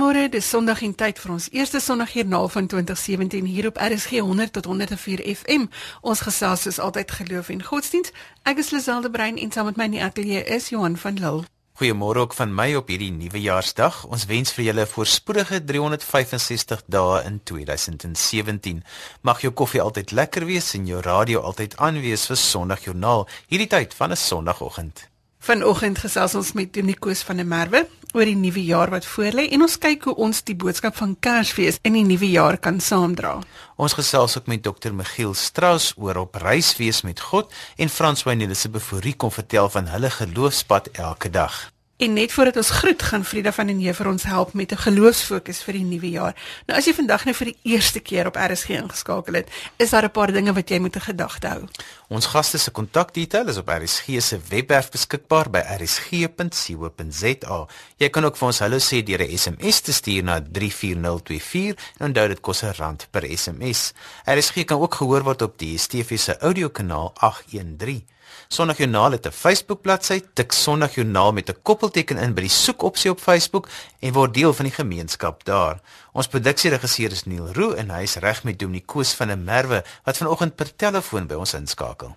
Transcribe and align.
Goeiemôre, 0.00 0.30
dis 0.32 0.48
Sondag 0.48 0.80
en 0.80 0.94
tyd 0.96 1.18
vir 1.20 1.32
ons 1.34 1.46
eerste 1.52 1.76
Sondagjoernaal 1.84 2.46
van 2.48 2.66
2017 2.72 3.44
hier 3.44 3.66
op 3.68 3.76
RSG 3.76 4.22
100 4.24 4.52
tot 4.52 4.64
104 4.64 5.20
FM. 5.34 5.66
Ons 6.00 6.22
gesels 6.24 6.62
soos 6.64 6.78
altyd 6.80 7.10
geloof 7.18 7.50
en 7.52 7.60
godsdiens. 7.60 8.08
Ek 8.48 8.62
is 8.62 8.70
Liselde 8.72 9.10
Brein 9.12 9.36
en 9.36 9.52
saam 9.52 9.68
met 9.68 9.76
my 9.76 9.90
in 9.90 9.98
die 9.98 10.00
ateljee 10.00 10.40
is 10.56 10.70
Johan 10.72 10.96
van 10.96 11.20
Lille. 11.20 11.44
Goeiemôre 11.76 12.24
ook 12.24 12.38
van 12.38 12.54
my 12.54 12.70
op 12.80 12.88
hierdie 12.88 13.10
nuwejaarsdag. 13.12 14.06
Ons 14.08 14.24
wens 14.32 14.56
vir 14.56 14.70
julle 14.70 14.88
'n 14.88 14.92
voorspoedige 14.94 15.60
365 15.64 16.82
dae 16.88 17.22
in 17.28 17.40
2017. 17.44 18.82
Mag 19.20 19.44
jou 19.44 19.52
koffie 19.52 19.82
altyd 19.82 20.16
lekker 20.16 20.46
wees 20.46 20.72
en 20.74 20.86
jou 20.86 21.00
radio 21.00 21.40
altyd 21.40 21.76
aan 21.76 22.00
wees 22.00 22.26
vir 22.26 22.36
Sondagjoernaal 22.36 23.28
hierdie 23.48 23.68
tyd 23.68 23.94
van 23.94 24.10
'n 24.10 24.16
Sondagoggend. 24.16 25.09
Vanoggend 25.40 25.96
gesels 26.02 26.34
ons 26.36 26.50
met 26.52 26.68
Donikos 26.68 27.22
van 27.24 27.38
der 27.40 27.46
Merwe 27.48 27.86
oor 28.12 28.28
die 28.28 28.36
nuwe 28.36 28.60
jaar 28.60 28.90
wat 28.92 29.06
voorlê 29.08 29.46
en 29.54 29.64
ons 29.64 29.78
kyk 29.80 30.04
hoe 30.10 30.14
ons 30.26 30.42
die 30.44 30.56
boodskap 30.58 30.98
van 30.98 31.14
Kersfees 31.16 31.78
in 31.80 31.96
die 31.96 32.04
nuwe 32.04 32.28
jaar 32.28 32.58
kan 32.60 32.76
saamdra. 32.84 33.38
Ons 33.80 33.96
gesels 33.96 34.36
ook 34.36 34.52
met 34.52 34.60
Dr. 34.66 34.92
Michiel 34.92 35.32
Strauss 35.32 35.94
oor 35.96 36.20
op 36.26 36.36
reis 36.44 36.74
wees 36.76 37.00
met 37.08 37.24
God 37.32 37.48
en 37.80 37.88
Frans 37.88 38.28
Wynne 38.28 38.52
se 38.54 38.68
bevoorrie 38.68 39.16
kom 39.16 39.32
vertel 39.32 39.72
van 39.72 39.88
hulle 39.88 40.12
geloofspad 40.12 40.92
elke 41.00 41.32
dag. 41.32 41.70
En 42.00 42.12
net 42.12 42.32
voordat 42.32 42.56
ons 42.56 42.70
groet, 42.70 43.02
gaan 43.02 43.24
Frieda 43.24 43.52
van 43.52 43.68
den 43.68 43.76
Heever 43.76 44.00
vir 44.00 44.08
ons 44.08 44.22
help 44.24 44.52
met 44.56 44.72
'n 44.72 44.76
geloofsfokus 44.76 45.62
vir 45.62 45.74
die 45.74 45.84
nuwe 45.84 46.10
jaar. 46.10 46.34
Nou 46.66 46.78
as 46.78 46.86
jy 46.86 46.94
vandag 46.94 47.24
nou 47.24 47.34
vir 47.34 47.46
die 47.46 47.56
eerste 47.62 48.00
keer 48.00 48.26
op 48.26 48.36
RSG 48.36 48.68
ingeskakel 48.68 49.34
het, 49.34 49.48
is 49.76 49.90
daar 49.90 50.04
'n 50.04 50.10
paar 50.10 50.32
dinge 50.32 50.52
wat 50.52 50.68
jy 50.68 50.78
moet 50.78 50.94
in 50.94 51.00
gedagte 51.00 51.48
hou. 51.48 51.64
Ons 52.08 52.26
gaste 52.26 52.58
se 52.58 52.70
kontakdetail 52.70 53.48
is 53.48 53.56
op 53.56 53.68
RSG 53.68 54.22
se 54.22 54.40
webwerf 54.48 54.90
beskikbaar 54.90 55.50
by 55.50 55.58
rsg.co.za. 55.58 57.66
Jy 57.96 58.08
kan 58.08 58.24
ook 58.24 58.36
vir 58.36 58.46
ons 58.46 58.58
hallo 58.58 58.78
sê 58.78 59.02
deur 59.02 59.20
'n 59.20 59.38
SMS 59.38 59.80
te 59.80 59.92
stuur 59.92 60.22
na 60.22 60.40
34024 60.52 61.76
en 61.98 62.06
onthou 62.06 62.28
dit 62.28 62.40
kos 62.40 62.62
'n 62.62 62.72
rand 62.76 63.08
per 63.10 63.38
SMS. 63.38 63.92
RSG 64.24 64.64
kan 64.64 64.80
ook 64.80 64.94
gehoor 64.94 65.22
word 65.22 65.42
op 65.42 65.58
die 65.58 65.76
DSTV 65.76 66.18
se 66.18 66.38
audiokanaal 66.38 67.12
813. 67.14 68.06
Sondagjoernaal 68.48 69.10
het 69.10 69.26
'n 69.26 69.30
Facebook 69.30 69.82
bladsy, 69.82 70.20
tik 70.34 70.52
Sondagjoernaal 70.52 71.32
met 71.32 71.48
'n 71.48 71.62
koppelteken 71.62 72.18
in 72.18 72.34
by 72.34 72.40
die 72.40 72.50
soekopsie 72.50 73.10
op 73.10 73.20
Facebook 73.20 73.68
en 74.00 74.12
word 74.12 74.34
deel 74.34 74.52
van 74.52 74.64
die 74.64 74.74
gemeenskap 74.74 75.44
daar. 75.44 75.80
Ons 76.12 76.26
produksieregisseur 76.26 77.12
is 77.12 77.24
Neil 77.24 77.52
Roo 77.52 77.72
en 77.72 77.90
hy 77.90 78.02
is 78.02 78.16
reg 78.16 78.44
met 78.44 78.58
Dominikoos 78.58 79.14
van 79.14 79.26
der 79.26 79.38
Merwe 79.38 79.84
wat 80.04 80.16
vanoggend 80.16 80.56
per 80.56 80.76
telefoon 80.76 81.26
by 81.26 81.34
ons 81.34 81.54
inskakel. 81.54 82.16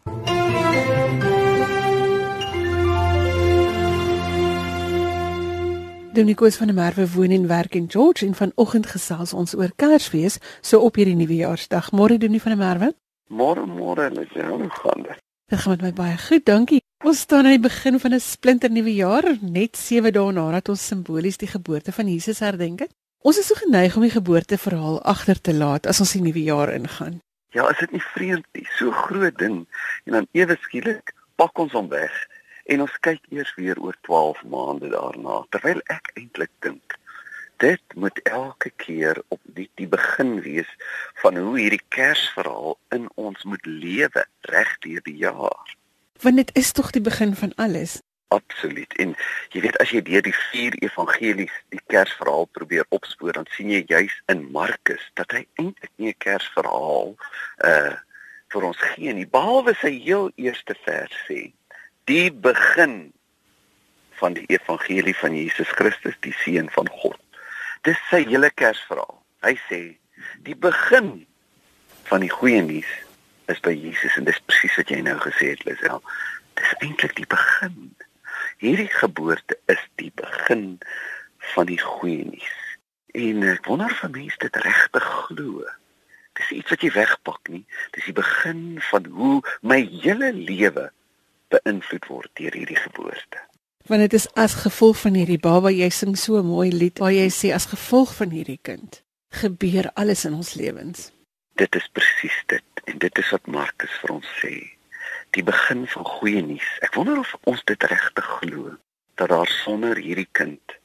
Dominikoos 6.13 6.55
van 6.55 6.67
der 6.67 6.75
Merwe 6.75 7.07
woon 7.09 7.31
en 7.31 7.47
werk 7.47 7.75
in 7.75 7.89
George 7.89 8.25
en 8.25 8.35
vanoggend 8.35 8.85
gesels 8.85 9.33
ons 9.33 9.55
oor 9.55 9.71
Kersfees 9.75 10.37
so 10.61 10.79
op 10.79 10.95
hierdie 10.95 11.15
nuwejaarsdag. 11.15 11.89
Môre 11.91 12.17
Dominiko 12.17 12.49
van 12.49 12.57
der 12.57 12.67
Merwe. 12.67 12.89
Môre 13.29 13.65
môre, 13.65 14.09
net 14.13 14.29
hoe 14.29 14.69
gaan 14.69 15.01
dit? 15.07 15.21
Dit 15.53 15.61
gaan 15.61 15.75
met 15.77 15.81
my 15.81 15.93
baie 15.93 16.17
goed, 16.17 16.45
dankie. 16.49 16.79
Ons 17.05 17.19
staan 17.27 17.45
aan 17.45 17.53
die 17.53 17.65
begin 17.69 17.99
van 18.01 18.13
'n 18.13 18.19
splinter 18.19 18.71
nuwe 18.71 18.93
jaar, 18.93 19.25
net 19.41 19.77
7 19.77 20.13
dae 20.13 20.31
nadat 20.31 20.69
ons 20.69 20.87
simbolies 20.87 21.37
die 21.37 21.47
geboorte 21.47 21.91
van 21.91 22.07
Jesus 22.07 22.39
herdenk 22.39 22.79
het. 22.79 22.91
Ons 23.21 23.37
is 23.37 23.45
so 23.45 23.53
geneig 23.55 23.95
om 23.95 24.01
die 24.01 24.09
geboorteverhaal 24.09 25.01
agter 25.03 25.41
te 25.41 25.53
laat 25.53 25.85
as 25.85 25.99
ons 25.99 26.11
die 26.11 26.21
nuwe 26.21 26.43
jaar 26.43 26.73
ingaan. 26.73 27.21
Ja, 27.49 27.69
is 27.69 27.77
dit 27.77 27.91
nie 27.91 28.01
vreemd 28.01 28.45
nie? 28.51 28.65
So 28.77 28.91
groot 28.91 29.37
ding 29.37 29.67
en 30.05 30.11
dan 30.11 30.27
ewe 30.31 30.57
skielik 30.61 31.13
pak 31.35 31.57
ons 31.57 31.71
hom 31.71 31.89
weg 31.89 32.27
en 32.65 32.81
ons 32.81 32.99
kyk 32.99 33.21
eers 33.29 33.53
weer 33.55 33.79
oor 33.79 33.95
12 34.01 34.43
maande 34.43 34.89
daarna, 34.89 35.45
terwyl 35.49 35.81
ek 35.85 36.11
eintlik 36.15 36.51
dink 36.59 36.97
dit 37.63 37.95
moet 37.95 38.19
elke 38.27 38.71
keer 38.75 39.21
op 39.27 39.39
die, 39.43 39.69
die 39.79 39.87
begin 39.87 40.41
wees 40.43 40.69
van 41.21 41.37
hoe 41.39 41.55
hierdie 41.59 41.83
Kersverhaal 41.95 42.75
in 42.95 43.07
ons 43.15 43.43
moet 43.47 43.65
lewe 43.65 44.25
reg 44.51 44.71
deur 44.83 45.03
die 45.07 45.19
jaar. 45.21 45.75
Want 46.23 46.41
dit 46.41 46.51
is 46.59 46.71
tog 46.75 46.91
die 46.91 47.03
begin 47.03 47.35
van 47.35 47.55
alles. 47.55 48.01
Absoluut. 48.33 48.95
En 48.97 49.15
jy 49.53 49.61
weet 49.63 49.77
as 49.83 49.93
jy 49.93 50.01
deur 50.03 50.25
die 50.25 50.35
vier 50.49 50.75
evangelies 50.83 51.55
die 51.71 51.81
Kersverhaal 51.91 52.49
probeer 52.57 52.87
opspoor, 52.89 53.35
dan 53.37 53.47
sien 53.55 53.71
jy 53.71 53.83
juis 53.87 54.15
in 54.33 54.47
Markus 54.55 55.03
dat 55.19 55.31
hy 55.35 55.45
eintlik 55.61 55.91
nie 55.95 56.11
'n 56.11 56.23
Kersverhaal 56.25 57.15
uh 57.69 57.93
vir 58.53 58.65
ons 58.69 58.81
gee 58.93 59.13
nie, 59.17 59.25
behalwe 59.25 59.73
sy 59.81 59.89
heel 59.97 60.27
eerste 60.37 60.75
vers 60.85 61.13
sê, 61.25 61.39
die 62.05 62.29
begin 62.29 63.13
van 64.21 64.35
die 64.37 64.45
evangelie 64.53 65.15
van 65.17 65.33
Jesus 65.33 65.71
Christus, 65.73 66.13
die 66.21 66.35
seun 66.43 66.69
van 66.69 66.89
God. 67.01 67.17
Dis 67.83 67.99
sy 68.07 68.21
hele 68.29 68.47
Kersverhaal. 68.55 69.17
Hy 69.43 69.57
sê 69.67 69.79
die 70.47 70.55
begin 70.55 71.25
van 72.07 72.23
die 72.23 72.31
goeie 72.31 72.61
nuus 72.63 72.91
is 73.51 73.59
by 73.65 73.73
Jesus 73.75 74.15
en 74.15 74.29
dis 74.29 74.39
presies 74.47 74.77
wat 74.79 74.93
jy 74.93 75.01
nou 75.03 75.17
gesê 75.25 75.49
het, 75.51 75.65
Lisel. 75.67 75.99
Dis 76.55 76.71
eintlik 76.79 77.17
die 77.17 77.27
begin. 77.27 77.91
Hierdie 78.63 78.87
geboorte 78.87 79.59
is 79.73 79.83
die 79.99 80.13
begin 80.15 80.77
van 81.51 81.67
die 81.67 81.79
goeie 81.81 82.23
nuus. 82.31 82.57
En 83.19 83.43
ek 83.51 83.67
wonder 83.67 83.91
of 83.91 84.07
mense 84.15 84.39
dit 84.39 84.63
regtig 84.63 85.09
glo. 85.27 85.67
Dis 86.39 86.55
iets 86.63 86.71
wat 86.71 86.87
jy 86.87 86.95
wegpak 86.95 87.51
nie. 87.51 87.65
Dis 87.97 88.07
die 88.07 88.15
begin 88.15 88.79
van 88.93 89.11
hoe 89.11 89.41
my 89.59 89.83
hele 89.99 90.31
lewe 90.39 90.87
beïnvloed 91.51 92.07
word 92.07 92.31
deur 92.39 92.55
hierdie 92.55 92.79
geboorte 92.79 93.43
want 93.87 94.01
dit 94.01 94.13
is 94.13 94.27
as 94.33 94.53
gevolg 94.63 94.97
van 95.01 95.17
hierdie 95.19 95.39
baba 95.39 95.71
jy 95.71 95.89
sing 95.89 96.15
so 96.17 96.37
'n 96.39 96.45
mooi 96.45 96.69
lied 96.71 96.99
waar 96.99 97.11
jy 97.11 97.29
sê 97.29 97.53
as 97.53 97.65
gevolg 97.71 98.15
van 98.15 98.29
hierdie 98.29 98.59
kind 98.61 99.03
gebeur 99.33 99.89
alles 99.93 100.25
in 100.25 100.33
ons 100.33 100.53
lewens. 100.53 101.11
Dit 101.55 101.75
is 101.75 101.87
presies 101.91 102.37
dit 102.45 102.63
en 102.85 102.97
dit 102.97 103.17
is 103.17 103.29
wat 103.29 103.47
Markus 103.47 103.93
vir 104.01 104.11
ons 104.11 104.29
sê. 104.41 104.53
Die 105.29 105.43
begin 105.43 105.87
van 105.87 106.05
goeie 106.05 106.41
nuus 106.41 106.69
ek 106.81 106.93
wonder 106.93 107.19
of 107.19 107.35
ons 107.43 107.63
dit 107.63 107.83
regtig 107.83 108.25
glo 108.39 108.77
dat 109.15 109.29
daar 109.29 109.51
sonder 109.65 109.97
hierdie 109.97 110.29
kind 110.31 110.77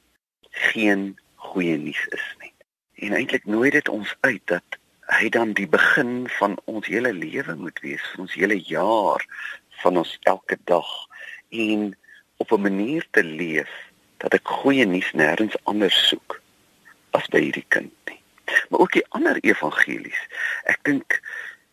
geen 0.71 1.19
goeie 1.35 1.77
nuus 1.77 2.03
is 2.11 2.27
nie. 2.41 2.53
En 2.95 3.13
eintlik 3.13 3.45
nooi 3.45 3.69
dit 3.69 3.89
ons 3.89 4.15
uit 4.21 4.41
dat 4.45 4.79
hy 5.09 5.29
dan 5.29 5.53
die 5.53 5.67
begin 5.67 6.27
van 6.39 6.57
ons 6.65 6.87
hele 6.87 7.13
lewe 7.13 7.55
moet 7.55 7.79
wees 7.79 8.03
van 8.11 8.27
ons 8.27 8.33
hele 8.33 8.59
jaar 8.59 9.25
van 9.81 9.97
ons 9.97 10.17
elke 10.29 10.57
dag 10.69 10.89
en 11.49 11.95
op 12.39 12.51
'n 12.51 12.61
manier 12.61 13.05
te 13.11 13.23
leef 13.23 13.71
dat 14.17 14.33
ek 14.33 14.47
goeie 14.47 14.85
nuus 14.85 15.11
nêrens 15.13 15.55
anders 15.63 15.97
soek 16.07 16.41
as 17.17 17.27
by 17.33 17.41
hierdie 17.43 17.65
kind 17.67 17.93
nie. 18.09 18.19
Maar 18.69 18.79
ook 18.79 18.95
die 18.97 19.05
ander 19.15 19.37
evangelies. 19.45 20.21
Ek 20.63 20.79
dink 20.83 21.19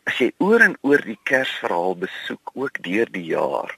as 0.06 0.18
jy 0.22 0.30
oor 0.38 0.62
en 0.62 0.76
oor 0.86 1.02
die 1.02 1.18
Kersverhaal 1.28 1.96
besoek 2.06 2.52
ook 2.54 2.82
deur 2.86 3.10
die 3.10 3.24
jaar, 3.32 3.72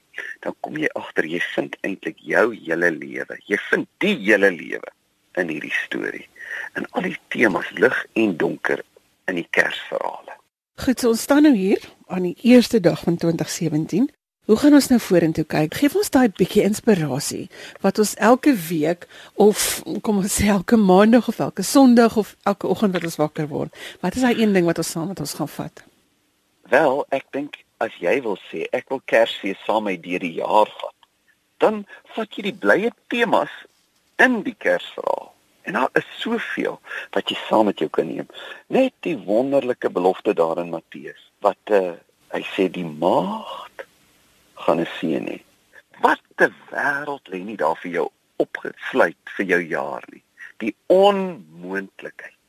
dan 0.45 0.55
kom 0.61 0.77
jy 0.77 0.89
agter 0.99 1.25
jy 1.25 1.41
vind 1.55 1.77
eintlik 1.81 2.19
jou 2.21 2.51
hele 2.53 2.91
lewe. 2.91 3.39
Jy 3.49 3.57
vind 3.69 3.89
die 4.03 4.15
hele 4.27 4.51
lewe 4.51 4.93
in 5.41 5.49
hierdie 5.49 5.75
storie. 5.85 6.27
En 6.77 6.85
al 6.91 7.09
die 7.09 7.17
temas 7.33 7.69
lig 7.77 8.05
en 8.13 8.37
donker 8.37 8.83
in 9.29 9.39
die 9.41 9.47
Kersverhale. 9.49 10.37
Goed, 10.79 10.99
so 10.99 11.11
ons 11.11 11.21
staan 11.21 11.43
nou 11.43 11.55
hier 11.55 11.81
aan 12.07 12.29
die 12.29 12.37
eerste 12.47 12.79
dag 12.79 13.01
van 13.03 13.17
2017 13.19 14.07
Hoe 14.49 14.57
gaan 14.57 14.73
ons 14.73 14.87
nou 14.89 14.97
vorentoe 14.97 15.43
kyk? 15.45 15.75
Geef 15.77 15.93
ons 15.93 16.07
daai 16.09 16.31
bietjie 16.33 16.63
inspirasie 16.65 17.43
wat 17.83 17.99
ons 18.01 18.15
elke 18.17 18.55
week 18.65 19.05
of 19.37 19.83
kom 20.01 20.23
ons 20.23 20.37
sê 20.39 20.47
elke 20.49 20.79
maandag 20.81 21.27
of 21.29 21.37
elke 21.45 21.61
sonderdag 21.61 22.15
of 22.17 22.31
elke 22.49 22.65
oggend 22.65 22.97
wat 22.97 23.05
ons 23.05 23.19
wakker 23.21 23.45
word. 23.51 23.77
Wat 24.01 24.17
is 24.17 24.25
daai 24.25 24.41
een 24.41 24.57
ding 24.57 24.65
wat 24.65 24.81
ons 24.81 24.89
saam 24.95 25.11
met 25.11 25.21
ons 25.21 25.35
gaan 25.37 25.51
vat? 25.53 25.83
Wel, 26.73 26.97
ek 27.13 27.27
dink 27.37 27.59
as 27.85 27.93
jy 28.01 28.15
wil 28.25 28.39
sê 28.47 28.63
ek 28.73 28.89
wil 28.89 29.03
Kersfees 29.13 29.61
saam 29.67 29.85
met 29.85 30.01
deur 30.01 30.25
die 30.25 30.39
jaar 30.39 30.73
vat, 30.81 30.97
dan 31.61 31.83
vat 32.15 32.33
jy 32.33 32.47
die 32.49 32.57
blye 32.65 32.89
temas 33.13 33.53
in 34.17 34.41
die 34.47 34.57
Kersverhaal. 34.57 35.29
En 35.69 35.77
daar 35.77 35.93
is 36.01 36.09
soveel 36.23 36.81
wat 37.13 37.29
jy 37.29 37.37
saam 37.45 37.69
met 37.69 37.85
jou 37.85 37.91
kan 37.93 38.09
neem. 38.09 38.25
Net 38.73 38.97
die 39.05 39.13
wonderlike 39.29 39.93
belofte 39.93 40.33
daar 40.33 40.57
in 40.65 40.73
Matteus 40.73 41.21
wat 41.45 41.77
uh, 41.77 41.99
hy 42.33 42.41
sê 42.55 42.65
die 42.73 42.87
maagd 42.89 43.85
gaan 44.63 44.79
'n 44.79 44.89
seën 44.97 45.25
hê. 45.31 45.37
Wat 46.05 46.23
'n 46.37 46.53
wêreld 46.71 47.25
lê 47.31 47.39
nie 47.43 47.59
daar 47.63 47.79
vir 47.83 47.91
jou 47.91 48.07
opgesluit 48.43 49.23
vir 49.35 49.45
jou 49.45 49.61
jaar 49.77 50.03
nie. 50.11 50.23
Die 50.57 50.75
onmoontlikheid. 50.87 52.47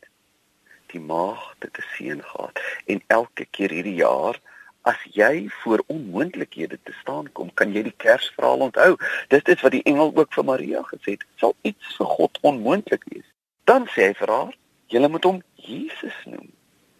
Die 0.93 1.01
maag 1.01 1.55
dit 1.59 1.79
'n 1.79 1.89
seën 1.97 2.23
gehad 2.23 2.61
en 2.87 3.03
elke 3.07 3.45
keer 3.45 3.71
hierdie 3.71 4.01
jaar 4.07 4.41
as 4.83 5.01
jy 5.13 5.49
voor 5.49 5.83
onmoontlikhede 5.87 6.79
te 6.83 6.93
staan 7.01 7.33
kom, 7.33 7.55
kan 7.55 7.73
jy 7.73 7.83
die 7.83 7.97
Kersverhaal 7.97 8.59
onthou. 8.59 8.97
Dit 9.29 9.49
is 9.49 9.61
wat 9.61 9.73
die 9.73 9.83
engel 9.83 10.13
ook 10.15 10.33
vir 10.33 10.45
Maria 10.45 10.83
gesê 10.83 11.11
het. 11.17 11.25
Sal 11.37 11.55
iets 11.63 11.97
vir 11.97 12.07
God 12.07 12.39
onmoontlik 12.41 13.05
wees? 13.13 13.29
Dan 13.65 13.87
sê 13.87 14.09
hy 14.09 14.15
vir 14.15 14.29
haar, 14.29 14.57
jy 14.87 15.09
moet 15.09 15.25
hom 15.25 15.43
Jesus 15.55 16.17
noem. 16.25 16.49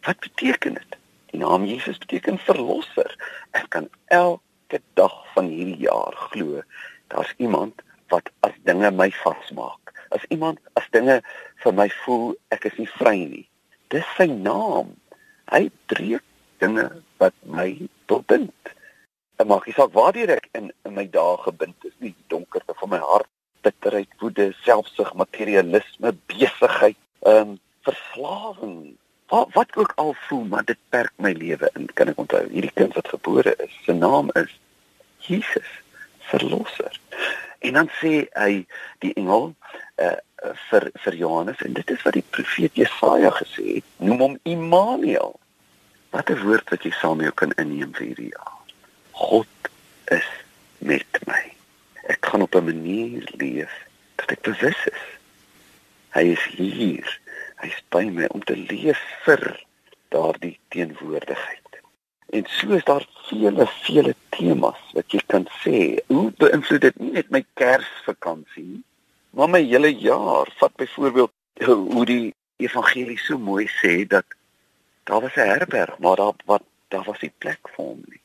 Wat 0.07 0.21
beteken 0.21 0.75
dit? 0.75 0.97
Die 1.33 1.41
naam 1.41 1.65
Jesus 1.65 1.99
beteken 1.99 2.39
verlosser. 2.39 3.17
Ek 3.51 3.67
kan 3.69 3.89
elke 4.07 4.43
elke 4.71 4.83
dag 4.95 5.15
van 5.35 5.47
hierdie 5.51 5.83
jaar 5.83 6.15
glo 6.31 6.63
daar's 7.09 7.35
iemand 7.39 7.83
wat 8.09 8.31
as 8.47 8.55
dinge 8.63 8.91
my 8.91 9.11
vasmaak 9.11 9.91
as 10.11 10.23
iemand 10.29 10.59
as 10.79 10.87
dinge 10.91 11.21
vir 11.63 11.75
my 11.75 11.89
voel 12.05 12.35
ek 12.55 12.67
is 12.71 12.77
nie 12.79 12.91
vry 12.99 13.17
nie. 13.19 13.47
Dis 13.91 14.07
sy 14.17 14.27
naam. 14.31 14.95
Hy 15.51 15.71
breek 15.91 16.23
dinge 16.63 16.87
wat 17.19 17.35
my 17.47 17.89
bebind. 18.11 18.73
En 19.39 19.51
maak 19.51 19.67
nie 19.67 19.75
saak 19.75 19.95
waartoe 19.95 20.29
ek 20.37 20.49
in 20.59 20.71
in 20.87 20.95
my 20.95 21.07
dae 21.07 21.37
gebind 21.47 21.87
is 21.87 21.95
nie, 21.99 22.15
die 22.15 22.29
donkerte 22.31 22.75
van 22.83 22.95
my 22.95 23.03
hart, 23.03 23.31
bitterheid, 23.67 24.11
woede, 24.23 24.51
selfsug, 24.63 25.15
materialisme, 25.19 26.15
besigheid, 26.31 26.99
ehm 27.27 27.55
um, 27.55 27.59
verslawing. 27.87 28.99
Wat 29.31 29.53
wat 29.55 29.77
ook 29.77 29.93
al 29.95 30.15
voel, 30.27 30.45
maar 30.45 30.65
dit 30.65 30.79
perk 30.89 31.13
my 31.17 31.33
lewe 31.33 31.71
in. 31.79 31.87
Kan 31.95 32.11
ek 32.11 32.19
onthou 32.19 32.43
hierdie 32.51 32.73
kind 32.75 32.95
wat 32.99 33.09
gebore 33.09 33.55
is, 33.63 33.77
se 33.85 33.95
naam 33.95 34.31
is 34.35 34.51
Jesus, 35.23 35.71
verlosser. 36.19 36.99
En 37.59 37.73
dan 37.79 37.91
sê 38.01 38.25
hy 38.35 38.65
die 39.05 39.13
engel 39.21 39.53
uh, 40.03 40.17
vir 40.71 40.89
vir 41.05 41.19
Johannes 41.21 41.63
en 41.63 41.77
dit 41.79 41.95
is 41.95 42.03
wat 42.03 42.17
die 42.19 42.27
profeet 42.35 42.75
Jesaja 42.81 43.31
gesê 43.39 43.67
het, 43.77 43.87
noem 44.03 44.25
hom 44.25 44.37
Immanuel. 44.43 45.37
Wat 46.11 46.31
'n 46.31 46.43
woord 46.43 46.75
wat 46.75 46.83
jy 46.83 46.91
saam 46.99 47.23
jou 47.23 47.31
kan 47.31 47.55
inneem 47.55 47.95
vir 47.95 48.07
hierdie 48.11 48.33
jaar. 48.35 48.59
God 49.13 49.71
is 50.11 50.27
met 50.79 51.23
my. 51.31 51.43
Ek 52.11 52.21
kan 52.21 52.43
op 52.43 52.55
'n 52.59 52.67
manier 52.67 53.23
leef 53.39 53.71
dat 54.17 54.31
ek 54.35 54.43
bewus 54.43 54.81
is. 54.91 55.05
Hy 56.19 56.25
is 56.35 56.45
hier. 56.59 57.21
Hy 57.61 57.69
is 57.69 57.83
by 57.93 58.07
my 58.09 58.27
om 58.33 58.43
te 58.49 58.57
leef 58.57 59.01
vir 59.25 59.43
daardie 60.15 60.57
teenwoordigheid. 60.73 61.81
En 62.33 62.47
so 62.49 62.73
is 62.73 62.85
daar 62.85 63.05
vele 63.29 63.67
vele 63.83 64.15
temas 64.33 64.81
wat 64.97 65.13
jy 65.13 65.21
kan 65.27 65.45
sê. 65.61 65.99
Hoe 66.09 66.31
beïnvloed 66.41 66.87
dit 66.87 67.01
nie 67.03 67.13
net 67.19 67.31
my 67.35 67.43
Kersvakansie 67.61 68.65
nie, 68.65 68.83
maar 69.37 69.51
my 69.51 69.61
hele 69.61 69.91
jaar. 69.93 70.49
Vat 70.61 70.77
byvoorbeeld 70.81 71.35
hoe 71.67 72.05
die 72.09 72.33
evangelie 72.65 73.19
so 73.19 73.39
mooi 73.39 73.67
sê 73.81 74.07
dat 74.09 74.25
daar 75.05 75.21
was 75.21 75.37
'n 75.37 75.51
herberg, 75.53 75.99
maar 75.99 76.17
daar 76.17 76.35
wat 76.47 76.65
daar 76.89 77.05
was 77.05 77.21
nie 77.21 77.33
plek 77.39 77.61
vir 77.75 77.85
hom 77.85 78.03
nie. 78.07 78.23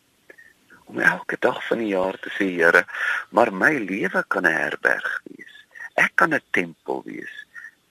Om 0.86 1.00
elke 1.00 1.38
dag 1.40 1.68
van 1.68 1.78
die 1.78 1.92
jaar 1.92 2.20
te 2.20 2.30
sê, 2.30 2.46
Here, 2.56 2.86
maar 3.30 3.54
my 3.54 3.74
lewe 3.78 4.24
kan 4.28 4.46
'n 4.46 4.58
herberg 4.64 5.22
wees. 5.24 5.56
Ek 5.94 6.12
kan 6.16 6.34
'n 6.34 6.42
tempel 6.52 7.02
wees. 7.06 7.45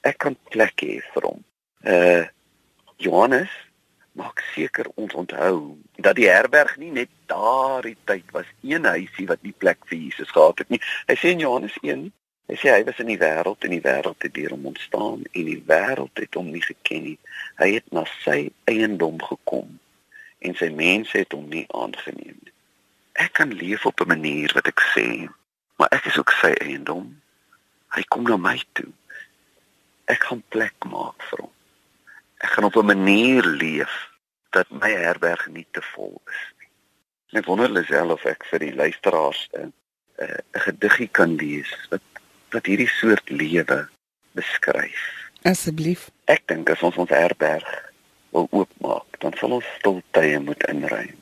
Ek 0.04 0.18
kan 0.24 0.36
plek 0.52 0.84
hê 0.84 1.00
vir 1.14 1.28
hom. 1.30 1.44
Uh 1.84 2.24
Johannes 3.02 3.50
maak 4.14 4.40
seker 4.54 4.86
ons 4.94 5.14
onthou 5.18 5.76
dat 5.98 6.14
die 6.16 6.28
herberg 6.30 6.76
nie 6.78 6.92
net 6.94 7.10
daardie 7.30 7.96
tyd 8.06 8.28
was 8.36 8.46
een 8.62 8.86
huisie 8.86 9.26
wat 9.26 9.42
nie 9.42 9.54
plek 9.58 9.80
vir 9.90 9.98
Jesus 9.98 10.30
gehad 10.30 10.62
het 10.62 10.70
nie. 10.70 10.80
Hy 11.08 11.16
sê 11.18 11.32
in 11.34 11.42
Johannes 11.42 11.74
1, 11.82 12.04
hy 12.52 12.58
sê 12.60 12.70
hy 12.70 12.84
was 12.86 13.00
in 13.02 13.10
die 13.10 13.18
wêreld 13.18 13.66
en 13.66 13.74
die 13.74 13.82
wêreld 13.82 14.26
het 14.26 14.34
deur 14.36 14.54
hom 14.54 14.68
ontstaan 14.70 15.24
en 15.26 15.50
die 15.50 15.58
wêreld 15.66 16.22
het 16.22 16.38
hom 16.38 16.52
nie 16.54 16.62
geken 16.62 17.08
nie. 17.08 17.16
Hy 17.58 17.70
het 17.74 17.90
na 17.96 18.06
sy 18.22 18.38
eiendom 18.70 19.18
gekom 19.24 19.80
en 20.44 20.58
sy 20.60 20.70
mense 20.70 21.18
het 21.18 21.34
hom 21.34 21.48
nie 21.50 21.66
aangeneem 21.74 22.36
nie. 22.38 22.54
Ek 23.18 23.34
kan 23.40 23.50
leef 23.54 23.86
op 23.86 24.00
'n 24.00 24.12
manier 24.14 24.52
wat 24.54 24.68
ek 24.70 24.80
sê, 24.94 25.28
maar 25.78 25.88
ek 25.90 26.06
is 26.06 26.18
ook 26.18 26.30
sy 26.30 26.52
eiendom. 26.62 27.20
Hy 27.94 28.02
kom 28.08 28.22
na 28.22 28.36
my 28.36 28.58
toe. 28.72 28.92
Ek 30.06 30.22
gaan 30.22 30.42
plek 30.48 30.74
maak 30.84 31.22
vir 31.30 31.46
hom 31.46 31.54
ek 32.44 32.50
gaan 32.50 32.64
op 32.64 32.76
'n 32.76 32.84
manier 32.84 33.44
leef 33.44 34.10
dat 34.50 34.66
my 34.70 34.90
herberg 34.90 35.46
nie 35.46 35.66
te 35.70 35.82
vol 35.82 36.20
is 36.26 36.44
nie. 36.58 36.70
Ek 37.40 37.46
wonder 37.46 37.70
Lisel 37.70 38.10
of 38.10 38.24
ek 38.24 38.44
vir 38.50 38.58
die 38.58 38.74
luisteraars 38.74 39.48
'n 39.52 39.72
'n 40.18 40.42
gediggie 40.66 41.08
kan 41.08 41.36
lees 41.36 41.72
wat 41.90 42.02
wat 42.50 42.66
hierdie 42.66 42.92
soort 43.00 43.30
lewe 43.30 43.88
beskryf. 44.32 45.02
Asseblief. 45.42 46.10
Ek 46.24 46.46
dink 46.46 46.70
as 46.70 46.82
ons 46.82 46.96
ons 46.96 47.10
herberg 47.10 47.92
wil 48.30 48.46
oopmaak, 48.50 49.18
dan 49.18 49.32
sal 49.36 49.50
ons 49.50 49.74
stiltye 49.78 50.38
moet 50.38 50.62
inruim. 50.66 51.18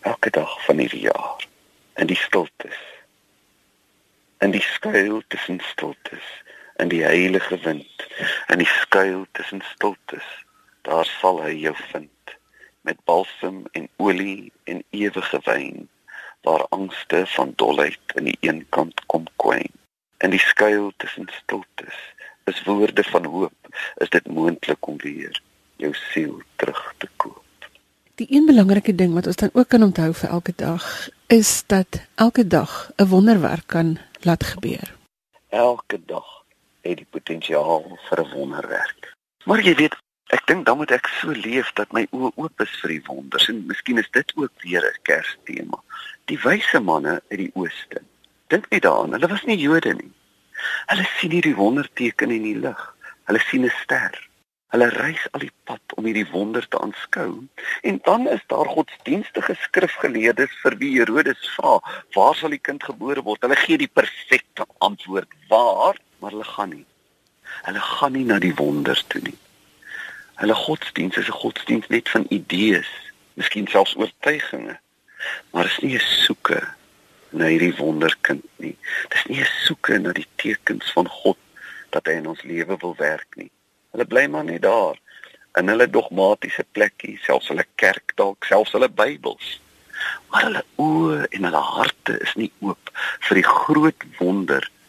Elke 0.00 0.30
dag 0.30 0.64
van 0.64 0.78
hierdie 0.78 1.00
jaar 1.10 1.46
in 1.94 2.06
die 2.06 2.16
stiltes. 2.16 2.78
In 4.38 4.50
die 4.50 4.64
skuil 4.74 5.22
tussen 5.28 5.60
stiltes, 5.60 6.26
in 6.82 6.90
die 6.90 7.04
heilige 7.04 7.58
wind, 7.62 8.06
in 8.50 8.58
die 8.58 8.72
skuil 8.80 9.26
tussen 9.38 9.62
stiltes 9.74 10.26
daar 10.82 11.06
sal 11.06 11.38
hy 11.44 11.52
jou 11.62 11.74
vind 11.92 12.34
met 12.82 12.98
balsem 13.06 13.62
en 13.78 13.86
olie 14.02 14.50
en 14.66 14.82
ewige 14.90 15.38
wyn 15.46 15.86
waar 16.42 16.66
angste 16.74 17.22
van 17.36 17.52
dolheid 17.62 18.16
in 18.18 18.26
die 18.26 18.38
een 18.40 18.64
kant 18.74 19.04
kom 19.06 19.28
kwyn. 19.38 19.70
In 20.26 20.34
die 20.34 20.42
skuil 20.42 20.90
tussen 20.96 21.30
stiltes 21.36 22.00
is 22.50 22.64
woorde 22.66 23.04
van 23.12 23.30
hoop 23.30 23.70
is 24.02 24.10
dit 24.10 24.26
moontlik 24.26 24.90
om 24.90 24.98
weer 25.06 25.38
jou 25.78 25.94
siel 26.10 26.42
terug 26.56 26.82
te 26.98 27.08
koop. 27.16 27.38
Die 28.18 28.26
een 28.30 28.46
belangrike 28.50 28.94
ding 28.94 29.14
wat 29.14 29.30
ons 29.30 29.38
dan 29.38 29.54
ook 29.54 29.70
kan 29.70 29.86
onthou 29.86 30.10
vir 30.18 30.34
elke 30.34 30.52
dag 30.56 30.90
is 31.30 31.62
dat 31.66 32.02
elke 32.14 32.46
dag 32.46 32.90
'n 32.96 33.06
wonderwerk 33.06 33.66
kan 33.66 33.98
laat 34.26 34.44
gebeur. 34.44 34.94
Elke 35.48 36.00
dag 36.06 36.41
het 36.82 36.96
die 36.96 37.10
potensiaal 37.10 37.98
vir 38.08 38.24
'n 38.24 38.32
wonderwerk 38.36 39.12
maar 39.44 39.60
jy 39.60 39.74
weet 39.74 39.96
Ek 40.32 40.46
dink 40.48 40.64
dan 40.64 40.78
moet 40.80 40.92
ek 40.96 41.08
so 41.20 41.34
leef 41.36 41.68
dat 41.76 41.90
my 41.92 42.06
oë 42.16 42.30
oop 42.40 42.62
is 42.64 42.72
vir 42.80 42.94
die 42.94 43.02
wonders 43.04 43.50
en 43.52 43.58
miskien 43.68 44.00
is 44.00 44.08
dit 44.16 44.30
ook 44.40 44.52
weer 44.64 44.84
'n 44.88 45.02
Kerstema. 45.08 45.78
Die 46.30 46.38
wyse 46.40 46.80
manne 46.80 47.20
uit 47.30 47.40
die 47.40 47.52
ooste. 47.54 48.00
Dink 48.48 48.70
net 48.70 48.82
daaraan, 48.82 49.12
hulle 49.12 49.28
was 49.28 49.44
nie 49.44 49.58
Jode 49.60 49.92
nie. 49.94 50.12
Hulle 50.88 51.04
sien 51.18 51.34
hierdie 51.36 51.56
wonderteken 51.56 52.30
in 52.30 52.46
die 52.48 52.56
lug. 52.56 52.80
Hulle 53.28 53.42
sien 53.48 53.64
'n 53.64 53.74
ster. 53.82 54.16
Hulle 54.72 54.88
reis 54.88 55.26
al 55.32 55.40
die 55.44 55.52
pad 55.68 55.94
om 55.96 56.04
hierdie 56.08 56.30
wonder 56.30 56.68
te 56.68 56.80
aanskou. 56.80 57.46
En 57.82 58.00
dan 58.02 58.28
is 58.28 58.40
daar 58.46 58.68
godsdienstige 58.68 59.54
skrifgeleerdes 59.66 60.54
vir 60.62 60.76
wie 60.80 60.98
Herodes 60.98 61.44
vra, 61.56 61.80
"Waar 62.14 62.34
sal 62.34 62.50
die 62.50 62.64
kind 62.68 62.82
gebore 62.84 63.22
word?" 63.22 63.42
Hulle 63.42 63.56
gee 63.56 63.76
die 63.78 63.92
perfekte 64.00 64.64
antwoord: 64.78 65.28
"Waar?" 65.48 65.96
Maar 66.22 66.30
hulle 66.30 66.44
gaan 66.44 66.68
nie. 66.68 66.84
Hulle 67.66 67.80
gaan 67.80 68.12
nie 68.12 68.24
na 68.24 68.38
die 68.38 68.54
wonders 68.54 69.02
toe 69.10 69.20
nie. 69.22 69.38
Hulle 70.38 70.54
godsdiens 70.54 71.16
is 71.16 71.26
'n 71.26 71.40
godsdiens 71.42 71.88
net 71.88 72.08
van 72.08 72.26
idees, 72.28 72.90
miskien 73.34 73.66
selfs 73.66 73.96
oortuigings. 73.96 74.78
Maar 75.50 75.64
is 75.64 75.78
nie 75.78 75.94
'n 75.94 76.06
soeke 76.24 76.68
na 77.30 77.44
hierdie 77.44 77.76
wonderkind 77.76 78.44
nie. 78.56 78.76
Dis 79.08 79.24
nie 79.24 79.40
'n 79.40 79.48
soeke 79.66 79.98
na 79.98 80.12
die 80.12 80.26
tekens 80.34 80.92
van 80.92 81.08
God 81.08 81.38
dat 81.90 82.06
hy 82.06 82.12
in 82.12 82.26
ons 82.26 82.42
lewe 82.42 82.76
wil 82.76 82.94
werk 82.96 83.36
nie. 83.36 83.50
Hulle 83.90 84.04
bly 84.04 84.26
maar 84.26 84.44
net 84.44 84.62
daar 84.62 84.96
in 85.58 85.68
hulle 85.68 85.90
dogmatiese 85.90 86.64
plekkie, 86.72 87.18
selfs 87.22 87.48
hulle 87.48 87.66
kerk 87.74 88.12
dalk, 88.14 88.44
selfs 88.44 88.72
hulle 88.72 88.88
Bybels. 88.88 89.60
Maar 90.30 90.42
hulle 90.42 90.64
oë 90.76 91.26
en 91.30 91.44
hulle 91.44 91.64
harte 91.76 92.20
is 92.20 92.34
nie 92.34 92.52
oop 92.60 92.90
vir 93.20 93.34
die 93.34 93.48
groot 93.48 94.02
wonder 94.18 94.60
wat 94.60 94.81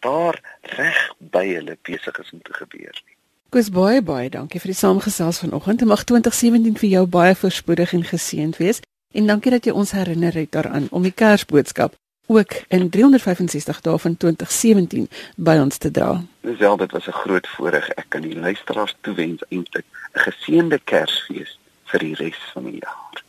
daar 0.00 0.40
reg 0.76 0.98
by 1.18 1.46
hulle 1.54 1.76
besig 1.82 2.18
is 2.18 2.30
om 2.32 2.42
te 2.42 2.52
gebeur 2.52 3.02
nie. 3.06 3.16
Goeie 3.50 3.70
baie 3.74 4.02
baie 4.02 4.30
dankie 4.30 4.60
vir 4.60 4.70
die 4.70 4.78
saamgesels 4.78 5.40
vanoggend. 5.42 5.84
Mag 5.84 6.04
2017 6.04 6.76
vir 6.78 6.88
jou 6.88 7.06
baie 7.06 7.34
voorspoedig 7.34 7.92
en 7.92 8.04
geseënd 8.04 8.56
wees. 8.56 8.80
En 9.12 9.26
dankie 9.26 9.50
dat 9.50 9.64
jy 9.66 9.72
ons 9.74 9.90
herinner 9.90 10.34
het 10.38 10.52
daaraan 10.54 10.86
om 10.90 11.02
die 11.02 11.12
Kersboodskap 11.12 11.96
ook 12.30 12.52
in 12.68 12.90
365 12.90 13.80
dae 13.80 13.98
van 13.98 14.16
2017 14.16 15.08
by 15.36 15.56
ons 15.58 15.78
te 15.82 15.90
dra. 15.90 16.22
Wel 16.40 16.76
dit 16.76 16.92
was 16.92 17.06
'n 17.06 17.20
groot 17.22 17.46
voorreg. 17.46 17.88
Ek 17.88 18.06
kan 18.08 18.22
die 18.22 18.38
luisteraars 18.38 18.94
toewens 19.00 19.42
eintlik 19.48 19.84
'n 20.14 20.20
geseënde 20.26 20.78
Kersfees 20.84 21.58
vir 21.84 22.00
die 22.00 22.14
res 22.14 22.38
van 22.52 22.64
die 22.64 22.78
jaar. 22.78 23.19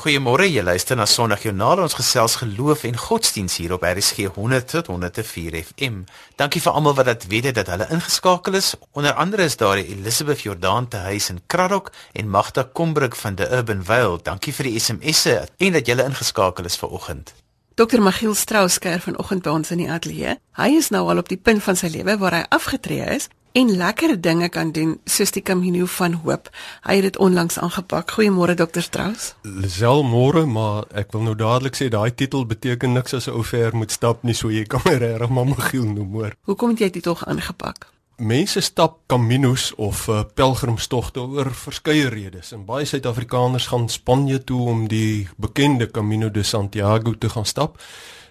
Goeiemôre, 0.00 0.46
jy 0.48 0.62
luister 0.64 0.96
na 0.96 1.04
Sondagjoernaal. 1.04 1.82
Ons 1.84 1.98
gesels 1.98 2.38
geloof 2.40 2.86
en 2.88 2.94
godsdiens 2.96 3.58
hier 3.60 3.74
op 3.76 3.82
RSG 3.84 4.30
100 4.32 4.70
tot 4.72 4.86
104 4.88 5.58
FM. 5.60 5.98
Dankie 6.40 6.62
vir 6.64 6.72
almal 6.72 6.94
wat 6.96 7.10
dit 7.10 7.26
weet 7.28 7.50
dat 7.58 7.68
hulle 7.68 7.84
ingeskakel 7.92 8.56
is. 8.56 8.70
Onder 8.96 9.12
andere 9.12 9.44
is 9.44 9.58
daar 9.60 9.76
Elisabeth 9.76 10.40
Jordaan 10.40 10.88
te 10.88 11.02
huis 11.04 11.28
in 11.28 11.42
Kraddock 11.46 11.90
en 12.16 12.30
Magda 12.32 12.64
Kombrug 12.72 13.18
van 13.20 13.36
the 13.36 13.50
Urban 13.52 13.84
Vale. 13.84 14.22
Dankie 14.24 14.54
vir 14.56 14.70
die 14.70 14.80
SMS'e 14.80 15.36
en 15.58 15.76
dat 15.76 15.92
julle 15.92 16.08
ingeskakel 16.08 16.64
is 16.64 16.80
vir 16.80 16.96
oggend. 16.96 17.34
Dr. 17.76 18.00
Magiel 18.00 18.34
Strauss 18.34 18.80
kuier 18.80 19.04
vanoggend 19.04 19.44
by 19.44 19.52
ons 19.52 19.70
in 19.70 19.84
die 19.84 19.90
ateljee. 19.92 20.38
Hy 20.56 20.70
is 20.80 20.88
nou 20.88 21.04
al 21.12 21.20
op 21.20 21.28
die 21.28 21.36
punt 21.36 21.60
van 21.68 21.76
sy 21.76 21.92
lewe 21.92 22.16
waar 22.24 22.38
hy 22.38 22.42
afgetree 22.48 23.04
is 23.18 23.28
en 23.52 23.76
lekker 23.76 24.20
dinge 24.20 24.48
kan 24.48 24.72
doen 24.72 24.98
soos 25.04 25.30
die 25.30 25.42
Camino 25.42 25.86
van 25.86 26.12
Hoop. 26.12 26.50
Hy 26.86 26.94
het 26.94 27.02
dit 27.02 27.18
onlangs 27.18 27.58
aangepak. 27.58 28.10
Goeiemôre 28.10 28.54
dokter 28.54 28.82
Strauss. 28.82 29.34
Lisel 29.42 30.02
môre, 30.06 30.46
maar 30.46 30.86
ek 30.94 31.12
wil 31.12 31.24
nou 31.26 31.34
dadelik 31.34 31.78
sê 31.78 31.90
daai 31.90 32.14
titel 32.14 32.46
beteken 32.46 32.92
niks 32.92 33.14
as 33.14 33.26
'n 33.26 33.34
ou 33.34 33.42
ver 33.42 33.76
moet 33.76 33.90
stap 33.90 34.22
nie, 34.22 34.34
so 34.34 34.50
jy 34.50 34.64
kan 34.64 34.80
my 34.84 34.94
regtig 34.94 35.30
mamma 35.30 35.56
Giel 35.56 35.84
noem 35.84 36.12
hoor. 36.12 36.34
Hoekom 36.44 36.70
het 36.70 36.78
jy 36.78 36.90
dit 36.90 37.02
tog 37.02 37.26
aangepak? 37.26 37.90
Mense 38.16 38.60
stap 38.60 38.98
Caminos 39.06 39.74
of 39.74 40.08
uh, 40.08 40.22
pelgrimstogte 40.34 41.20
oor 41.20 41.50
verskeie 41.54 42.08
redes. 42.08 42.52
En 42.52 42.64
baie 42.64 42.84
Suid-Afrikaners 42.84 43.66
gaan 43.66 43.88
Spanje 43.88 44.44
toe 44.44 44.68
om 44.68 44.88
die 44.88 45.28
bekende 45.36 45.90
Camino 45.90 46.30
de 46.30 46.42
Santiago 46.42 47.14
te 47.18 47.28
gaan 47.28 47.46
stap. 47.46 47.80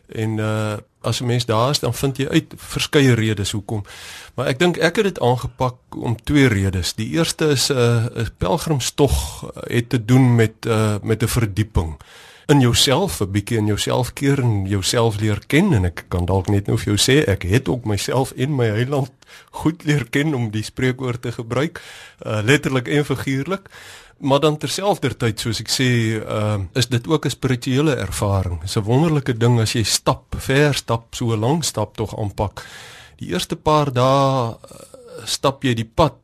En 0.08 0.38
uh 0.38 0.78
as 1.02 1.22
'n 1.22 1.26
mens 1.26 1.46
daar 1.46 1.70
is, 1.70 1.80
dan 1.80 1.94
vind 1.94 2.18
jy 2.18 2.28
uit 2.28 2.54
verskeie 2.56 3.14
redes 3.14 3.52
hoekom. 3.52 3.84
Maar 4.36 4.46
ek 4.46 4.60
dink 4.60 4.78
ek 4.78 4.96
het 4.96 5.06
dit 5.06 5.20
aangepak 5.20 5.76
om 5.96 6.18
twee 6.24 6.48
redes. 6.48 6.94
Die 6.94 7.10
eerste 7.10 7.46
is 7.46 7.70
'n 7.70 7.78
uh, 7.78 8.06
'n 8.16 8.30
pelgrimstog 8.38 9.46
het 9.68 9.90
te 9.90 10.06
doen 10.06 10.36
met 10.36 10.66
uh, 10.68 10.96
met 11.02 11.24
'n 11.24 11.28
verdieping 11.28 11.98
in 12.50 12.60
jouself, 12.60 13.20
'n 13.22 13.32
bietjie 13.32 13.58
in 13.58 13.66
jouself 13.66 14.14
keer 14.14 14.40
en 14.40 14.66
jouself 14.66 15.20
leer 15.20 15.40
ken 15.48 15.74
en 15.74 15.86
ek 15.86 16.06
kan 16.08 16.26
dalk 16.26 16.48
net 16.50 16.68
nou 16.68 16.78
vir 16.78 16.96
jou 16.96 16.98
sê 16.98 17.28
ek 17.28 17.44
het 17.44 17.70
ook 17.70 17.86
myself 17.86 18.32
en 18.32 18.56
my 18.56 18.66
heiland 18.66 19.12
goed 19.52 19.84
leer 19.84 20.10
ken 20.10 20.34
om 20.34 20.50
die 20.50 20.64
spreekwoord 20.64 21.22
te 21.22 21.32
gebruik, 21.32 21.82
uh, 22.26 22.40
letterlik 22.44 22.88
en 22.88 23.06
figuurlik. 23.06 23.70
Maar 24.20 24.40
dan 24.40 24.58
terselfdertyd 24.58 25.40
soos 25.40 25.62
ek 25.64 25.70
sê, 25.72 25.90
uh, 26.20 26.60
is 26.76 26.90
dit 26.92 27.08
ook 27.08 27.26
'n 27.26 27.30
spirituele 27.30 27.96
ervaring. 27.96 28.60
Dit 28.60 28.70
is 28.70 28.76
'n 28.76 28.84
wonderlike 28.84 29.38
ding 29.38 29.60
as 29.60 29.74
jy 29.74 29.84
stap, 29.84 30.36
ver 30.38 30.74
stap, 30.74 31.16
so 31.16 31.32
'n 31.32 31.40
lang 31.40 31.64
stap 31.64 31.96
tog 31.96 32.18
aanpak. 32.18 32.66
Die 33.18 33.30
eerste 33.32 33.56
paar 33.56 33.94
dae 33.94 34.52
uh, 34.52 34.56
stap 35.26 35.64
jy 35.64 35.74
die 35.74 35.92
pad 35.96 36.16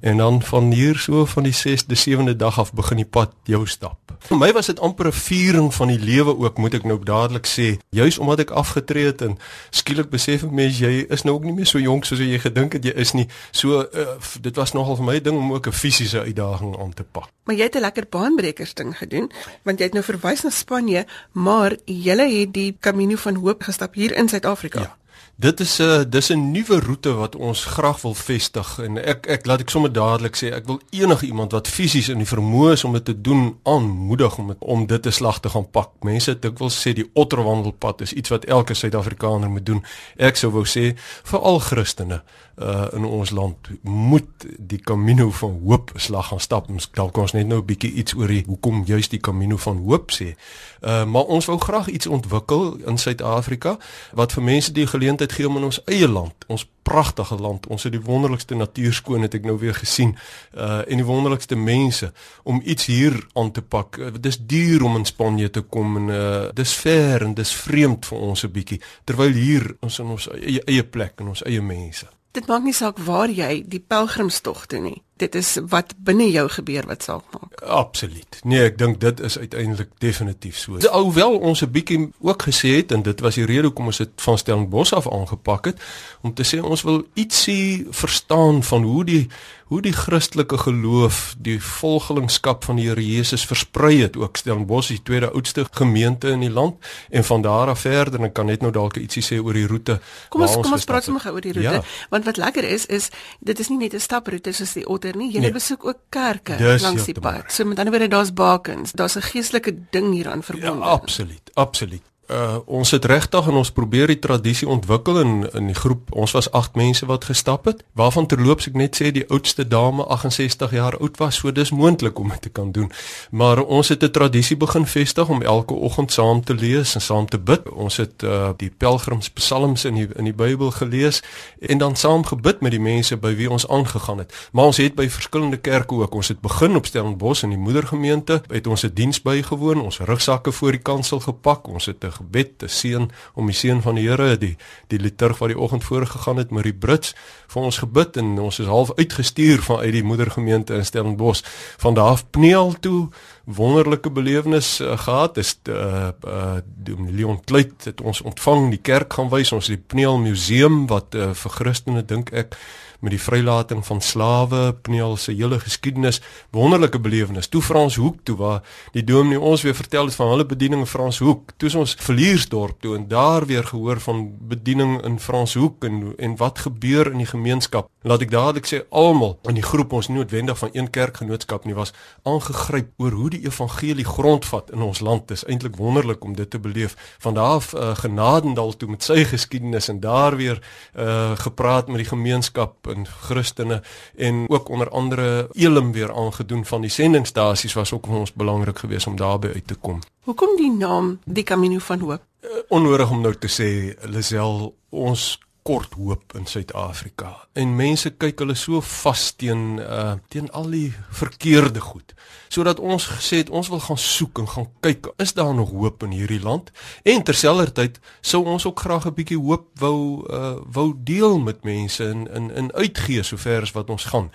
en 0.00 0.16
dan 0.16 0.42
van 0.42 0.72
hier 0.72 0.98
so 0.98 1.24
van 1.24 1.42
die 1.42 1.54
6de, 1.54 1.96
7de 2.08 2.36
dag 2.36 2.58
af 2.58 2.72
begin 2.72 2.96
die 2.96 3.08
pad 3.08 3.32
jou 3.44 3.66
stap. 3.66 3.98
Vir 4.20 4.36
my 4.36 4.50
was 4.52 4.66
dit 4.66 4.80
amper 4.80 5.06
'n 5.06 5.12
viering 5.12 5.74
van 5.74 5.88
die 5.88 5.98
lewe 5.98 6.38
ook, 6.38 6.58
moet 6.58 6.74
ek 6.74 6.84
nou 6.84 6.98
dadelik 7.04 7.46
sê. 7.46 7.78
Juis 7.88 8.18
omdat 8.18 8.38
ek 8.38 8.50
afgetree 8.50 9.06
het 9.06 9.22
en 9.22 9.38
skielik 9.70 10.10
besef 10.10 10.42
ek 10.44 10.50
mens 10.50 10.78
jy 10.78 11.06
is 11.08 11.22
nou 11.22 11.34
ook 11.34 11.44
nie 11.44 11.52
meer 11.52 11.66
so 11.66 11.78
jonk 11.78 12.04
soos 12.04 12.18
jy 12.18 12.38
gedink 12.38 12.72
het 12.72 12.84
jy 12.84 12.92
is 12.92 13.12
nie. 13.12 13.28
So 13.50 13.80
uh, 13.80 14.06
dit 14.40 14.56
was 14.56 14.72
nogal 14.72 14.96
vir 14.96 15.04
my 15.04 15.20
ding 15.20 15.36
om 15.36 15.52
ook 15.52 15.66
'n 15.66 15.72
fisiese 15.72 16.20
uitdaging 16.20 16.78
aan 16.78 16.94
te 16.94 17.04
pak. 17.04 17.28
Maar 17.44 17.56
jy 17.56 17.62
het 17.62 17.76
'n 17.76 17.80
lekker 17.80 18.06
baanbrekers 18.10 18.74
ding 18.74 18.96
gedoen, 18.98 19.30
want 19.62 19.78
jy 19.78 19.84
het 19.84 19.94
nou 19.94 20.04
verwys 20.04 20.42
na 20.42 20.50
Spanje, 20.50 21.06
maar 21.32 21.76
jy 21.84 22.40
het 22.40 22.52
die 22.52 22.76
Camino 22.80 23.16
van 23.16 23.34
Hoop 23.34 23.62
gestap 23.62 23.94
hier 23.94 24.16
in 24.16 24.28
Suid-Afrika. 24.28 24.80
Ja. 24.80 24.99
Dit 25.40 25.60
is 25.60 25.78
'n 25.80 26.08
dis 26.08 26.28
'n 26.28 26.50
nuwe 26.50 26.80
roete 26.80 27.12
wat 27.12 27.36
ons 27.36 27.64
graag 27.64 28.00
wil 28.00 28.14
vestig 28.14 28.78
en 28.78 29.04
ek 29.04 29.26
ek 29.26 29.46
laat 29.46 29.60
ek 29.60 29.70
sommer 29.70 29.92
dadelik 29.92 30.36
sê 30.36 30.52
ek 30.52 30.66
wil 30.66 30.80
enige 30.90 31.26
iemand 31.26 31.52
wat 31.52 31.68
fisies 31.68 32.08
in 32.08 32.18
die 32.18 32.26
vermoë 32.26 32.72
is 32.72 32.84
om 32.84 32.92
dit 32.92 33.04
te 33.04 33.20
doen 33.20 33.56
aanmoedig 33.62 34.38
om 34.38 34.48
het, 34.48 34.56
om 34.60 34.86
dit 34.86 35.02
te 35.02 35.10
slag 35.10 35.40
te 35.40 35.48
gaan 35.48 35.70
pak. 35.70 35.90
Mense 36.00 36.38
dink 36.38 36.58
wil 36.58 36.70
sê 36.70 36.92
die 36.92 37.10
otterwandelpad 37.12 38.00
is 38.00 38.12
iets 38.12 38.28
wat 38.28 38.44
elke 38.44 38.74
Suid-Afrikaner 38.74 39.50
moet 39.50 39.66
doen. 39.66 39.84
Ek 40.16 40.36
sou 40.36 40.52
wou 40.52 40.64
sê 40.64 40.96
vir 41.22 41.40
al 41.40 41.58
Christene 41.58 42.22
uh 42.60 42.86
in 42.92 43.04
ons 43.04 43.30
land 43.30 43.70
moet 43.82 44.46
die 44.58 44.78
Camino 44.78 45.30
van 45.30 45.60
Hoop 45.64 45.92
slag 45.94 46.26
gaan 46.26 46.40
stap. 46.40 46.68
Ons 46.68 46.90
dalk 46.92 47.16
ons 47.16 47.32
net 47.32 47.46
nou 47.46 47.60
'n 47.60 47.64
bietjie 47.64 47.92
iets 47.92 48.14
oor 48.14 48.28
die 48.28 48.44
hoekom 48.46 48.84
juis 48.84 49.08
die 49.08 49.20
Camino 49.20 49.56
van 49.56 49.76
Hoop 49.76 50.10
sê. 50.10 50.34
Uh 50.80 51.04
maar 51.04 51.24
ons 51.24 51.46
wou 51.46 51.58
graag 51.58 51.88
iets 51.88 52.06
ontwikkel 52.06 52.76
in 52.86 52.98
Suid-Afrika 52.98 53.78
wat 54.12 54.32
vir 54.32 54.42
mense 54.42 54.72
die 54.72 54.86
geleentheid 54.86 55.32
gee 55.32 55.48
om 55.48 55.56
in 55.56 55.64
ons 55.64 55.80
eie 55.84 56.08
land, 56.08 56.34
ons 56.46 56.68
pragtige 56.82 57.36
land, 57.36 57.66
ons 57.66 57.82
het 57.82 57.92
die 57.92 58.02
wonderlikste 58.02 58.54
natuurskoon 58.54 59.22
het 59.22 59.34
ek 59.34 59.44
nou 59.44 59.58
weer 59.58 59.74
gesien 59.74 60.16
uh 60.54 60.80
en 60.86 60.96
die 60.96 61.04
wonderlikste 61.04 61.56
mense 61.56 62.12
om 62.42 62.60
iets 62.64 62.86
hier 62.86 63.26
aan 63.32 63.50
te 63.52 63.62
pak. 63.62 63.96
Uh, 63.96 64.12
dis 64.20 64.38
duur 64.38 64.84
om 64.84 64.96
in 64.96 65.04
Spanje 65.04 65.50
te 65.50 65.60
kom 65.60 65.96
en 65.96 66.08
uh 66.08 66.52
dis 66.54 66.74
ver 66.74 67.22
en 67.22 67.34
dis 67.34 67.52
vreemd 67.52 68.06
vir 68.06 68.18
ons 68.18 68.44
'n 68.44 68.52
bietjie 68.52 68.80
terwyl 69.04 69.32
hier 69.32 69.76
ons 69.80 69.98
in 69.98 70.06
ons 70.06 70.28
eie, 70.28 70.62
eie 70.66 70.84
plek 70.84 71.20
en 71.20 71.28
ons 71.28 71.44
eie 71.44 71.62
mense. 71.62 72.19
Dit 72.32 72.46
maak 72.46 72.62
nie 72.62 72.74
saak 72.76 72.98
waar 73.02 73.30
jy 73.30 73.62
die 73.66 73.82
pelgrimstog 73.82 74.66
doen 74.70 74.82
nie. 74.82 75.02
Dit 75.20 75.36
is 75.38 75.52
wat 75.68 75.94
binne 76.00 76.30
jou 76.32 76.46
gebeur 76.48 76.86
wat 76.88 77.04
saak 77.04 77.24
maak. 77.34 77.60
Absoluut. 77.60 78.40
Nee, 78.48 78.64
ek 78.70 78.78
dink 78.80 79.00
dit 79.00 79.20
is 79.20 79.38
uiteindelik 79.38 79.92
definitief 80.00 80.56
so. 80.56 80.80
Alhoewel 80.88 81.38
ons 81.38 81.62
'n 81.62 81.70
bietjie 81.70 82.10
ook 82.20 82.48
gesê 82.48 82.80
het 82.80 82.92
en 82.92 83.02
dit 83.02 83.20
was 83.20 83.36
die 83.36 83.44
rede 83.44 83.68
hoekom 83.68 83.92
ons 83.92 84.00
dit 84.00 84.10
van 84.16 84.38
Stellenbosch 84.38 84.92
af 84.92 85.10
aangepak 85.12 85.64
het 85.64 85.80
om 86.22 86.34
te 86.34 86.44
sê 86.44 86.62
ons 86.62 86.82
wil 86.82 87.04
ietsie 87.14 87.86
verstaan 87.90 88.62
van 88.62 88.82
hoe 88.82 89.04
die 89.04 89.28
hoe 89.70 89.78
die 89.82 89.92
Christelike 89.94 90.58
geloof, 90.58 91.34
die 91.38 91.60
volgelingskap 91.62 92.64
van 92.66 92.80
die 92.80 92.88
Here 92.88 93.02
Jesus 93.06 93.44
versprei 93.46 94.00
het 94.00 94.16
ook 94.18 94.36
Stellenbosch 94.36 94.90
is 94.90 94.98
die 94.98 95.04
tweede 95.06 95.30
oudste 95.30 95.62
gemeente 95.70 96.32
in 96.34 96.42
die 96.42 96.50
land 96.50 96.82
en 97.10 97.24
van 97.24 97.42
daar 97.42 97.70
af 97.70 97.84
verder 97.86 98.18
en 98.18 98.26
ek 98.26 98.34
kan 98.34 98.50
net 98.50 98.64
nou 98.66 98.72
dalk 98.74 98.98
ietsie 98.98 99.22
sê 99.22 99.38
oor 99.38 99.54
die 99.54 99.68
roete. 99.70 100.00
Kom 100.34 100.42
ons 100.42 100.56
kom 100.58 100.74
ons 100.74 100.88
praat 100.90 101.06
sommer 101.06 101.22
oor 101.30 101.44
die 101.44 101.54
roete 101.54 101.76
ja. 101.78 101.84
want 102.10 102.26
wat 102.26 102.40
lekker 102.42 102.66
is 102.66 102.88
is 102.90 103.12
dit 103.38 103.62
is 103.62 103.70
nie 103.70 103.78
net 103.84 103.94
'n 103.94 104.02
staproete 104.02 104.52
soos 104.52 104.74
die 104.74 104.86
otter 104.86 105.09
nie. 105.16 105.32
Jy 105.32 105.40
nee. 105.40 105.52
besoek 105.52 105.84
ook 105.84 105.98
kerke 106.08 106.56
Dis 106.56 106.82
langs 106.82 107.04
die 107.04 107.20
pad. 107.20 107.52
So 107.52 107.64
met 107.64 107.78
ander 107.78 107.92
woorde 107.94 108.08
daar's 108.08 108.32
bakens, 108.32 108.92
daar's 108.92 109.16
'n 109.16 109.22
geestelike 109.22 109.74
ding 109.90 110.12
hieraan 110.12 110.42
verbonde. 110.42 110.84
Ja, 110.84 110.90
absoluut, 110.90 111.50
absoluut 111.54 112.09
uh, 112.30 112.58
ons 112.66 112.90
het 112.90 113.04
regtig 113.04 113.46
en 113.46 113.58
ons 113.60 113.70
probeer 113.70 114.06
die 114.06 114.18
tradisie 114.18 114.68
ontwikkel 114.68 115.20
in 115.20 115.32
in 115.54 115.66
die 115.66 115.74
groep. 115.74 116.12
Ons 116.12 116.32
was 116.36 116.50
8 116.50 116.74
mense 116.74 117.06
wat 117.06 117.24
gestap 117.24 117.64
het. 117.64 117.82
Waarvan 117.92 118.26
terloops 118.26 118.68
ek 118.70 118.78
net 118.78 118.96
sê 118.96 119.10
die 119.14 119.26
oudste 119.28 119.66
dame 119.68 120.04
68 120.04 120.70
jaar 120.70 120.96
oud 120.98 121.18
was, 121.18 121.40
so 121.40 121.52
dis 121.52 121.70
moontlik 121.70 122.18
om 122.18 122.28
dit 122.28 122.42
te 122.42 122.48
kan 122.48 122.72
doen. 122.72 122.90
Maar 123.30 123.62
ons 123.62 123.88
het 123.88 124.02
'n 124.02 124.10
tradisie 124.10 124.56
begin 124.56 124.86
vestig 124.86 125.28
om 125.28 125.42
elke 125.42 125.74
oggend 125.74 126.12
saam 126.12 126.44
te 126.44 126.54
lees 126.54 126.94
en 126.94 127.00
saam 127.00 127.26
te 127.26 127.38
bid. 127.38 127.68
Ons 127.70 127.96
het 127.96 128.22
uh, 128.22 128.50
die 128.56 128.70
pelgrimspsalms 128.70 129.84
in 129.84 129.94
die 129.94 130.08
in 130.16 130.24
die 130.24 130.34
Bybel 130.34 130.70
gelees 130.70 131.22
en 131.60 131.78
dan 131.78 131.96
saam 131.96 132.24
gebid 132.24 132.60
met 132.60 132.70
die 132.70 132.80
mense 132.80 133.16
by 133.16 133.34
wie 133.34 133.50
ons 133.50 133.68
aangegaan 133.68 134.18
het. 134.18 134.48
Maar 134.52 134.64
ons 134.64 134.76
het 134.76 134.94
by 134.94 135.08
verskillende 135.08 135.56
kerke 135.56 135.94
ook. 135.94 136.14
Ons 136.14 136.28
het 136.28 136.40
begin 136.40 136.76
op 136.76 136.86
Stellenbosch 136.86 137.42
in 137.42 137.50
die 137.50 137.58
moedergemeente, 137.58 138.42
het 138.48 138.66
ons 138.66 138.82
'n 138.84 138.90
diens 138.94 139.22
bygewoon, 139.22 139.80
ons 139.80 139.98
rugsakke 139.98 140.52
voor 140.52 140.70
die 140.70 140.82
kansel 140.82 141.20
gepak, 141.20 141.68
ons 141.68 141.86
het 141.86 142.04
'n 142.04 142.19
gebed 142.20 142.58
te 142.62 142.68
seën 142.70 143.08
om 143.34 143.50
die 143.50 143.56
seën 143.56 143.82
van 143.82 143.98
die 143.98 144.06
Here 144.06 144.36
die 144.38 144.54
die 144.92 145.00
liturg 145.00 145.40
wat 145.40 145.52
die 145.52 145.58
oggend 145.58 145.84
voorgegaan 145.84 146.40
het 146.40 146.52
met 146.54 146.68
die 146.68 146.76
Brits 146.76 147.14
vir 147.50 147.66
ons 147.66 147.80
gebid 147.82 148.16
en 148.20 148.38
ons 148.38 148.60
is 148.62 148.70
half 148.70 148.92
uitgestuur 148.98 149.62
van 149.66 149.82
uit 149.82 149.94
die 149.96 150.06
moedergemeente 150.06 150.76
in 150.78 150.86
Stellenbosch. 150.86 151.42
Van 151.82 151.94
daar 151.94 152.14
af 152.14 152.24
Pneel 152.30 152.74
toe 152.80 153.08
wonderlike 153.44 154.10
belewenis 154.10 154.80
uh, 154.80 154.98
gehad. 154.98 155.36
Is 155.36 155.56
uh, 155.68 156.10
uh 156.26 156.58
die 156.64 156.96
Leon 157.10 157.40
Kluit 157.44 157.84
het 157.84 158.00
ons 158.00 158.22
ontvang 158.22 158.70
die 158.70 158.82
kerk 158.82 159.12
gaan 159.12 159.30
wys 159.32 159.52
ons 159.52 159.70
die 159.72 159.80
Pneel 159.80 160.18
museum 160.18 160.86
wat 160.90 161.14
uh, 161.14 161.32
vir 161.34 161.56
Christene 161.58 162.04
dink 162.04 162.32
ek 162.32 162.56
met 163.00 163.14
die 163.14 163.20
vrylating 163.20 163.84
van 163.86 164.00
slawe, 164.00 164.74
Pneel 164.82 165.16
se 165.16 165.32
hele 165.32 165.60
geskiedenis, 165.60 166.20
wonderlike 166.50 167.00
belewenis. 167.00 167.48
Toe 167.48 167.62
Frans 167.62 167.96
Hoek 167.96 168.20
toe 168.24 168.36
waar 168.36 168.62
die 168.92 169.04
dominee 169.04 169.40
ons 169.40 169.62
weer 169.62 169.74
vertel 169.74 170.10
het 170.10 170.14
van 170.14 170.28
hulle 170.28 170.46
bediening 170.46 170.84
in 170.84 170.90
Frans 170.90 171.18
Hoek. 171.18 171.54
Toe 171.56 171.70
ons 171.78 171.96
Villiersdorp 172.00 172.80
toe 172.80 172.96
en 172.96 173.08
daar 173.08 173.46
weer 173.46 173.64
gehoor 173.64 174.00
van 174.00 174.26
bediening 174.48 175.00
in 175.04 175.18
Frans 175.20 175.54
Hoek 175.54 175.84
en 175.84 176.14
en 176.18 176.36
wat 176.36 176.58
gebeur 176.58 177.10
in 177.12 177.18
die 177.18 177.26
gemeenskap. 177.26 177.90
Laat 178.02 178.22
ek 178.24 178.30
dadelik 178.32 178.64
sê 178.64 178.78
almal 178.96 179.34
in 179.44 179.58
die 179.58 179.64
groep 179.64 179.92
ons 179.92 180.06
nie 180.08 180.16
noodwendig 180.16 180.56
van 180.56 180.70
een 180.72 180.86
kerkgenootskap 180.88 181.66
nie 181.68 181.74
was 181.76 181.90
aangegryp 182.24 182.94
oor 182.96 183.12
hoe 183.12 183.30
die 183.34 183.42
evangelie 183.44 184.06
grondvat 184.08 184.70
in 184.72 184.80
ons 184.86 185.02
land. 185.04 185.26
Dit 185.28 185.36
is 185.36 185.44
eintlik 185.44 185.76
wonderlik 185.76 186.24
om 186.24 186.32
dit 186.38 186.48
te 186.50 186.58
beleef. 186.58 186.96
Van 187.20 187.36
daar 187.36 187.58
af 187.60 187.74
uh, 187.74 187.90
Genadendal 187.96 188.72
toe 188.76 188.88
met 188.88 189.04
sy 189.04 189.24
geskiedenis 189.28 189.90
en 189.92 190.00
daar 190.00 190.36
weer 190.36 190.62
uh, 190.96 191.36
gepraat 191.36 191.88
met 191.92 192.00
die 192.00 192.08
gemeenskap 192.08 192.88
en 192.88 193.04
Christene 193.06 193.82
en 194.16 194.46
ook 194.48 194.68
onder 194.68 194.88
andere 194.88 195.48
Elim 195.52 195.92
weer 195.92 196.14
aangedoen 196.14 196.64
van 196.64 196.80
die 196.80 196.90
sendingstasies 196.90 197.76
was 197.76 197.92
ook 197.92 198.06
vir 198.06 198.22
ons 198.22 198.32
belangrik 198.32 198.78
geweest 198.78 199.06
om 199.06 199.16
daarby 199.16 199.52
uit 199.54 199.66
te 199.66 199.74
kom. 199.74 200.00
Hoekom 200.24 200.56
die 200.56 200.72
naam 200.72 201.18
die 201.24 201.44
Camino 201.44 201.78
van 201.78 202.00
Hoop? 202.00 202.24
Uh, 202.40 202.64
onnodig 202.68 203.10
om 203.10 203.20
nou 203.20 203.34
te 203.36 203.52
sê 203.52 203.70
Lisel 204.08 204.70
ons 204.88 205.36
kort 205.62 205.94
hoop 205.94 206.34
in 206.34 206.46
Suid-Afrika. 206.46 207.34
En 207.52 207.74
mense 207.76 208.10
kyk 208.10 208.40
hulle 208.42 208.54
so 208.58 208.80
vas 208.80 209.24
teen 209.36 209.78
uh 209.82 210.14
teen 210.32 210.48
al 210.56 210.70
die 210.70 210.92
verkeerde 211.10 211.80
goed. 211.80 212.14
Sodat 212.48 212.80
ons 212.80 213.06
gesê 213.10 213.42
het 213.42 213.50
ons 213.50 213.68
wil 213.68 213.80
gaan 213.80 213.98
soek 213.98 214.38
en 214.42 214.48
gaan 214.48 214.68
kyk, 214.80 215.12
is 215.22 215.34
daar 215.36 215.54
nog 215.54 215.70
hoop 215.70 216.02
in 216.02 216.16
hierdie 216.16 216.40
land? 216.42 216.72
En 217.02 217.22
terselfdertyd 217.22 218.00
sou 218.20 218.44
ons 218.44 218.66
ook 218.66 218.80
graag 218.80 219.06
'n 219.06 219.14
bietjie 219.14 219.38
hoop 219.38 219.68
wou 219.78 220.26
uh 220.30 220.56
wou 220.72 220.94
deel 220.96 221.38
met 221.38 221.64
mense 221.64 222.04
in 222.04 222.26
in 222.28 222.50
in 222.54 222.72
uitgee 222.72 223.22
sover 223.22 223.62
as 223.62 223.72
wat 223.72 223.90
ons 223.90 224.04
gaan. 224.04 224.30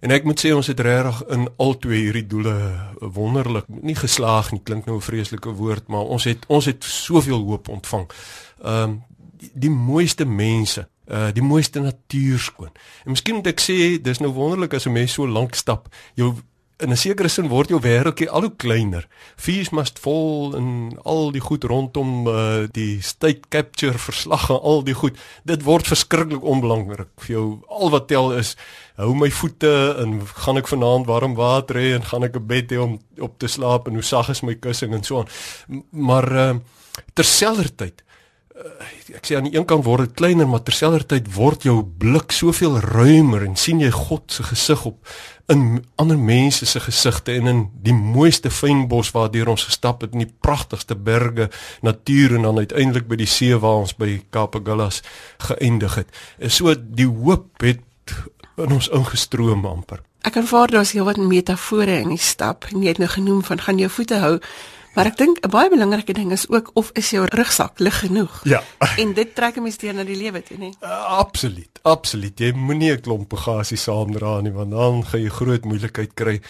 En 0.00 0.10
ek 0.10 0.24
moet 0.24 0.40
sê 0.40 0.52
ons 0.54 0.66
het 0.66 0.80
regtig 0.80 1.22
in 1.32 1.48
al 1.56 1.78
twee 1.78 2.04
hierdie 2.04 2.26
doele 2.26 2.54
wonderlik 3.00 3.64
nie 3.68 3.96
geslaag 3.96 4.52
nie 4.52 4.60
klink 4.62 4.86
nou 4.86 4.96
'n 4.96 5.08
vreeslike 5.08 5.50
woord 5.50 5.88
maar 5.88 6.04
ons 6.04 6.24
het 6.24 6.44
ons 6.46 6.64
het 6.64 6.84
soveel 6.84 7.42
hoop 7.42 7.68
ontvang. 7.68 8.06
Ehm 8.62 8.82
um, 8.82 9.02
die, 9.38 9.50
die 9.54 9.70
mooiste 9.70 10.24
mense, 10.24 10.88
uh 11.06 11.30
die 11.34 11.44
mooiste 11.44 11.80
natuur 11.80 12.38
skoon. 12.38 12.74
En 13.04 13.14
miskien 13.14 13.38
moet 13.38 13.52
ek 13.52 13.62
sê 13.62 13.78
dis 14.02 14.20
nou 14.20 14.32
wonderlik 14.34 14.74
as 14.74 14.86
'n 14.86 14.92
mens 14.92 15.12
so 15.12 15.26
lank 15.26 15.54
stap, 15.54 15.88
jou 16.14 16.34
in 16.78 16.90
'n 16.90 16.96
sekere 16.96 17.28
sin 17.28 17.48
word 17.48 17.68
jou 17.68 17.80
wêreldjie 17.80 18.28
al 18.28 18.40
hoe 18.40 18.56
kleiner. 18.56 19.08
Fees 19.36 19.70
must 19.70 19.98
fall 19.98 20.54
en 20.56 20.98
al 21.04 21.30
die 21.32 21.40
goed 21.40 21.64
rondom 21.64 22.26
uh 22.28 22.66
die 22.72 23.00
state 23.02 23.48
capture 23.48 23.98
verslag 23.98 24.50
en 24.50 24.60
al 24.60 24.84
die 24.84 24.94
goed. 24.94 25.16
Dit 25.44 25.62
word 25.62 25.86
verskriklik 25.86 26.42
onbelangrik 26.42 27.08
vir 27.16 27.32
jou. 27.32 27.60
Al 27.68 27.90
wat 27.90 28.08
tel 28.08 28.32
is 28.36 28.56
hou 28.96 29.14
my 29.14 29.30
voete 29.30 29.96
en 30.02 30.20
gaan 30.26 30.56
ek 30.56 30.68
vanaand 30.68 31.06
warm 31.06 31.34
water 31.34 31.76
hê 31.76 31.94
en 31.94 32.04
gaan 32.04 32.24
ek 32.24 32.36
'n 32.36 32.46
bed 32.46 32.72
hê 32.72 32.78
om 32.78 33.00
op 33.20 33.38
te 33.38 33.48
slaap 33.48 33.88
en 33.88 33.94
hoe 33.94 34.02
sag 34.02 34.28
is 34.28 34.42
my 34.42 34.54
kussing 34.54 34.92
en 34.92 35.02
so 35.02 35.18
aan. 35.18 35.28
Maar 35.90 36.32
uh 36.32 36.54
terselfdertyd 37.14 38.02
ek 39.16 39.26
sê 39.28 39.36
aan 39.36 39.48
die 39.48 39.56
een 39.56 39.66
kant 39.68 39.84
word 39.84 40.08
dit 40.08 40.16
kleiner, 40.18 40.48
maar 40.48 40.62
terselfdertyd 40.64 41.28
word 41.34 41.66
jou 41.68 41.82
blik 41.84 42.32
soveel 42.32 42.78
ruimer 42.80 43.44
en 43.44 43.56
sien 43.60 43.82
jy 43.82 43.90
God 43.92 44.32
se 44.32 44.46
gesig 44.48 44.84
op 44.88 45.16
in 45.52 45.84
ander 46.00 46.18
mense 46.18 46.66
se 46.66 46.80
gesigte 46.82 47.36
en 47.36 47.46
in 47.46 47.60
die 47.84 47.94
mooiste 47.94 48.50
fynbos 48.50 49.12
waardeur 49.14 49.52
ons 49.52 49.66
gestap 49.68 50.02
het 50.02 50.16
in 50.16 50.24
die 50.24 50.32
pragtigste 50.42 50.96
berge, 50.98 51.50
natuur 51.86 52.34
en 52.38 52.48
dan 52.48 52.58
uiteindelik 52.64 53.06
by 53.10 53.20
die 53.20 53.30
see 53.30 53.54
waar 53.62 53.84
ons 53.84 53.94
by 53.98 54.16
Kaapagullas 54.34 55.02
geëindig 55.46 56.00
het. 56.02 56.10
En 56.42 56.50
so 56.50 56.74
die 56.74 57.06
hoop 57.06 57.62
het 57.62 57.84
in 58.56 58.72
ons 58.72 58.88
ingestroom 58.88 59.66
amper. 59.68 60.02
Ek 60.26 60.40
ervaar 60.40 60.72
daar's 60.72 60.96
heelwat 60.96 61.20
metafore 61.22 62.00
in 62.02 62.10
die 62.16 62.22
stap. 62.22 62.66
Jy 62.72 62.88
het 62.88 62.98
nou 62.98 63.10
genoem 63.12 63.44
van 63.46 63.62
gaan 63.62 63.78
jou 63.78 63.90
voete 63.92 64.18
hou. 64.18 64.38
Maar 64.96 65.10
ek 65.12 65.16
dink 65.20 65.44
'n 65.44 65.50
baie 65.52 65.68
belangrike 65.68 66.12
ding 66.16 66.32
is 66.32 66.48
ook 66.48 66.70
of 66.72 66.90
is 66.96 67.10
jou 67.10 67.24
rugsak 67.28 67.78
lig 67.78 67.98
genoeg. 67.98 68.40
Ja. 68.44 68.62
En 69.02 69.12
dit 69.12 69.34
trek 69.34 69.56
'n 69.56 69.62
mens 69.62 69.76
deur 69.76 69.94
na 69.94 70.04
die 70.04 70.16
lewe 70.16 70.42
toe, 70.42 70.56
nie? 70.58 70.72
Uh, 70.80 71.04
absoluut. 71.20 71.68
Absoluut. 71.82 72.38
Jy 72.38 72.52
moenie 72.52 72.92
'n 72.92 73.00
klomp 73.00 73.28
bagasie 73.28 73.76
saamdra 73.76 74.40
nie 74.40 74.52
want 74.52 74.70
dan 74.70 75.04
gaan 75.06 75.20
jy 75.20 75.28
groot 75.28 75.64
moeilikheid 75.64 76.14
kry. 76.14 76.40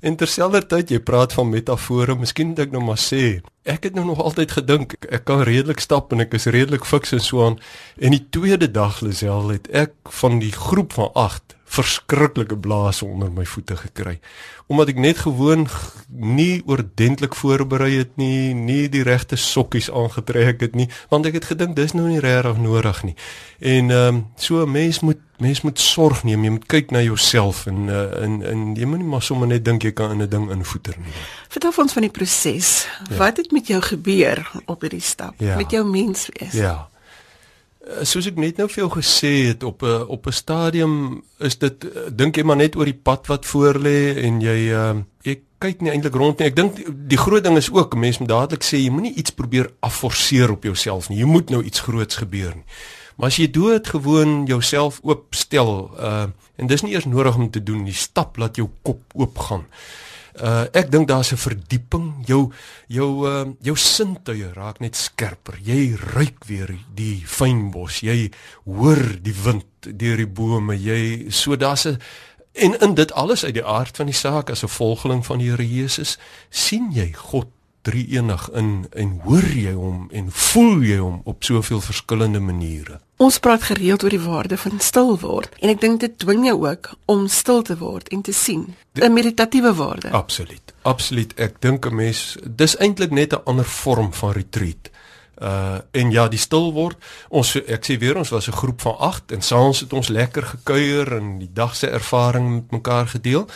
En 0.00 0.16
terselfdertyd 0.16 0.90
jy 0.90 1.00
praat 1.00 1.32
van 1.32 1.48
metafore, 1.48 2.14
miskien 2.14 2.46
moet 2.46 2.58
ek 2.58 2.70
nou 2.70 2.82
maar 2.84 3.00
sê, 3.02 3.40
ek 3.66 3.82
het 3.82 3.94
nou 3.94 4.04
nog 4.06 4.22
altyd 4.22 4.50
gedink 4.50 4.94
ek 5.10 5.24
kan 5.24 5.42
redelik 5.42 5.80
stap 5.80 6.12
en 6.12 6.20
ek 6.20 6.34
is 6.38 6.46
redelik 6.46 6.84
fiks 6.84 7.12
en 7.12 7.20
so 7.20 7.46
aan. 7.46 7.58
En 7.98 8.14
die 8.14 8.26
tweede 8.30 8.70
dag 8.70 9.00
Lisel 9.00 9.48
het 9.48 9.66
ek 9.74 9.92
van 10.22 10.38
die 10.38 10.52
groep 10.52 10.92
van 10.92 11.10
8 11.14 11.57
verskriklike 11.68 12.56
blaas 12.56 13.02
onder 13.02 13.30
my 13.32 13.44
voete 13.44 13.76
gekry 13.76 14.18
omdat 14.68 14.90
ek 14.92 14.98
net 15.00 15.18
gewoon 15.24 15.64
nie 16.12 16.60
oordentlik 16.68 17.34
voorberei 17.34 17.94
het 18.02 18.10
nie, 18.20 18.52
nie 18.54 18.88
die 18.92 19.02
regte 19.02 19.36
sokkies 19.40 19.88
aangetrek 19.88 20.60
het 20.60 20.74
nie, 20.76 20.90
want 21.08 21.26
ek 21.28 21.38
het 21.40 21.48
gedink 21.48 21.76
dis 21.76 21.94
nou 21.96 22.04
nie 22.08 22.20
regtig 22.20 22.60
nodig 22.60 23.00
nie. 23.08 23.16
En 23.64 23.90
ehm 23.90 24.14
um, 24.14 24.26
so 24.36 24.60
'n 24.66 24.70
mens 24.70 25.00
moet 25.00 25.24
mens 25.38 25.60
moet 25.60 25.78
sorg 25.78 26.24
neem, 26.24 26.44
jy 26.44 26.50
moet 26.50 26.66
kyk 26.66 26.90
na 26.90 27.00
jouself 27.02 27.66
en 27.66 27.88
uh, 27.88 28.22
en 28.22 28.42
en 28.42 28.74
jy 28.74 28.84
moenie 28.84 29.06
maar 29.06 29.22
sommer 29.22 29.48
net 29.48 29.64
dink 29.64 29.82
jy 29.82 29.92
kan 29.92 30.10
in 30.10 30.22
'n 30.22 30.28
ding 30.28 30.50
invoeter 30.50 30.94
nie. 30.98 31.12
Vertel 31.48 31.72
ons 31.76 31.92
van 31.92 32.02
die 32.02 32.10
proses. 32.10 32.86
Ja. 33.08 33.16
Wat 33.16 33.36
het 33.36 33.50
met 33.50 33.66
jou 33.66 33.80
gebeur 33.80 34.50
op 34.66 34.80
hierdie 34.80 35.00
stap? 35.00 35.34
Ja. 35.38 35.56
Met 35.56 35.70
jou 35.70 35.84
menswees? 35.90 36.52
Ja. 36.52 36.87
Eh, 37.88 38.04
soos 38.04 38.26
ek 38.28 38.36
net 38.36 38.58
nou 38.60 38.66
vir 38.68 38.82
jou 38.82 38.90
gesê 38.98 39.32
het 39.48 39.62
op 39.64 39.82
'n 39.82 40.04
op 40.08 40.26
'n 40.26 40.32
stadium 40.32 41.22
is 41.38 41.56
dit 41.58 41.84
eh, 41.84 42.10
dink 42.12 42.36
jy 42.36 42.42
maar 42.44 42.56
net 42.56 42.76
oor 42.76 42.84
die 42.84 43.00
pad 43.02 43.26
wat 43.26 43.46
voor 43.46 43.78
lê 43.78 44.16
en 44.24 44.40
jy 44.40 44.58
uh, 44.72 44.94
jy 45.22 45.40
kyk 45.58 45.80
nie 45.80 45.90
eintlik 45.90 46.14
rond 46.14 46.38
nie. 46.38 46.46
Ek 46.48 46.56
dink 46.56 46.76
die 47.08 47.16
groot 47.16 47.44
ding 47.44 47.56
is 47.56 47.70
ook 47.72 47.96
mense 47.96 48.20
moet 48.20 48.28
dadelik 48.28 48.62
sê 48.62 48.76
jy 48.76 48.90
moenie 48.90 49.14
iets 49.14 49.30
probeer 49.30 49.70
afforceer 49.80 50.50
op 50.50 50.64
jouself 50.64 51.08
nie. 51.08 51.18
Jy 51.18 51.24
moet 51.24 51.50
nou 51.50 51.62
iets 51.62 51.80
groots 51.80 52.16
gebeur 52.16 52.54
nie. 52.54 52.64
Maar 53.16 53.26
as 53.26 53.36
jy 53.36 53.50
dood 53.50 53.88
gewoon 53.88 54.46
jouself 54.46 55.00
oopstel 55.02 55.90
uh 55.98 56.26
en 56.56 56.66
dis 56.66 56.82
nie 56.82 56.92
eers 56.92 57.04
nodig 57.04 57.36
om 57.36 57.50
te 57.50 57.62
doen, 57.62 57.84
die 57.84 57.94
stap 57.94 58.36
laat 58.36 58.56
jou 58.56 58.68
kop 58.82 59.00
oopgaan. 59.14 59.60
Uh 59.60 60.07
ek 60.72 60.90
dink 60.90 61.08
daar's 61.08 61.32
'n 61.32 61.36
verdieping. 61.36 62.26
Jou 62.26 62.52
jou 62.86 63.26
uh 63.26 63.46
jou 63.60 63.76
sintuie 63.76 64.52
raak 64.52 64.80
net 64.80 64.96
skerper. 64.96 65.58
Jy 65.62 65.96
ruik 66.14 66.44
weer 66.46 66.78
die 66.94 67.22
fynbos. 67.26 68.00
Jy 68.00 68.30
hoor 68.64 69.18
die 69.22 69.34
wind 69.44 69.66
deur 69.80 70.16
die 70.16 70.26
bome. 70.26 70.74
Jy 70.74 71.30
so 71.30 71.56
daar's 71.56 71.86
'n 71.86 71.98
en 72.52 72.80
in 72.80 72.94
dit 72.94 73.12
alles 73.12 73.44
uit 73.44 73.54
die 73.54 73.64
aard 73.64 73.96
van 73.96 74.06
die 74.06 74.14
saak 74.14 74.50
as 74.50 74.62
'n 74.62 74.68
volgeling 74.68 75.26
van 75.26 75.38
die 75.38 75.50
Here 75.50 75.68
Jesus 75.68 76.18
sien 76.50 76.92
jy 76.92 77.12
God 77.12 77.46
drie 77.82 78.06
enig 78.08 78.50
in 78.50 78.86
en 78.92 79.20
hoor 79.24 79.48
jy 79.54 79.72
hom 79.72 80.08
en 80.12 80.30
voel 80.30 80.82
jy 80.82 80.98
hom 80.98 81.20
op 81.24 81.44
soveel 81.44 81.80
verskillende 81.80 82.40
maniere. 82.40 83.00
Ons 83.18 83.40
praat 83.42 83.62
gereeld 83.66 84.02
oor 84.02 84.14
die 84.14 84.20
waarde 84.22 84.56
van 84.56 84.78
stil 84.78 85.16
word 85.18 85.54
en 85.58 85.72
ek 85.72 85.80
dink 85.82 85.98
dit 86.04 86.12
dwing 86.22 86.44
jou 86.46 86.54
ook 86.62 86.92
om 87.10 87.24
stil 87.26 87.64
te 87.66 87.74
word 87.80 88.06
en 88.14 88.22
te 88.22 88.32
sien. 88.32 88.76
'n 88.94 89.12
Meditatiewe 89.12 89.74
waarde. 89.74 90.10
Absoluut. 90.10 90.62
Absoluut. 90.82 91.34
Ek 91.34 91.58
dink 91.60 91.86
'n 91.86 91.94
mens 91.94 92.36
dis 92.46 92.76
eintlik 92.76 93.10
net 93.10 93.32
'n 93.34 93.42
ander 93.44 93.64
vorm 93.64 94.12
van 94.12 94.32
retreat. 94.32 94.90
Uh 95.42 95.78
en 95.90 96.10
ja, 96.10 96.28
die 96.28 96.38
stil 96.38 96.72
word. 96.72 96.96
Ons 97.28 97.56
ek 97.56 97.84
sê 97.86 97.98
weer 97.98 98.16
ons 98.16 98.30
was 98.30 98.46
'n 98.46 98.60
groep 98.60 98.80
van 98.80 98.96
8 98.98 99.32
en 99.32 99.42
saans 99.42 99.80
het 99.80 99.92
ons 99.92 100.08
lekker 100.08 100.42
gekuier 100.42 101.16
en 101.16 101.38
die 101.38 101.52
dag 101.52 101.74
se 101.76 101.90
ervaring 101.90 102.54
met 102.54 102.70
mekaar 102.70 103.06
gedeel. 103.06 103.48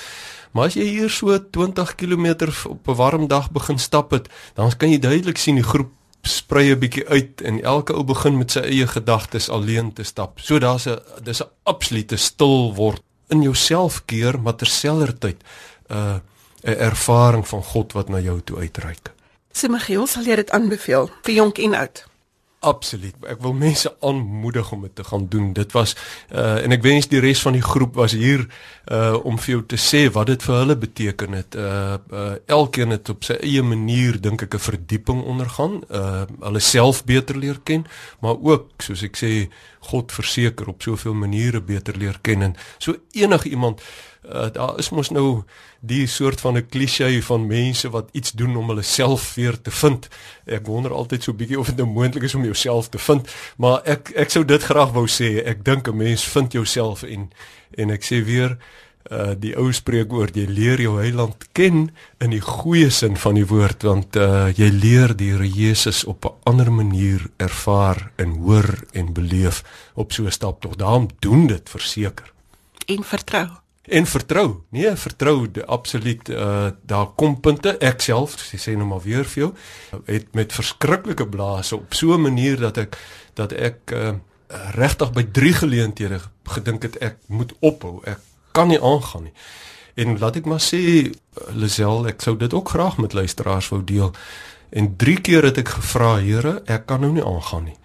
Maar 0.50 0.64
as 0.64 0.74
jy 0.74 0.84
hier 0.84 1.10
so 1.10 1.38
20 1.50 1.94
km 1.94 2.50
op 2.68 2.88
'n 2.88 2.94
warm 2.94 3.26
dag 3.28 3.50
begin 3.50 3.78
stap 3.78 4.10
het, 4.10 4.28
dan 4.54 4.76
kan 4.76 4.90
jy 4.90 4.98
duidelik 4.98 5.38
sien 5.38 5.54
die 5.54 5.64
groep 5.64 5.90
sprei 6.22 6.70
'n 6.70 6.78
bietjie 6.78 7.08
uit 7.08 7.40
en 7.40 7.62
elke 7.62 7.92
ou 7.92 8.04
begin 8.04 8.38
met 8.38 8.50
sy 8.50 8.60
eie 8.60 8.86
gedagtes 8.86 9.48
alleen 9.48 9.92
te 9.92 10.02
stap. 10.02 10.40
So 10.40 10.58
daar's 10.58 10.86
'n 10.86 10.98
dis 11.22 11.42
'n 11.42 11.48
absolute 11.62 12.16
stil 12.16 12.74
word 12.74 13.02
in 13.28 13.42
jouself 13.42 14.02
keer, 14.04 14.40
maar 14.40 14.54
terselfdertyd 14.54 15.42
'n 15.88 15.94
uh, 15.94 16.18
'n 16.64 16.78
ervaring 16.78 17.48
van 17.48 17.62
God 17.62 17.92
wat 17.92 18.08
na 18.08 18.18
jou 18.18 18.40
toe 18.44 18.58
uitreik. 18.58 19.10
Simigiel 19.52 20.06
sal 20.06 20.22
jy 20.22 20.36
dit 20.36 20.50
aanbeveel 20.50 21.10
vir 21.22 21.34
jonk 21.34 21.58
en 21.58 21.74
oud. 21.74 22.04
Absoluut. 22.62 23.16
Ek 23.26 23.40
wil 23.42 23.56
mense 23.58 23.90
aanmoedig 24.06 24.68
om 24.72 24.84
dit 24.86 24.92
te 24.94 25.02
gaan 25.04 25.24
doen. 25.28 25.48
Dit 25.52 25.72
was 25.74 25.96
uh 26.30 26.60
en 26.62 26.70
ek 26.70 26.84
wens 26.84 27.08
die 27.10 27.18
res 27.18 27.40
van 27.42 27.56
die 27.56 27.64
groep 27.64 27.96
was 27.98 28.14
hier 28.14 28.44
uh 28.86 29.16
om 29.26 29.40
vir 29.42 29.50
jou 29.56 29.62
te 29.72 29.78
sê 29.82 30.04
wat 30.14 30.30
dit 30.30 30.44
vir 30.46 30.54
hulle 30.60 30.76
beteken 30.78 31.34
het. 31.34 31.58
Uh, 31.58 31.96
uh 32.14 32.36
elkeen 32.46 32.94
het 32.94 33.10
op 33.10 33.26
sy 33.26 33.34
eie 33.42 33.64
manier 33.66 34.20
dink 34.22 34.46
ek 34.46 34.54
'n 34.54 34.62
verdieping 34.68 35.24
ondergaan. 35.26 35.82
Uh 35.90 36.22
hulle 36.38 36.62
self 36.62 37.02
beter 37.04 37.34
leer 37.36 37.58
ken, 37.64 37.82
maar 38.22 38.38
ook 38.38 38.78
soos 38.78 39.02
ek 39.02 39.18
sê 39.18 39.50
God 39.90 40.12
verseker 40.14 40.70
op 40.70 40.82
soveel 40.86 41.18
maniere 41.18 41.60
beter 41.60 41.98
leer 41.98 42.18
ken 42.22 42.42
en 42.42 42.54
so 42.78 42.94
enige 43.10 43.48
iemand 43.48 43.82
uh, 44.24 44.50
daar 44.52 44.78
is 44.78 44.90
mos 44.90 45.10
nou 45.10 45.42
die 45.80 46.06
soort 46.06 46.40
van 46.40 46.56
'n 46.56 46.66
klise 46.68 47.22
van 47.22 47.46
mense 47.46 47.90
wat 47.90 48.08
iets 48.12 48.32
doen 48.32 48.56
om 48.56 48.68
hulle 48.68 48.82
self 48.82 49.34
weer 49.34 49.60
te 49.60 49.70
vind. 49.70 50.08
Ek 50.44 50.66
wonder 50.66 50.92
altyd 50.92 51.22
so 51.22 51.32
bietjie 51.32 51.58
of 51.58 51.66
dit 51.66 51.76
nou 51.76 51.88
moontlik 51.88 52.22
is 52.22 52.34
om 52.34 52.44
jouself 52.44 52.88
te 52.88 52.98
vind, 52.98 53.28
maar 53.56 53.80
ek 53.84 54.10
ek 54.14 54.30
sou 54.30 54.44
dit 54.44 54.62
graag 54.62 54.92
wou 54.92 55.06
sê. 55.06 55.42
Ek 55.44 55.64
dink 55.64 55.88
'n 55.88 55.96
mens 55.96 56.24
vind 56.24 56.52
jouself 56.52 57.02
en 57.02 57.30
en 57.74 57.90
ek 57.90 58.04
sê 58.04 58.24
weer 58.24 58.58
uh 59.10 59.32
die 59.38 59.54
ou 59.58 59.72
spreekwoord 59.74 60.36
jy 60.38 60.44
leer 60.46 60.80
jou 60.80 60.98
heiland 61.00 61.48
ken 61.52 61.90
in 62.22 62.30
die 62.30 62.42
goeie 62.44 62.90
sin 62.90 63.16
van 63.16 63.34
die 63.34 63.46
woord 63.46 63.82
want 63.82 64.16
uh 64.16 64.52
jy 64.54 64.70
leer 64.70 65.16
die 65.16 65.32
Here 65.32 65.48
Jesus 65.48 66.04
op 66.04 66.24
'n 66.24 66.36
ander 66.44 66.72
manier 66.72 67.26
ervaar 67.36 68.12
en 68.16 68.38
hoor 68.44 68.84
en 68.92 69.12
beleef 69.12 69.62
op 69.94 70.12
so 70.12 70.24
'n 70.24 70.30
stap 70.30 70.60
tog 70.60 70.76
daarom 70.76 71.08
doen 71.18 71.46
dit 71.46 71.68
verseker 71.68 72.32
en 72.86 73.02
vertrou 73.02 73.61
en 73.82 74.06
vertrou. 74.06 74.62
Nee, 74.70 74.96
vertrou, 74.96 75.48
absoluut. 75.66 76.28
Uh 76.28 76.70
daar 76.82 77.06
kom 77.14 77.40
punte 77.40 77.76
ek 77.78 78.00
self, 78.00 78.36
jy 78.52 78.58
sê 78.58 78.76
nou 78.76 78.86
maar 78.86 79.02
weer 79.02 79.24
vir 79.24 79.42
jou, 79.42 79.50
het 80.06 80.34
met 80.34 80.54
verskriklike 80.54 81.26
blaase 81.28 81.76
op 81.76 81.94
so 81.94 82.14
'n 82.14 82.20
manier 82.20 82.60
dat 82.60 82.76
ek 82.76 82.98
dat 83.34 83.52
ek 83.52 83.90
uh 83.90 84.14
regtig 84.74 85.12
by 85.12 85.22
drie 85.32 85.52
geleenthede 85.52 86.20
gedink 86.44 86.82
het 86.82 86.96
ek 86.96 87.16
moet 87.26 87.52
ophou. 87.60 88.00
Ek 88.04 88.18
kan 88.52 88.68
nie 88.68 88.80
aangaan 88.80 89.22
nie. 89.22 89.32
En 89.94 90.18
laat 90.18 90.36
ek 90.36 90.44
maar 90.44 90.60
sê 90.60 91.12
Lisel, 91.52 92.06
ek 92.06 92.20
sou 92.20 92.36
dit 92.36 92.54
ook 92.54 92.68
graag 92.68 92.96
met 92.98 93.12
luisteraars 93.12 93.68
wou 93.68 93.84
deel. 93.84 94.12
En 94.70 94.96
drie 94.96 95.20
keer 95.20 95.42
het 95.42 95.58
ek 95.58 95.68
gevra, 95.68 96.18
Here, 96.18 96.62
ek 96.66 96.86
kan 96.86 97.00
nou 97.00 97.12
nie 97.12 97.24
aangaan 97.24 97.64
nie 97.64 97.76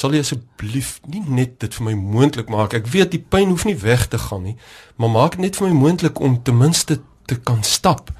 sal 0.00 0.14
jy 0.16 0.22
asseblief 0.24 0.94
nie 1.12 1.20
net 1.28 1.58
dit 1.60 1.76
vir 1.76 1.90
my 1.90 1.94
moontlik 1.98 2.48
maak. 2.52 2.74
Ek 2.76 2.88
weet 2.88 3.12
die 3.12 3.20
pyn 3.20 3.52
hoef 3.52 3.66
nie 3.68 3.76
weg 3.82 4.06
te 4.08 4.20
gaan 4.20 4.46
nie, 4.48 4.56
maar 4.96 5.12
maak 5.12 5.36
net 5.40 5.58
vir 5.60 5.68
my 5.68 5.76
moontlik 5.76 6.20
om 6.24 6.38
ten 6.44 6.56
minste 6.56 7.00
te 7.28 7.36
kan 7.36 7.60
stap. 7.66 8.12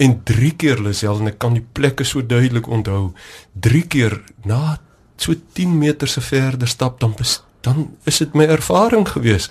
En 0.00 0.16
3 0.24 0.54
keer 0.56 0.80
Lisel 0.80 1.20
en 1.20 1.28
ek 1.28 1.40
kan 1.42 1.58
die 1.58 1.66
plekke 1.76 2.06
so 2.08 2.24
duidelik 2.24 2.70
onthou. 2.72 3.12
3 3.60 3.82
keer 3.92 4.16
na 4.48 4.78
so 5.20 5.36
10 5.36 5.76
meter 5.76 6.08
se 6.08 6.24
verder 6.24 6.68
stap 6.68 7.00
dan 7.00 7.14
dan 7.60 7.90
is 8.08 8.18
dit 8.18 8.32
my 8.34 8.46
ervaring 8.48 9.04
gewees. 9.08 9.50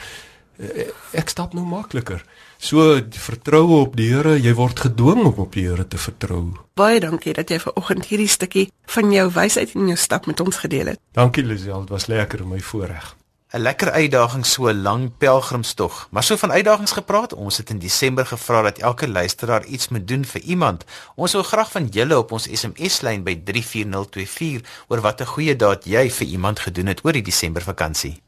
Ek 1.14 1.30
stap 1.30 1.54
nou 1.54 1.66
makliker. 1.66 2.24
So 2.60 3.00
vertroue 3.24 3.78
op 3.86 3.94
die 3.96 4.10
Here, 4.12 4.34
jy 4.36 4.52
word 4.58 4.82
gedwing 4.84 5.22
om 5.24 5.38
op 5.46 5.54
die 5.56 5.64
Here 5.64 5.86
te 5.88 5.98
vertrou. 5.98 6.42
Baie 6.76 7.00
dankie 7.00 7.32
dat 7.38 7.54
jy 7.54 7.60
vanoggend 7.64 8.10
hierdie 8.10 8.28
stukkie 8.28 8.66
van 8.92 9.14
jou 9.16 9.30
wysheid 9.32 9.72
in 9.80 9.88
jou 9.88 9.96
stap 9.98 10.28
met 10.28 10.44
ons 10.44 10.60
gedeel 10.60 10.92
het. 10.92 11.00
Dankie 11.16 11.46
Lisel, 11.48 11.88
dit 11.88 11.96
was 11.96 12.10
lekker 12.12 12.44
om 12.44 12.52
my 12.58 12.60
voorreg. 12.60 13.16
'n 13.50 13.64
Lekker 13.64 13.92
uitdaging 13.92 14.46
so 14.46 14.68
'n 14.68 14.82
lang 14.82 15.12
pelgrimstog. 15.18 16.08
Maar 16.12 16.24
so 16.24 16.36
van 16.36 16.52
uitdagings 16.52 16.92
gepraat, 16.92 17.34
ons 17.34 17.58
het 17.58 17.70
in 17.70 17.80
Desember 17.80 18.26
gevra 18.26 18.62
dat 18.62 18.78
elke 18.78 19.08
luisteraar 19.08 19.66
iets 19.66 19.88
moet 19.88 20.08
doen 20.08 20.26
vir 20.26 20.42
iemand. 20.42 20.86
Ons 21.16 21.32
wil 21.32 21.44
graag 21.44 21.72
van 21.72 21.88
julle 21.88 22.18
op 22.18 22.32
ons 22.32 22.48
SMS-lyn 22.52 23.24
by 23.24 23.42
34024 23.44 24.62
oor 24.88 25.02
watter 25.02 25.26
goeie 25.26 25.56
daad 25.56 25.86
jy 25.86 26.12
vir 26.12 26.28
iemand 26.28 26.60
gedoen 26.60 26.86
het 26.86 27.06
oor 27.06 27.14
die 27.14 27.22
Desember 27.22 27.62
vakansie. 27.62 28.22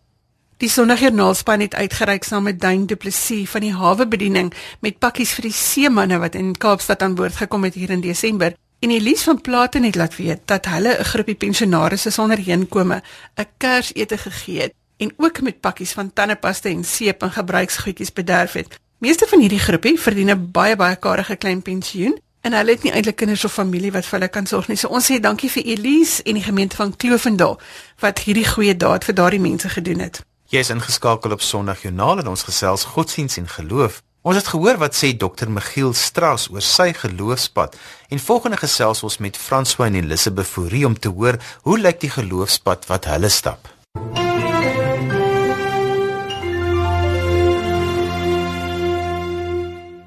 Die 0.61 0.69
Sondagjoernaalspan 0.69 1.59
het 1.59 1.75
uitgereik 1.75 2.23
saam 2.23 2.43
met 2.43 2.59
Duin 2.61 2.83
Du 2.85 2.95
Plessis 2.95 3.49
van 3.49 3.63
die 3.65 3.71
hawebediening 3.73 4.51
met 4.85 4.99
pakkies 5.01 5.31
vir 5.33 5.47
die 5.47 5.55
seemanne 5.57 6.19
wat 6.21 6.35
in 6.37 6.51
Kaapstad 6.53 7.01
aan 7.01 7.15
boord 7.17 7.39
gekom 7.39 7.65
het 7.65 7.73
hier 7.73 7.89
in 7.89 8.03
Desember. 8.03 8.53
En 8.85 8.93
Elise 8.93 9.23
van 9.23 9.41
Platen 9.41 9.83
het 9.83 9.97
laat 9.97 10.15
weet 10.15 10.45
dat 10.45 10.69
hulle 10.69 10.93
'n 10.99 11.09
groepie 11.13 11.35
pensionaarsse 11.35 12.11
sonder 12.11 12.37
heenkome 12.37 13.01
'n 13.37 13.47
Kersete 13.57 14.17
gegee 14.17 14.61
het 14.61 14.73
en 14.97 15.13
ook 15.17 15.41
met 15.41 15.59
pakkies 15.59 15.91
van 15.91 16.13
tandepasta 16.13 16.69
en 16.69 16.83
seep 16.83 17.21
en 17.23 17.31
gebruiksgoedjies 17.31 18.13
bederf 18.13 18.53
het. 18.53 18.79
Meeste 18.97 19.27
van 19.27 19.39
hierdie 19.39 19.59
groepie 19.59 19.99
verdien 19.99 20.29
'n 20.29 20.51
baie 20.51 20.75
baie 20.75 20.95
karige 20.95 21.35
klein 21.35 21.61
pensioen 21.61 22.19
en 22.41 22.53
hulle 22.53 22.71
het 22.71 22.83
nie 22.83 22.91
eintlik 22.91 23.15
kinders 23.15 23.45
of 23.45 23.53
familie 23.53 23.91
wat 23.91 24.05
vir 24.05 24.19
hulle 24.19 24.29
kan 24.29 24.45
sorg 24.45 24.67
nie. 24.67 24.77
So 24.77 24.87
ons 24.87 25.11
sê 25.11 25.19
dankie 25.19 25.49
vir 25.49 25.63
Elise 25.63 26.23
en 26.23 26.33
die 26.33 26.43
gemeente 26.43 26.75
van 26.75 26.95
Kloofendal 26.95 27.59
wat 27.99 28.19
hierdie 28.19 28.47
goeie 28.47 28.77
daad 28.77 29.03
vir 29.03 29.15
daardie 29.15 29.39
mense 29.39 29.69
gedoen 29.69 29.99
het. 29.99 30.21
Jy 30.51 30.59
is 30.59 30.69
ingeskakel 30.73 31.31
op 31.31 31.39
Sondag 31.39 31.85
Joernaal 31.85 32.19
en 32.19 32.27
ons 32.27 32.41
gesels 32.43 32.83
godsdiens 32.91 33.37
en 33.39 33.45
geloof. 33.47 34.01
Ons 34.27 34.35
het 34.35 34.49
gehoor 34.51 34.81
wat 34.81 34.97
sê 34.99 35.13
Dr. 35.15 35.47
Michiel 35.47 35.93
Strauss 35.95 36.49
oor 36.51 36.65
sy 36.65 36.89
geloofspad 36.91 37.77
en 38.11 38.19
volgende 38.19 38.59
gesels 38.59 38.99
ons 39.07 39.17
met 39.23 39.39
François 39.39 39.87
en 39.87 39.95
Elisabeth 40.01 40.51
Fourie 40.51 40.83
om 40.85 40.99
te 40.99 41.07
hoor 41.07 41.39
hoe 41.63 41.79
lyk 41.79 42.03
die 42.03 42.11
geloofspad 42.11 42.83
wat 42.91 43.07
hulle 43.13 43.31
stap. 43.31 43.71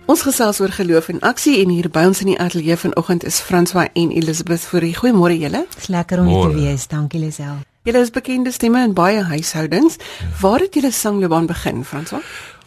Ons 0.05 0.29
gesels 0.29 0.61
oor 0.61 0.77
geloof 0.77 1.09
en 1.09 1.25
aksie 1.25 1.63
en 1.65 1.73
hier 1.73 1.89
by 1.89 2.05
ons 2.13 2.21
in 2.21 2.35
die 2.37 2.41
ateljee 2.41 2.77
vanoggend 2.85 3.25
is 3.25 3.41
François 3.41 3.89
en 3.97 4.13
Elisabeth 4.13 4.69
Fourie. 4.69 4.93
Goeiemôre 4.93 5.41
julle. 5.41 5.65
Dis 5.81 5.89
lekker 5.89 6.21
om 6.21 6.29
hier 6.29 6.51
te 6.51 6.59
wees. 6.61 6.93
Dankie 6.93 7.25
Lisel. 7.31 7.65
Julle 7.85 8.01
is 8.01 8.11
bekende 8.11 8.53
stemme 8.53 8.81
in 8.81 8.95
baie 8.97 9.23
huishoudings. 9.29 9.99
Ja. 10.01 10.27
Waar 10.41 10.63
het 10.65 10.75
julle 10.75 10.91
sangloopbaan 10.91 11.47
begin, 11.47 11.85
François? 11.85 12.23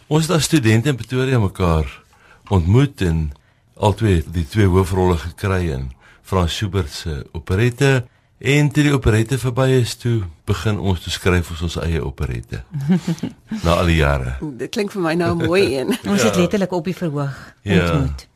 Ons 0.06 0.28
het 0.28 0.36
as 0.36 0.44
studente 0.46 0.88
in 0.88 0.96
Pretoria 0.96 1.38
mekaar 1.42 1.90
ontmoet 2.48 3.02
en 3.02 3.24
albei 3.74 4.20
die 4.32 4.46
twee 4.46 4.66
hoofrolle 4.70 5.16
gekry 5.18 5.72
in 5.74 5.90
Frans 6.22 6.54
Schubert 6.54 6.92
se 6.92 7.26
operette 7.32 8.06
En 8.38 8.68
toe 8.70 8.84
die 8.86 8.92
operette 8.94 9.34
verby 9.42 9.80
is 9.80 9.96
toe 9.98 10.20
begin 10.46 10.76
ons 10.78 11.00
te 11.02 11.10
skryf 11.10 11.48
vir 11.50 11.62
ons 11.66 11.76
eie 11.82 12.02
operette. 12.04 12.60
Na 13.64 13.80
al 13.80 13.90
die 13.90 13.96
jare. 13.98 14.36
Dit 14.60 14.70
klink 14.76 14.94
vir 14.94 15.02
my 15.02 15.14
nou 15.18 15.32
mooi 15.40 15.64
een. 15.64 15.90
ons 16.12 16.22
het 16.22 16.36
ja. 16.36 16.44
letterlik 16.44 16.76
op 16.78 16.86
die 16.86 16.94
verhoog 16.94 17.34
ja. 17.66 17.80
ontmoet 17.82 18.28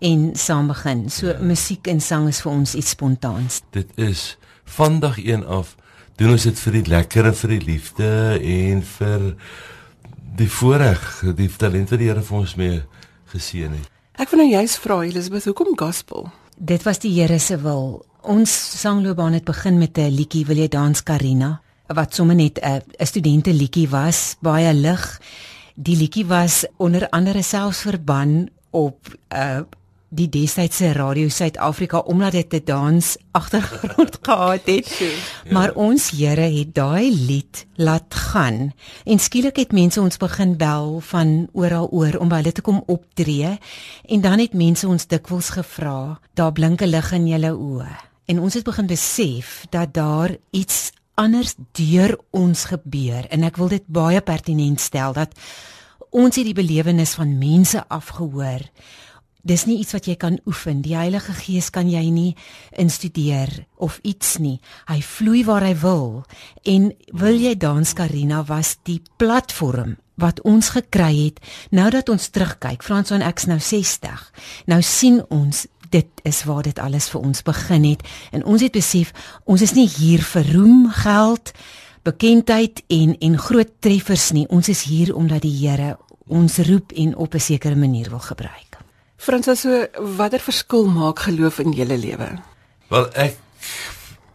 en 0.00 0.30
saam 0.32 0.72
begin. 0.72 1.04
So 1.12 1.28
ja. 1.28 1.36
musiek 1.44 1.92
en 1.92 2.00
sang 2.00 2.30
is 2.32 2.40
vir 2.40 2.52
ons 2.54 2.72
iets 2.74 2.96
spontaans. 2.96 3.60
Dit 3.76 3.92
is 4.00 4.38
van 4.78 4.96
dag 5.04 5.20
1 5.20 5.44
af 5.44 5.76
doen 6.20 6.34
ons 6.34 6.44
dit 6.44 6.58
vir 6.60 6.76
die 6.76 6.88
lekker 6.92 7.30
en 7.30 7.36
vir 7.38 7.54
die 7.54 7.64
liefde 7.64 8.10
en 8.36 8.82
vir 8.84 9.22
die 10.36 10.50
voorreg, 10.52 11.06
die 11.36 11.48
talent 11.56 11.90
wat 11.92 12.00
die 12.00 12.10
Here 12.10 12.22
vir 12.24 12.38
ons 12.42 12.54
mee 12.60 12.82
geseën 13.32 13.72
het. 13.72 13.88
Ek 14.20 14.28
wil 14.32 14.42
nou 14.42 14.50
juist 14.50 14.82
vra 14.84 15.00
Elisabeth, 15.06 15.48
hoekom 15.48 15.72
gospel? 15.80 16.28
Dit 16.56 16.84
was 16.84 17.00
die 17.00 17.14
Here 17.16 17.38
se 17.40 17.56
wil 17.64 18.02
Ons 18.20 18.52
sangloopbaan 18.82 19.32
het 19.32 19.46
begin 19.48 19.78
met 19.78 19.96
'n 19.96 20.12
liedjie 20.12 20.44
Wil 20.44 20.56
jy 20.56 20.68
dans 20.68 21.02
Karina 21.02 21.60
wat 21.86 22.14
sommer 22.14 22.36
net 22.36 22.58
'n 22.60 22.82
'n 22.98 23.06
studente 23.06 23.52
liedjie 23.52 23.88
was, 23.88 24.36
baie 24.40 24.74
lig. 24.74 25.20
Die 25.74 25.96
liedjie 25.96 26.26
was 26.26 26.66
onder 26.76 27.08
andere 27.08 27.42
selfs 27.42 27.80
verban 27.80 28.48
op 28.70 29.08
'n 29.08 29.36
uh, 29.36 29.60
die 30.10 30.26
destydse 30.28 30.90
Radio 30.92 31.28
Suid-Afrika 31.30 31.98
omdat 31.98 32.32
dit 32.32 32.54
'n 32.54 32.64
dans 32.64 33.16
agtergrond 33.30 34.18
gehad 34.26 34.60
het. 34.64 34.88
Ja. 34.98 35.52
Maar 35.52 35.72
ons 35.74 36.10
Here 36.10 36.50
het 36.58 36.74
daai 36.74 37.14
lied 37.26 37.66
laat 37.74 38.14
gaan 38.14 38.72
en 39.04 39.18
skielik 39.18 39.56
het 39.56 39.72
mense 39.72 40.00
ons 40.00 40.16
begin 40.16 40.56
bel 40.56 41.00
van 41.00 41.48
oral 41.52 41.88
oor 41.90 42.18
om 42.18 42.28
by 42.28 42.36
hulle 42.36 42.52
te 42.52 42.60
kom 42.60 42.82
optree 42.86 43.58
en 44.04 44.20
dan 44.20 44.38
het 44.38 44.52
mense 44.52 44.88
ons 44.88 45.06
dikwels 45.06 45.48
gevra, 45.48 46.20
daar 46.34 46.52
blink 46.52 46.82
'n 46.82 46.88
lig 46.88 47.12
in 47.12 47.26
julle 47.26 47.52
oë 47.52 47.96
en 48.26 48.40
ons 48.40 48.54
het 48.54 48.64
begin 48.64 48.86
besef 48.86 49.66
dat 49.70 49.94
daar 49.94 50.36
iets 50.50 50.92
anders 51.14 51.54
deur 51.72 52.18
ons 52.30 52.64
gebeur 52.64 53.26
en 53.28 53.42
ek 53.42 53.56
wil 53.56 53.68
dit 53.68 53.86
baie 53.86 54.20
pertinent 54.20 54.80
stel 54.80 55.12
dat 55.12 55.34
ons 56.10 56.36
het 56.36 56.44
die 56.44 56.54
belewenis 56.54 57.14
van 57.14 57.38
mense 57.38 57.84
afgehoor. 57.88 58.64
Dis 59.42 59.64
nie 59.64 59.78
iets 59.80 59.94
wat 59.96 60.06
jy 60.06 60.16
kan 60.20 60.38
oefen. 60.46 60.82
Die 60.84 60.96
Heilige 60.96 61.32
Gees 61.32 61.70
kan 61.72 61.88
jy 61.88 62.02
nie 62.12 62.36
instudeer 62.76 63.66
of 63.76 63.98
iets 64.02 64.36
nie. 64.38 64.58
Hy 64.90 65.00
vloei 65.00 65.44
waar 65.48 65.64
hy 65.64 65.74
wil. 65.80 66.22
En 66.68 66.90
wil 67.12 67.40
jy 67.40 67.54
dans 67.56 67.92
Karina 67.96 68.44
was 68.44 68.76
die 68.84 69.00
platform 69.16 69.96
wat 70.20 70.42
ons 70.44 70.74
gekry 70.74 71.14
het 71.16 71.40
nou 71.72 71.88
dat 71.90 72.08
ons 72.12 72.28
terugkyk. 72.28 72.84
Frans 72.84 73.12
en 73.14 73.24
ek's 73.24 73.48
nou 73.48 73.58
60. 73.60 74.24
Nou 74.68 74.82
sien 74.84 75.22
ons 75.32 75.66
dit 75.90 76.24
is 76.28 76.44
waar 76.46 76.62
dit 76.62 76.78
alles 76.78 77.08
vir 77.10 77.24
ons 77.24 77.42
begin 77.42 77.86
het 77.88 78.04
en 78.30 78.44
ons 78.46 78.62
het 78.62 78.72
besef 78.76 79.10
ons 79.44 79.62
is 79.62 79.74
nie 79.74 79.88
hier 79.90 80.22
vir 80.22 80.52
roem, 80.54 80.84
geld, 81.02 81.54
bekendheid 82.06 82.84
en 82.88 83.16
en 83.18 83.38
groot 83.38 83.72
treffers 83.80 84.30
nie. 84.36 84.46
Ons 84.48 84.68
is 84.68 84.84
hier 84.86 85.14
omdat 85.16 85.42
die 85.42 85.56
Here 85.56 85.96
ons 86.30 86.60
roep 86.68 86.92
en 86.92 87.16
op 87.16 87.34
'n 87.34 87.40
sekere 87.40 87.76
manier 87.76 88.10
wil 88.10 88.22
gebruik. 88.22 88.69
Frans, 89.20 89.50
so 89.60 89.84
watter 90.16 90.40
verskil 90.40 90.86
maak 90.88 91.18
geloof 91.26 91.58
in 91.60 91.74
julle 91.76 91.98
lewe? 92.00 92.28
Wel 92.88 93.08
ek 93.20 93.36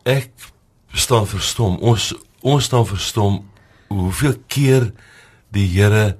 ek 0.06 0.30
staan 0.94 1.26
verstom. 1.26 1.80
Ons 1.82 2.12
ons 2.46 2.68
staan 2.70 2.86
verstom 2.86 3.40
hoeveel 3.90 4.38
keer 4.46 4.92
die 5.50 5.66
Here 5.74 6.18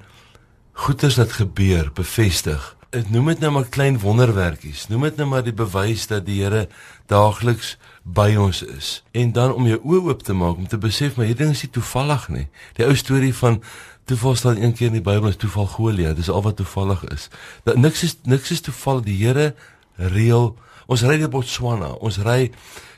goeders 0.74 1.20
wat 1.22 1.38
gebeur 1.38 1.92
bevestig 1.94 2.76
ek 2.96 3.10
noem 3.12 3.34
dit 3.34 3.42
nou 3.44 3.52
maar 3.58 3.68
klein 3.72 3.98
wonderwerkies. 4.00 4.86
Noem 4.92 5.10
dit 5.10 5.20
nou 5.20 5.28
maar 5.30 5.44
die 5.46 5.56
bewys 5.56 6.06
dat 6.12 6.26
die 6.28 6.40
Here 6.42 6.66
daagliks 7.12 7.76
by 8.04 8.30
ons 8.40 8.62
is. 8.64 8.92
En 9.12 9.34
dan 9.36 9.54
om 9.56 9.68
jou 9.68 9.80
oë 9.82 10.02
oop 10.10 10.24
te 10.24 10.36
maak 10.38 10.62
om 10.62 10.70
te 10.70 10.80
besef 10.82 11.18
maar 11.18 11.28
hierdie 11.28 11.46
ding 11.46 11.56
is 11.56 11.66
nie 11.66 11.74
toevallig 11.76 12.28
nie. 12.32 12.46
Die 12.80 12.88
ou 12.88 12.96
storie 12.98 13.34
van 13.36 13.60
toeval 14.06 14.36
staan 14.36 14.58
een 14.62 14.74
keer 14.74 14.88
in 14.88 15.00
die 15.00 15.06
Bybel 15.06 15.28
is 15.30 15.40
toeval 15.42 15.66
Golia. 15.66 16.14
Dis 16.14 16.30
al 16.30 16.42
wat 16.46 16.56
toevallig 16.56 17.04
is. 17.10 17.28
Dat 17.64 17.78
niks 17.78 18.04
is 18.04 18.18
niks 18.24 18.52
is 18.52 18.62
toeval. 18.62 19.02
Die 19.02 19.18
Here 19.18 19.56
reël. 19.96 20.54
Ons 20.86 21.02
ry 21.02 21.18
deur 21.18 21.32
Botswana. 21.34 21.96
Ons 22.00 22.22
ry 22.26 22.52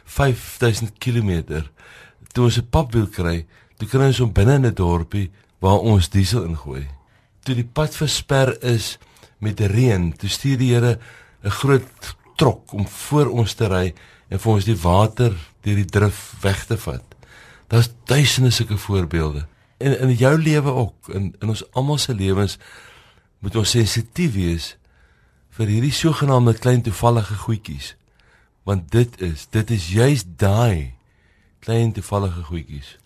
5000 0.05 0.97
km. 0.99 1.63
Toe 2.31 2.43
ons 2.43 2.57
'n 2.57 2.67
papwiel 2.69 3.07
kry, 3.07 3.45
toe 3.77 3.87
kry 3.87 4.07
ons 4.07 4.19
om 4.19 4.31
binne 4.31 4.53
in 4.53 4.65
'n 4.65 4.73
dorpie 4.73 5.31
waar 5.59 5.79
ons 5.79 6.09
diesel 6.09 6.43
ingooi. 6.43 6.87
Toe 7.43 7.55
die 7.55 7.69
pad 7.73 7.95
versper 7.95 8.63
is, 8.63 8.97
met 9.39 9.59
reën, 9.59 10.13
toe 10.17 10.29
stuur 10.29 10.57
die 10.57 10.73
Here 10.73 10.99
'n 11.43 11.49
groot 11.49 12.15
trok 12.35 12.73
om 12.73 12.87
voor 12.87 13.27
ons 13.27 13.53
te 13.53 13.67
ry 13.67 13.93
en 14.29 14.39
vir 14.39 14.53
ons 14.53 14.65
die 14.65 14.81
water 14.81 15.33
deur 15.61 15.75
die 15.75 15.85
drif 15.85 16.33
weg 16.41 16.65
te 16.65 16.77
vat. 16.77 17.03
Daar's 17.67 17.89
duisende 18.05 18.51
sulke 18.51 18.77
voorbeelde. 18.77 19.47
En 19.77 19.99
in 19.99 20.13
jou 20.15 20.41
lewe 20.41 20.71
ook, 20.71 21.09
in 21.13 21.35
in 21.39 21.53
ons 21.53 21.63
almal 21.71 21.97
se 21.97 22.13
lewens 22.15 22.57
moet 23.39 23.55
ons 23.55 23.69
sensitief 23.69 24.33
wees 24.33 24.75
vir 25.57 25.69
hierdie 25.73 25.93
sogenaamde 25.93 26.53
klein 26.57 26.81
toevallige 26.81 27.33
goedjies. 27.33 27.95
Want 28.63 28.91
dit 28.91 29.21
is, 29.21 29.47
dit 29.49 29.69
is 29.71 29.91
juist 29.93 30.27
daai 30.37 30.93
klein 31.59 31.91
toevallige 31.91 32.43
goedjies 32.43 32.97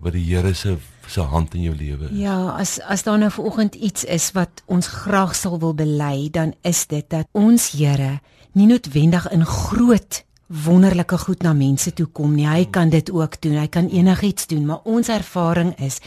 wat 0.00 0.14
die 0.16 0.24
Here 0.24 0.54
se 0.54 0.76
se 1.10 1.20
hand 1.20 1.54
in 1.54 1.66
jou 1.66 1.74
lewe 1.76 2.08
is. 2.08 2.16
Ja, 2.16 2.36
as 2.56 2.78
as 2.80 3.02
daar 3.02 3.18
nou 3.18 3.30
vanoggend 3.30 3.74
iets 3.74 4.04
is 4.04 4.30
wat 4.32 4.62
ons 4.66 4.86
graag 4.86 5.34
sal 5.36 5.58
wil 5.58 5.74
bely, 5.74 6.28
dan 6.30 6.54
is 6.62 6.86
dit 6.86 7.04
dat 7.10 7.28
ons 7.32 7.70
Here 7.76 8.20
nie 8.52 8.66
noodwendig 8.66 9.28
in 9.30 9.44
groot 9.46 10.24
wonderlike 10.50 11.18
goed 11.18 11.42
na 11.46 11.52
mense 11.54 11.92
toe 11.94 12.06
kom 12.06 12.34
nie. 12.34 12.48
Hy 12.48 12.66
kan 12.70 12.90
dit 12.90 13.10
ook 13.10 13.38
doen. 13.40 13.56
Hy 13.62 13.68
kan 13.70 13.88
enigiets 13.88 14.46
doen, 14.50 14.66
maar 14.66 14.82
ons 14.84 15.08
ervaring 15.08 15.76
is 15.78 16.00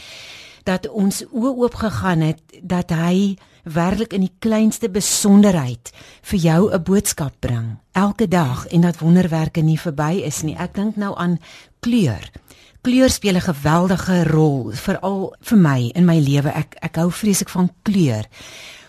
dat 0.64 0.88
ons 0.88 1.24
oë 1.32 1.56
oop 1.64 1.74
gegaan 1.80 2.20
het 2.24 2.40
dat 2.62 2.92
hy 2.92 3.36
werklik 3.64 4.12
in 4.12 4.24
die 4.24 4.36
kleinste 4.44 4.88
besonderheid 4.92 5.92
vir 6.22 6.38
jou 6.38 6.72
'n 6.72 6.82
boodskap 6.82 7.32
bring 7.40 7.76
elke 7.92 8.28
dag 8.28 8.66
en 8.66 8.80
dat 8.80 8.98
wonderwerke 8.98 9.60
nie 9.60 9.80
verby 9.80 10.22
is 10.24 10.42
nie. 10.42 10.56
Ek 10.56 10.74
dink 10.74 10.96
nou 10.96 11.16
aan 11.16 11.38
kleur 11.80 12.30
kleur 12.84 13.10
speel 13.10 13.36
'n 13.36 13.48
geweldige 13.50 14.24
rol 14.28 14.70
veral 14.72 15.34
vir 15.40 15.58
my 15.58 15.90
in 15.94 16.04
my 16.04 16.18
lewe. 16.18 16.48
Ek 16.48 16.76
ek 16.80 16.96
hou 16.96 17.10
vreeslik 17.10 17.48
van 17.48 17.70
kleur. 17.82 18.24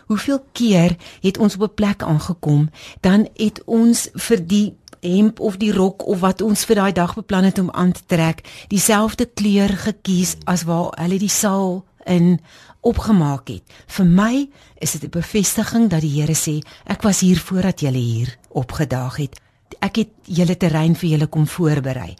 Hoeveel 0.05 0.43
keer 0.51 0.95
het 1.21 1.37
ons 1.37 1.55
op 1.55 1.61
'n 1.61 1.73
plek 1.73 2.03
aangekom, 2.03 2.69
dan 3.01 3.27
het 3.35 3.63
ons 3.65 4.09
vir 4.13 4.47
die 4.47 4.75
hemp 5.05 5.39
of 5.39 5.57
die 5.57 5.71
rok 5.73 6.05
of 6.07 6.19
wat 6.19 6.41
ons 6.41 6.65
vir 6.65 6.75
daai 6.75 6.91
dag 6.91 7.15
beplan 7.15 7.47
het 7.47 7.59
om 7.59 7.71
aan 7.71 7.91
te 7.91 8.01
trek, 8.05 8.43
dieselfde 8.67 9.25
kleur 9.25 9.69
gekies 9.69 10.35
as 10.45 10.63
waar 10.63 10.91
hulle 10.99 11.19
die 11.19 11.31
saal 11.31 11.85
in 12.05 12.39
opgemaak 12.81 13.47
het. 13.49 13.63
Vir 13.87 14.05
my 14.05 14.49
is 14.77 14.91
dit 14.91 15.03
'n 15.03 15.09
bevestiging 15.09 15.89
dat 15.89 16.01
die 16.01 16.21
Here 16.21 16.35
sê, 16.35 16.61
ek 16.85 17.01
was 17.01 17.19
hier 17.19 17.39
voordat 17.39 17.79
julle 17.79 17.97
hier 17.97 18.37
opgedaag 18.49 19.15
het. 19.17 19.39
Ek 19.79 19.95
het 19.95 20.09
julle 20.23 20.57
terrein 20.57 20.95
vir 20.95 21.09
julle 21.09 21.27
kom 21.27 21.47
voorberei 21.47 22.15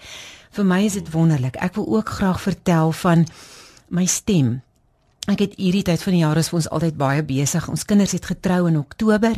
vir 0.55 0.67
my 0.67 0.83
is 0.87 0.95
dit 0.95 1.09
wonderlik. 1.11 1.57
Ek 1.59 1.75
wil 1.75 1.87
ook 1.97 2.15
graag 2.19 2.39
vertel 2.41 2.91
van 3.03 3.25
my 3.87 4.05
stem. 4.05 4.61
Ek 5.25 5.39
het 5.41 5.55
hierdie 5.57 5.81
tyd 5.81 6.03
van 6.05 6.13
die 6.13 6.21
jaar 6.21 6.37
is 6.37 6.51
vir 6.51 6.59
ons 6.59 6.67
altyd 6.69 6.97
baie 6.99 7.21
besig. 7.25 7.65
Ons 7.71 7.85
kinders 7.89 8.13
het 8.13 8.27
getrou 8.29 8.67
in 8.69 8.77
Oktober 8.77 9.33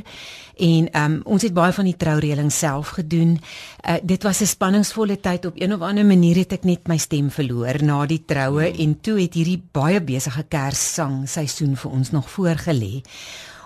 en 0.68 0.90
um, 1.00 1.16
ons 1.24 1.46
het 1.46 1.54
baie 1.56 1.72
van 1.72 1.88
die 1.88 1.96
troureëling 1.96 2.50
self 2.52 2.92
gedoen. 2.98 3.38
Uh, 3.38 3.96
dit 4.04 4.24
was 4.28 4.42
'n 4.42 4.52
spanningsvolle 4.52 5.20
tyd 5.20 5.46
op 5.46 5.56
een 5.56 5.74
of 5.74 5.82
ander 5.82 6.06
manier 6.06 6.36
het 6.44 6.52
ek 6.54 6.64
net 6.64 6.88
my 6.88 6.98
stem 6.98 7.30
verloor 7.32 7.84
na 7.84 8.06
die 8.06 8.24
troue 8.26 8.68
mm. 8.68 8.80
en 8.80 9.00
toe 9.02 9.22
het 9.22 9.34
hierdie 9.34 9.62
baie 9.72 10.02
besige 10.02 10.44
Kerssang 10.44 11.30
seisoen 11.30 11.76
vir 11.76 11.92
ons 11.92 12.12
nog 12.12 12.30
voorgelê. 12.30 13.04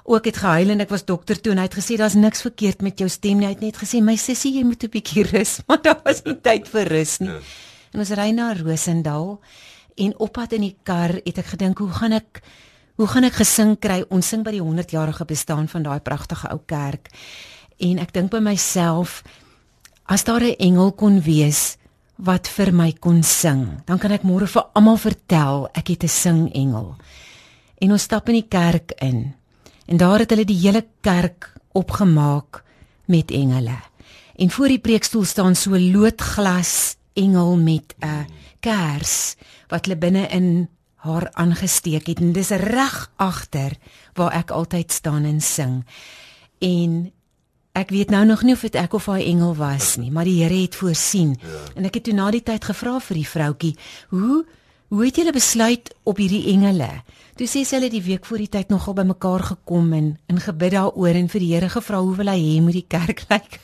Ook 0.04 0.26
het 0.26 0.38
gehuil 0.38 0.70
en 0.70 0.80
ek 0.80 0.90
was 0.90 1.06
dokter 1.06 1.42
toe 1.42 1.52
en 1.52 1.58
hy 1.58 1.64
het 1.64 1.80
gesê 1.80 1.98
daar's 1.98 2.14
niks 2.14 2.42
verkeerd 2.42 2.82
met 2.82 3.00
jou 3.00 3.10
stem 3.10 3.38
nie. 3.38 3.46
Hy 3.46 3.54
het 3.54 3.62
net 3.62 3.78
gesê 3.78 4.02
my 4.02 4.16
sussie 4.16 4.54
jy 4.54 4.64
moet 4.64 4.84
'n 4.84 4.90
bietjie 4.90 5.24
rus, 5.34 5.60
maar 5.68 5.82
daar 5.82 6.02
was 6.04 6.22
nie 6.24 6.38
tyd 6.42 6.70
vir 6.70 6.88
rus 6.88 7.18
nie. 7.20 7.30
Ja. 7.30 7.40
En 7.94 8.00
ons 8.00 8.10
ry 8.10 8.30
na 8.32 8.54
Rosendal 8.54 9.40
en 9.96 10.14
op 10.20 10.34
pad 10.34 10.54
in 10.54 10.62
die 10.62 10.78
kar 10.84 11.18
het 11.26 11.38
ek 11.38 11.54
gedink 11.56 11.78
hoe 11.78 11.92
gaan 11.92 12.14
ek 12.14 12.42
hoe 12.96 13.08
gaan 13.08 13.24
ek 13.24 13.34
gesing 13.34 13.80
kry? 13.80 14.04
Ons 14.10 14.28
sing 14.28 14.44
by 14.44 14.52
die 14.52 14.62
100 14.62 14.92
jarige 14.92 15.26
bestaan 15.26 15.68
van 15.68 15.84
daai 15.84 16.00
pragtige 16.00 16.52
ou 16.52 16.60
kerk. 16.66 17.10
En 17.82 17.98
ek 17.98 18.14
dink 18.14 18.30
by 18.32 18.40
myself 18.40 19.24
as 20.06 20.24
daar 20.24 20.44
'n 20.44 20.56
engel 20.60 20.92
kon 20.92 21.22
wees 21.22 21.78
wat 22.18 22.48
vir 22.48 22.72
my 22.72 22.92
kon 22.94 23.24
sing 23.24 23.82
dan 23.86 23.98
kan 23.98 24.12
ek 24.12 24.24
môre 24.24 24.48
vir 24.48 24.64
almal 24.74 24.98
vertel 24.98 25.68
ek 25.74 25.88
het 25.88 26.04
'n 26.04 26.08
sing 26.08 26.54
engel 26.54 26.96
en 27.82 27.92
ons 27.92 28.02
stap 28.02 28.30
in 28.30 28.38
die 28.40 28.48
kerk 28.50 28.94
in. 29.02 29.34
En 29.90 29.98
daar 29.98 30.20
het 30.20 30.30
hulle 30.30 30.46
die 30.46 30.60
hele 30.62 30.86
kerk 31.02 31.50
opgemaak 31.74 32.64
met 33.06 33.32
engele. 33.32 33.78
En 34.36 34.52
voor 34.52 34.68
die 34.68 34.80
preekstoel 34.80 35.26
staan 35.26 35.56
so 35.56 35.78
loodglas 35.78 36.96
engel 37.14 37.58
met 37.58 37.96
'n 38.00 38.28
kers 38.60 39.36
wat 39.68 39.86
hulle 39.86 39.98
binne 39.98 40.28
in 40.28 40.70
haar 40.96 41.30
aangesteek 41.34 42.08
het 42.08 42.20
en 42.20 42.32
dis 42.32 42.50
reg 42.50 43.12
agter 43.16 43.78
waar 44.14 44.32
ek 44.32 44.52
altyd 44.52 44.92
staan 44.92 45.24
en 45.24 45.42
sing. 45.42 45.86
En 46.60 47.12
ek 47.72 47.90
weet 47.90 48.10
nou 48.10 48.26
nog 48.26 48.44
nie 48.44 48.54
of 48.54 48.62
dit 48.62 48.76
ek 48.76 48.94
of 48.94 49.06
haar 49.06 49.24
engel 49.24 49.56
was 49.56 49.96
nie, 49.98 50.12
maar 50.12 50.28
die 50.28 50.44
Here 50.44 50.62
het 50.62 50.76
voorsien. 50.76 51.38
Ja. 51.42 51.62
En 51.76 51.86
ek 51.86 51.94
het 51.94 52.04
toe 52.04 52.14
na 52.14 52.32
die 52.32 52.44
tyd 52.44 52.64
gevra 52.64 53.00
vir 53.00 53.16
die 53.16 53.28
vroutkie, 53.28 53.78
"Hoe 54.10 54.46
hoe 54.92 55.06
het 55.08 55.18
julle 55.18 55.34
besluit 55.34 55.90
op 56.04 56.20
hierdie 56.22 56.52
engele?" 56.54 56.92
Toe 57.40 57.48
sê 57.48 57.64
sy 57.66 57.80
hulle 57.80 57.90
die 57.90 58.04
week 58.06 58.28
voor 58.28 58.44
die 58.44 58.52
tyd 58.52 58.70
nogal 58.70 58.94
bymekaar 58.94 59.42
gekom 59.48 59.94
en 59.98 60.10
in 60.30 60.40
gebid 60.44 60.76
daaroor 60.76 61.18
en 61.18 61.30
vir 61.32 61.42
die 61.42 61.54
Here 61.56 61.70
gevra 61.74 62.02
hoe 62.04 62.16
wil 62.20 62.30
hy 62.30 62.38
hê 62.38 62.58
moet 62.62 62.76
die 62.78 62.86
kerk 62.86 63.24
lyk 63.32 63.56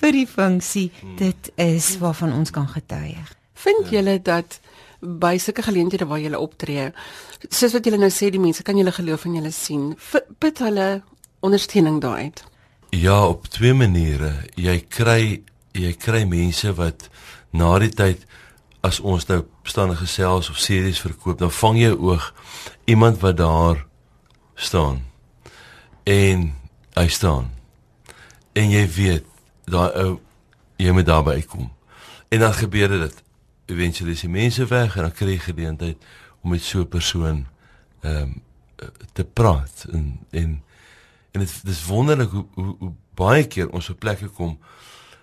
vir 0.00 0.16
die 0.16 0.26
funksie. 0.26 0.88
Hmm. 1.00 1.16
Dit 1.20 1.52
is 1.60 1.92
waarvan 2.00 2.32
ons 2.32 2.50
kan 2.50 2.66
getuig. 2.68 3.30
Vind 3.54 3.86
ja. 3.86 4.00
julle 4.00 4.16
dat 4.24 4.58
by 5.04 5.36
sulke 5.38 5.62
geleenthede 5.62 6.08
waar 6.08 6.18
jy 6.18 6.32
optree. 6.34 6.88
Soos 7.46 7.76
wat 7.76 7.84
julle 7.84 8.00
nou 8.00 8.10
sê, 8.10 8.32
die 8.32 8.40
mense 8.40 8.64
kan 8.64 8.78
julle 8.80 8.92
geloof 8.92 9.26
en 9.28 9.38
julle 9.38 9.52
sien. 9.52 9.92
Bid 10.40 10.62
hulle 10.64 10.88
ondersteuning 11.44 12.00
daaruit. 12.00 12.44
Ja, 12.90 13.26
op 13.28 13.46
twee 13.52 13.74
maniere. 13.74 14.32
Jy 14.56 14.80
kry 14.88 15.42
jy 15.74 15.92
kry 15.98 16.22
mense 16.30 16.70
wat 16.78 17.08
na 17.52 17.72
die 17.82 17.90
tyd 17.90 18.22
as 18.84 19.00
ons 19.00 19.24
nou 19.26 19.40
bestaan 19.64 19.94
gesels 19.96 20.50
of 20.52 20.60
series 20.60 21.00
verkoop, 21.00 21.38
dan 21.40 21.52
vang 21.52 21.78
jy 21.80 21.92
oog 21.96 22.28
iemand 22.84 23.22
wat 23.24 23.36
daar 23.40 23.86
staan. 24.54 25.00
En 26.04 26.50
hy 26.94 27.06
staan. 27.08 27.48
En 28.52 28.70
jy 28.70 28.84
weet 28.92 29.24
daai 29.64 29.90
ou 30.02 30.10
jy 30.76 30.92
moet 30.92 31.08
daarby 31.08 31.40
kom. 31.48 31.70
En 32.28 32.44
dan 32.44 32.52
gebeur 32.52 32.92
dit 32.92 33.22
eventueel 33.72 34.12
is 34.12 34.24
die 34.26 34.32
mense 34.32 34.66
weg 34.68 34.96
en 34.96 35.08
dan 35.08 35.16
kry 35.16 35.38
jy 35.38 35.46
geleentheid 35.46 36.04
om 36.42 36.52
met 36.52 36.62
so 36.62 36.80
'n 36.80 36.88
persoon 36.88 37.46
ehm 38.02 38.22
um, 38.22 38.42
te 39.12 39.24
praat 39.24 39.86
en 39.92 40.18
en 40.30 40.62
en 41.30 41.40
dit 41.40 41.60
dis 41.64 41.84
wonderlik 41.86 42.30
hoe, 42.30 42.44
hoe 42.54 42.76
hoe 42.78 42.92
baie 43.14 43.46
keer 43.46 43.70
ons 43.70 43.88
op 43.90 43.98
plekke 43.98 44.28
kom 44.28 44.58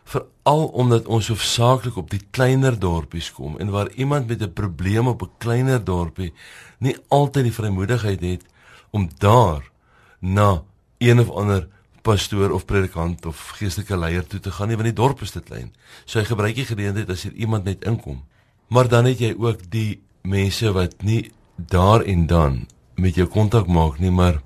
veral 0.03 0.65
omdat 0.67 1.05
ons 1.05 1.27
hoofsaaklik 1.27 1.95
op 1.97 2.09
die 2.09 2.21
kleiner 2.31 2.79
dorpies 2.79 3.31
kom 3.31 3.57
en 3.59 3.69
waar 3.69 3.91
iemand 3.91 4.27
met 4.27 4.41
'n 4.41 4.53
probleem 4.53 5.07
op 5.07 5.21
'n 5.21 5.31
kleiner 5.37 5.83
dorpie 5.83 6.33
nie 6.79 6.95
altyd 7.07 7.43
die 7.43 7.53
vrymoedigheid 7.53 8.21
het 8.21 8.43
om 8.91 9.09
daar 9.17 9.71
na 10.19 10.63
een 10.97 11.19
of 11.19 11.29
ander 11.29 11.67
pastoor 12.01 12.51
of 12.51 12.65
predikant 12.65 13.25
of 13.25 13.49
geestelike 13.57 13.97
leier 13.97 14.25
toe 14.27 14.39
te 14.39 14.51
gaan 14.51 14.67
nie 14.67 14.77
want 14.79 14.89
die 14.89 14.97
dorp 14.97 15.21
is 15.21 15.31
te 15.31 15.41
klein. 15.41 15.71
So 16.05 16.19
hy 16.19 16.25
gebruik 16.25 16.55
die 16.57 16.65
geleentheid 16.65 17.09
as 17.09 17.23
hier 17.23 17.33
iemand 17.33 17.63
net 17.69 17.85
inkom. 17.85 18.23
Maar 18.67 18.87
dan 18.87 19.05
het 19.05 19.19
jy 19.19 19.33
ook 19.37 19.65
die 19.69 20.01
mense 20.21 20.71
wat 20.73 21.01
nie 21.03 21.31
daar 21.55 22.01
en 22.01 22.27
dan 22.27 22.65
met 22.95 23.17
jou 23.17 23.27
kontak 23.27 23.67
maak 23.67 23.99
nie, 23.99 24.11
maar 24.11 24.41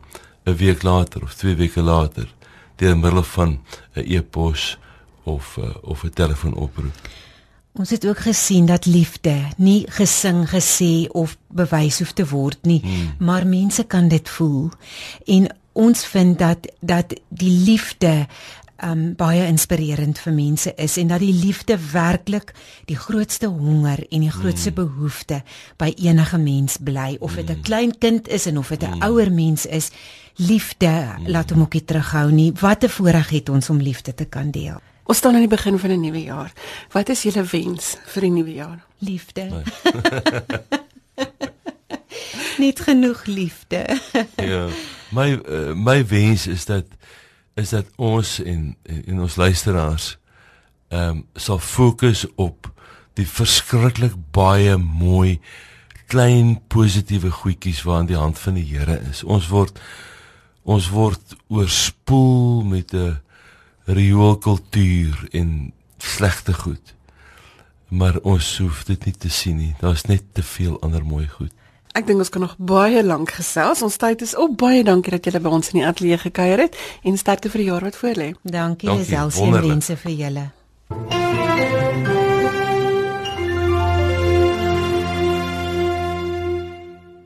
'n 0.46 0.56
week 0.56 0.84
later 0.84 1.24
of 1.24 1.34
2 1.36 1.56
weke 1.56 1.82
later 1.82 2.28
deur 2.78 2.98
middel 2.98 3.24
van 3.24 3.60
'n 3.96 4.04
e-pos 4.06 4.78
of 5.26 5.58
uh, 5.60 5.76
of 5.82 6.04
'n 6.04 6.10
telefoonoproep. 6.10 6.94
Ons 7.76 7.90
het 7.90 8.08
ook 8.08 8.18
gesien 8.18 8.66
dat 8.66 8.86
liefde 8.86 9.36
nie 9.58 9.84
gesing 9.92 10.50
gesê 10.50 11.08
of 11.12 11.38
bewys 11.48 12.00
hoef 12.00 12.12
te 12.12 12.28
word 12.28 12.58
nie, 12.62 12.80
hmm. 12.80 13.16
maar 13.20 13.48
mense 13.48 13.84
kan 13.84 14.08
dit 14.08 14.30
voel. 14.30 14.70
En 15.26 15.48
ons 15.74 16.06
vind 16.06 16.40
dat 16.40 16.72
dat 16.80 17.14
die 17.30 17.52
liefde 17.52 18.28
um 18.84 19.14
baie 19.16 19.46
inspirerend 19.48 20.20
vir 20.20 20.34
mense 20.36 20.72
is 20.82 20.98
en 21.00 21.08
dat 21.08 21.24
die 21.24 21.34
liefde 21.34 21.78
werklik 21.92 22.52
die 22.90 22.98
grootste 23.00 23.48
honger 23.48 24.04
en 24.10 24.26
die 24.26 24.32
grootste 24.32 24.74
mm. 24.74 24.76
behoefte 24.76 25.42
by 25.80 25.94
enige 25.96 26.38
mens 26.38 26.76
bly 26.84 27.16
of 27.20 27.38
dit 27.40 27.48
mm. 27.48 27.56
'n 27.56 27.62
klein 27.62 27.98
kind 27.98 28.28
is 28.28 28.46
en 28.46 28.58
of 28.58 28.68
dit 28.68 28.84
'n 28.84 29.00
mm. 29.00 29.02
ouer 29.02 29.32
mens 29.32 29.66
is 29.66 29.92
liefde 30.36 30.92
mm. 30.92 31.28
laat 31.28 31.50
hom 31.50 31.62
ook 31.62 31.74
nie 31.74 31.86
terughou 31.86 32.32
nie 32.32 32.52
wat 32.60 32.84
'n 32.84 32.90
voorreg 32.90 33.30
het 33.30 33.50
ons 33.50 33.70
om 33.70 33.80
liefde 33.80 34.14
te 34.14 34.26
kan 34.26 34.52
deel 34.52 34.82
ons 35.06 35.18
staan 35.18 35.34
aan 35.38 35.46
die 35.46 35.52
begin 35.52 35.80
van 35.80 35.90
'n 35.90 36.02
nuwe 36.02 36.24
jaar. 36.24 36.52
Wat 36.92 37.10
is 37.10 37.24
julle 37.24 37.44
wens 37.44 37.98
vir 38.06 38.22
die 38.22 38.32
nuwe 38.32 38.54
jaar? 38.54 38.86
Liefde. 39.00 39.50
Net 42.58 42.80
genoeg 42.80 43.26
liefde. 43.26 43.86
Ja. 44.36 44.68
My 45.10 45.40
uh, 45.50 45.74
my 45.74 46.06
wens 46.08 46.48
is 46.48 46.66
dat 46.66 46.86
is 47.54 47.70
dat 47.70 47.86
ons 47.96 48.42
en 48.44 48.76
en, 48.84 49.06
en 49.06 49.20
ons 49.20 49.36
luisteraars 49.36 50.18
ehm 50.88 51.10
um, 51.10 51.26
sal 51.34 51.60
fokus 51.60 52.26
op 52.36 52.72
die 53.14 53.28
verskriklik 53.28 54.14
baie 54.32 54.78
mooi 54.78 55.40
klein 56.12 56.60
positiewe 56.68 57.32
goedjies 57.32 57.84
wat 57.84 57.98
aan 57.98 58.10
die 58.10 58.20
hand 58.20 58.40
van 58.40 58.54
die 58.54 58.66
Here 58.66 59.00
is. 59.10 59.24
Ons 59.24 59.48
word 59.48 59.80
ons 60.64 60.90
word 60.90 61.38
oorspoel 61.48 62.64
met 62.64 62.94
'n 62.94 63.22
rioolkultuur 63.86 65.28
en 65.32 65.74
slegte 65.98 66.54
goed. 66.54 66.94
Maar 67.88 68.18
ons 68.22 68.58
hoef 68.58 68.84
dit 68.84 69.06
nie 69.06 69.14
te 69.18 69.30
sien 69.30 69.58
nie. 69.58 69.76
Daar's 69.80 70.06
net 70.10 70.24
te 70.34 70.44
veel 70.44 70.82
ander 70.82 71.06
mooi 71.06 71.28
goed. 71.28 71.52
Ek 71.96 72.04
dink 72.10 72.20
ons 72.20 72.30
kan 72.30 72.44
nog 72.44 72.58
baie 72.60 73.04
lank 73.04 73.32
gesels. 73.38 73.82
Ons 73.86 73.96
tyd 74.02 74.22
is 74.26 74.36
op. 74.36 74.58
Baie 74.60 74.84
dankie 74.84 75.16
dat 75.16 75.30
julle 75.30 75.40
by 75.40 75.54
ons 75.60 75.72
in 75.72 75.80
die 75.80 75.88
ateljee 75.88 76.20
gekuier 76.26 76.66
het 76.68 76.76
en 77.08 77.18
sterkte 77.18 77.50
vir 77.54 77.64
die 77.64 77.70
jaar 77.72 77.88
wat 77.88 77.96
voorlê. 78.02 78.34
Dankie, 78.44 78.92
dankie 78.92 79.16
Elsie 79.16 79.48
en 79.48 79.62
wense 79.70 79.96
vir 80.04 80.20
julle. 80.26 80.50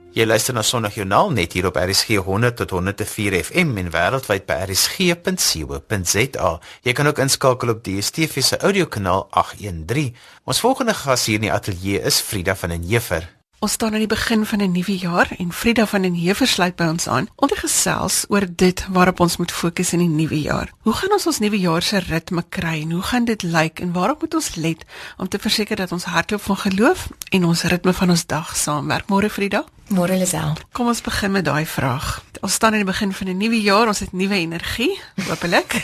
Jy 0.10 0.26
luister 0.26 0.56
na 0.58 0.64
Sondagjoernaal 0.66 1.28
net 1.38 1.54
hier 1.54 1.68
op 1.70 1.76
RSG 1.78 2.18
100 2.26 2.56
tot 2.58 2.72
104 2.74 3.36
FM 3.44 3.78
en 3.78 3.92
wêreldwyd 3.94 4.48
by 4.50 4.58
rsg.co.za. 4.66 6.50
Jy 6.82 6.96
kan 6.98 7.12
ook 7.12 7.22
inskakel 7.22 7.76
op 7.76 7.84
DStv 7.86 8.42
se 8.42 8.58
audiokanaal 8.58 9.28
813. 9.30 10.16
Ons 10.50 10.66
volgende 10.66 10.98
gas 10.98 11.30
hier 11.30 11.38
in 11.38 11.46
die 11.46 11.54
ateljee 11.54 12.02
is 12.02 12.24
Frida 12.26 12.58
van 12.58 12.74
den 12.74 12.90
Heever. 12.90 13.39
Ons 13.60 13.74
staan 13.76 13.92
aan 13.92 14.00
die 14.00 14.08
begin 14.08 14.46
van 14.46 14.62
'n 14.62 14.72
nuwe 14.72 14.98
jaar 14.98 15.28
en 15.38 15.52
Frida 15.54 15.86
van 15.86 16.02
den 16.02 16.14
Heever 16.14 16.48
sluit 16.48 16.76
by 16.76 16.84
ons 16.84 17.08
aan 17.08 17.28
om 17.36 17.48
te 17.48 17.56
gesels 17.56 18.26
oor 18.28 18.46
dit 18.56 18.88
waarop 18.90 19.20
ons 19.20 19.38
moet 19.38 19.52
fokus 19.52 19.94
in 19.94 20.00
die 20.00 20.08
nuwe 20.08 20.42
jaar. 20.42 20.72
Hoe 20.82 20.94
gaan 20.94 21.12
ons 21.12 21.26
ons 21.26 21.40
nuwe 21.40 21.60
jaar 21.60 21.82
se 21.82 22.00
ritme 22.00 22.44
kry 22.50 22.82
en 22.82 22.92
hoe 22.92 23.02
gaan 23.02 23.26
dit 23.26 23.44
lyk 23.44 23.80
en 23.80 23.92
waarop 23.92 24.22
moet 24.22 24.34
ons 24.34 24.56
let 24.56 24.86
om 25.18 25.28
te 25.28 25.40
verseker 25.40 25.76
dat 25.76 25.92
ons 25.92 26.04
hardloop 26.04 26.42
van 26.42 26.58
geloof 26.58 27.10
en 27.30 27.46
ons 27.46 27.64
ritme 27.64 27.94
van 27.94 28.10
ons 28.10 28.26
dag 28.26 28.56
saamwerk? 28.58 29.08
Môre 29.08 29.30
Frida? 29.30 29.66
Môre 29.90 30.18
Lisel. 30.18 30.54
Kom 30.72 30.88
ons 30.88 31.02
begin 31.02 31.32
met 31.32 31.46
daai 31.46 31.66
vraag. 31.66 32.24
Ons 32.42 32.54
staan 32.54 32.72
aan 32.72 32.86
die 32.86 32.92
begin 32.92 33.14
van 33.14 33.28
'n 33.28 33.38
nuwe 33.38 33.62
jaar, 33.62 33.88
ons 33.88 34.00
het 34.00 34.12
nuwe 34.12 34.36
energie, 34.36 35.02
hopelik. 35.28 35.82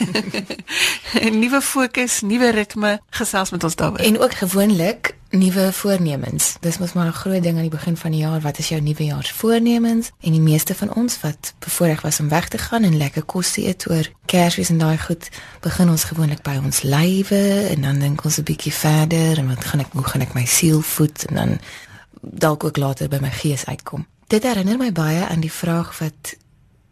'n 1.14 1.40
Nuwe 1.44 1.62
fokus, 1.62 2.22
nuwe 2.22 2.52
ritme, 2.52 3.02
gesels 3.10 3.52
met 3.52 3.64
ons 3.64 3.76
daaroor. 3.76 4.00
En 4.00 4.20
ook 4.20 4.34
gewoonlik 4.34 5.16
nuwe 5.38 5.74
voornemens. 5.74 6.56
Dis 6.60 6.78
mos 6.78 6.94
maar 6.94 7.08
'n 7.08 7.22
groot 7.22 7.44
ding 7.44 7.56
aan 7.56 7.68
die 7.68 7.78
begin 7.78 7.98
van 7.98 8.12
die 8.12 8.20
jaar. 8.20 8.42
Wat 8.42 8.58
is 8.58 8.70
jou 8.70 8.82
nuwejaarsvoornemens? 8.82 10.12
En 10.20 10.32
die 10.32 10.42
meeste 10.42 10.76
van 10.76 10.94
ons 10.94 11.22
wat 11.22 11.54
bevoorreg 11.60 12.02
was 12.02 12.20
om 12.20 12.30
weg 12.30 12.48
te 12.48 12.58
gaan 12.58 12.84
en 12.84 12.98
lekker 12.98 13.24
kos 13.24 13.52
te 13.52 13.66
eet 13.66 13.90
oor 13.90 14.12
Kersfees 14.26 14.70
en 14.70 14.78
daai 14.78 14.98
goed, 14.98 15.30
begin 15.62 15.90
ons 15.90 16.04
gewoonlik 16.04 16.42
by 16.42 16.60
ons 16.64 16.82
lywe 16.82 17.68
en 17.70 17.82
dan 17.82 18.00
dink 18.00 18.24
ons 18.24 18.38
'n 18.38 18.44
bietjie 18.44 18.74
verder 18.74 19.38
en 19.38 19.48
wat 19.48 19.66
gaan 19.66 19.80
ek 19.80 19.92
hoe 19.92 20.04
gaan 20.04 20.22
ek 20.22 20.34
my 20.34 20.46
siel 20.46 20.82
voed 20.82 21.26
en 21.26 21.36
dan 21.36 21.60
dalk 22.22 22.64
ook 22.64 22.78
later 22.78 23.08
by 23.08 23.18
my 23.22 23.32
gees 23.32 23.66
uitkom. 23.66 24.06
dit 24.28 24.44
herinner 24.44 24.78
my 24.78 24.92
baie 24.92 25.26
aan 25.28 25.44
die 25.44 25.52
vraag 25.52 25.94
wat 26.00 26.36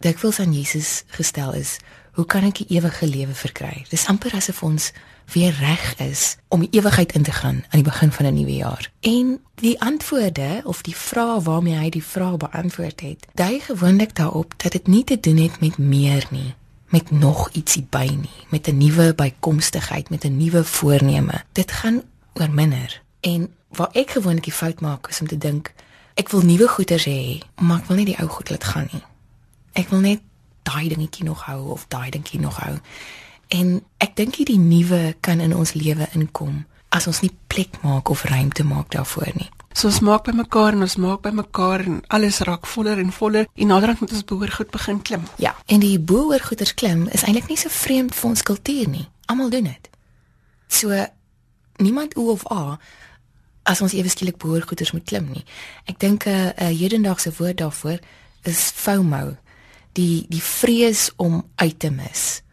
dikwels 0.06 0.40
aan 0.40 0.54
Jesus 0.54 1.04
gestel 1.08 1.54
is: 1.54 1.78
Hoe 2.14 2.26
kan 2.26 2.44
ek 2.44 2.62
die 2.62 2.78
ewige 2.78 3.08
lewe 3.08 3.34
verkry? 3.34 3.86
Dis 3.90 4.06
amper 4.06 4.36
asof 4.38 4.64
ons 4.64 4.92
weer 5.26 5.56
reg 5.60 6.00
is 6.00 6.38
om 6.48 6.60
die 6.60 6.70
ewigheid 6.72 7.14
in 7.14 7.24
te 7.24 7.32
gaan 7.32 7.56
aan 7.56 7.82
die 7.82 7.84
begin 7.84 8.12
van 8.12 8.26
'n 8.26 8.34
nuwe 8.34 8.56
jaar. 8.56 8.92
En 9.00 9.42
die 9.56 9.82
antwoorde 9.82 10.62
of 10.64 10.82
die 10.82 10.96
vrae 10.96 11.42
waarmee 11.42 11.76
hy 11.76 11.90
die 11.90 12.04
vraag 12.04 12.38
beantwoord 12.38 13.02
het, 13.02 13.28
dui 13.34 13.60
gewoonlik 13.60 14.16
daarop 14.16 14.54
dat 14.58 14.72
dit 14.72 14.88
nie 14.88 15.04
te 15.04 15.20
doen 15.20 15.38
het 15.38 15.60
met 15.60 15.78
meer 15.78 16.26
nie, 16.30 16.54
met 16.88 17.12
nog 17.12 17.50
ietsie 17.52 17.88
by 17.90 18.08
nie, 18.22 18.48
met 18.50 18.68
'n 18.68 18.78
nuwe 18.78 19.14
bykomstigheid, 19.16 20.10
met 20.10 20.24
'n 20.24 20.38
nuwe 20.38 20.64
voorneme. 20.64 21.44
Dit 21.52 21.72
gaan 21.72 22.02
oor 22.34 22.50
minder. 22.50 23.02
En 23.20 23.54
waar 23.70 23.90
ek 23.92 24.10
gewoonlik 24.10 24.44
die 24.44 24.54
fout 24.54 24.82
maak 24.82 25.08
is 25.08 25.22
om 25.22 25.28
te 25.28 25.38
dink 25.38 25.74
ek 26.14 26.30
wil 26.30 26.42
nuwe 26.42 26.68
goeders 26.68 27.06
hê, 27.06 27.42
maar 27.56 27.80
ek 27.80 27.86
wil 27.86 27.98
nie 27.98 28.06
die 28.06 28.20
ou 28.20 28.28
goed 28.28 28.50
laat 28.50 28.64
gaan 28.64 28.88
nie. 28.92 29.02
Ek 29.74 29.90
wil 29.90 30.00
net 30.00 30.22
daai 30.64 30.88
dingetjie 30.90 31.26
nog 31.26 31.42
hou 31.48 31.72
of 31.74 31.86
daai 31.88 32.10
dingetjie 32.10 32.40
nog 32.40 32.58
hou. 32.62 32.78
En 33.54 33.82
ek 34.02 34.16
dink 34.18 34.40
hierdie 34.40 34.60
nuwe 34.60 35.14
kan 35.22 35.42
in 35.44 35.54
ons 35.54 35.76
lewe 35.78 36.08
inkom 36.18 36.64
as 36.94 37.06
ons 37.10 37.22
nie 37.22 37.32
plek 37.50 37.80
maak 37.82 38.10
of 38.14 38.24
ruimte 38.30 38.66
maak 38.66 38.90
daarvoor 38.94 39.34
nie. 39.38 39.50
So 39.74 39.90
ons 39.90 40.04
maak 40.06 40.28
by 40.28 40.34
mekaar 40.38 40.76
en 40.76 40.86
ons 40.86 40.96
maak 41.02 41.24
by 41.26 41.32
mekaar 41.34 41.82
en 41.86 42.02
alles 42.14 42.40
raak 42.46 42.68
voller 42.70 43.02
en 43.02 43.10
voller 43.14 43.48
en 43.50 43.70
naderhand 43.70 44.04
moet 44.04 44.14
ons 44.14 44.26
behoor 44.30 44.54
goed 44.54 44.70
begin 44.74 45.02
klim. 45.02 45.26
Ja, 45.42 45.56
en 45.66 45.82
die 45.82 45.98
boer 45.98 46.42
goeders 46.46 46.74
klim 46.78 47.08
is 47.10 47.26
eintlik 47.26 47.50
nie 47.50 47.58
so 47.58 47.74
vreemd 47.74 48.14
vir 48.18 48.30
ons 48.30 48.46
kultuur 48.46 48.90
nie. 48.90 49.08
Almal 49.30 49.50
doen 49.54 49.70
dit. 49.70 49.90
So 50.70 51.06
niemand 51.82 52.18
o 52.18 52.30
of 52.34 52.46
a 52.54 52.78
as 53.70 53.82
ons 53.82 53.94
ewe 53.98 54.10
skielik 54.10 54.38
boer 54.38 54.66
goeders 54.66 54.94
moet 54.94 55.06
klim 55.10 55.30
nie. 55.34 55.46
Ek 55.90 55.98
dink 56.00 56.26
'n 56.26 56.30
uh, 56.30 56.54
uh, 56.58 56.74
hedendaagse 56.74 57.34
woord 57.38 57.58
daarvoor 57.58 58.00
is 58.44 58.72
FOMO. 58.76 59.38
Die 59.94 60.26
die 60.30 60.42
vrees 60.42 61.12
om 61.18 61.46
uit 61.56 61.80
te 61.80 61.90
mis 61.90 62.44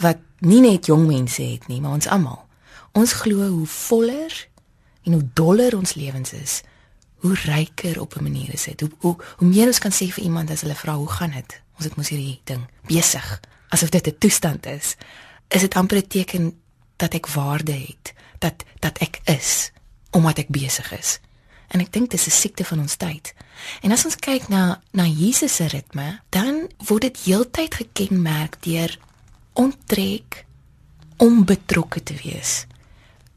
wat 0.00 0.18
nie 0.40 0.60
net 0.60 0.86
jong 0.86 1.06
mense 1.06 1.42
het 1.42 1.68
nie, 1.68 1.80
maar 1.80 1.98
ons 1.98 2.08
almal. 2.08 2.46
Ons 2.92 3.12
glo 3.12 3.48
hoe 3.48 3.66
voller 3.66 4.48
en 5.04 5.12
hoe 5.12 5.28
doller 5.34 5.76
ons 5.76 5.94
lewens 5.94 6.32
is, 6.32 6.60
hoe 7.20 7.34
ryker 7.34 8.00
op 8.00 8.16
'n 8.16 8.22
manier 8.22 8.52
is 8.52 8.64
dit. 8.64 8.80
Hoe, 8.80 8.90
hoe 8.98 9.16
hoe 9.36 9.48
meer 9.48 9.66
ons 9.66 9.78
kan 9.78 9.92
sê 9.92 10.08
vir 10.08 10.24
iemand 10.24 10.50
as 10.50 10.60
hulle 10.60 10.74
vra 10.74 10.96
hoe 10.96 11.08
gaan 11.08 11.30
dit? 11.30 11.60
Ons 11.76 11.84
het 11.84 11.96
mos 11.96 12.08
hierdie 12.08 12.40
ding 12.44 12.66
besig 12.86 13.40
asof 13.70 13.88
dit 13.88 14.06
'n 14.06 14.18
toestand 14.18 14.66
is. 14.66 14.96
Is 15.48 15.60
dit 15.60 15.74
amper 15.74 15.96
'n 15.96 16.06
teken 16.06 16.60
dat 16.96 17.14
ek 17.14 17.26
waarde 17.26 17.72
het, 17.72 18.12
dat 18.38 18.64
dat 18.78 18.98
ek 18.98 19.20
is 19.24 19.70
omdat 20.10 20.38
ek 20.38 20.48
besig 20.48 20.98
is. 20.98 21.20
En 21.68 21.80
ek 21.80 21.92
dink 21.92 22.10
dis 22.10 22.26
'n 22.26 22.30
siekte 22.30 22.64
van 22.64 22.80
ons 22.80 22.96
tyd. 22.96 23.34
En 23.80 23.92
as 23.92 24.04
ons 24.04 24.16
kyk 24.16 24.48
na 24.48 24.82
na 24.90 25.04
Jesus 25.04 25.54
se 25.54 25.66
ritme, 25.66 26.20
dan 26.28 26.68
word 26.76 27.02
dit 27.02 27.18
heeltyd 27.24 27.74
gekenmerk 27.74 28.62
deur 28.62 28.98
onttrek 29.52 30.44
om 31.16 31.44
betrokke 31.44 32.02
te 32.02 32.14
wees. 32.22 32.66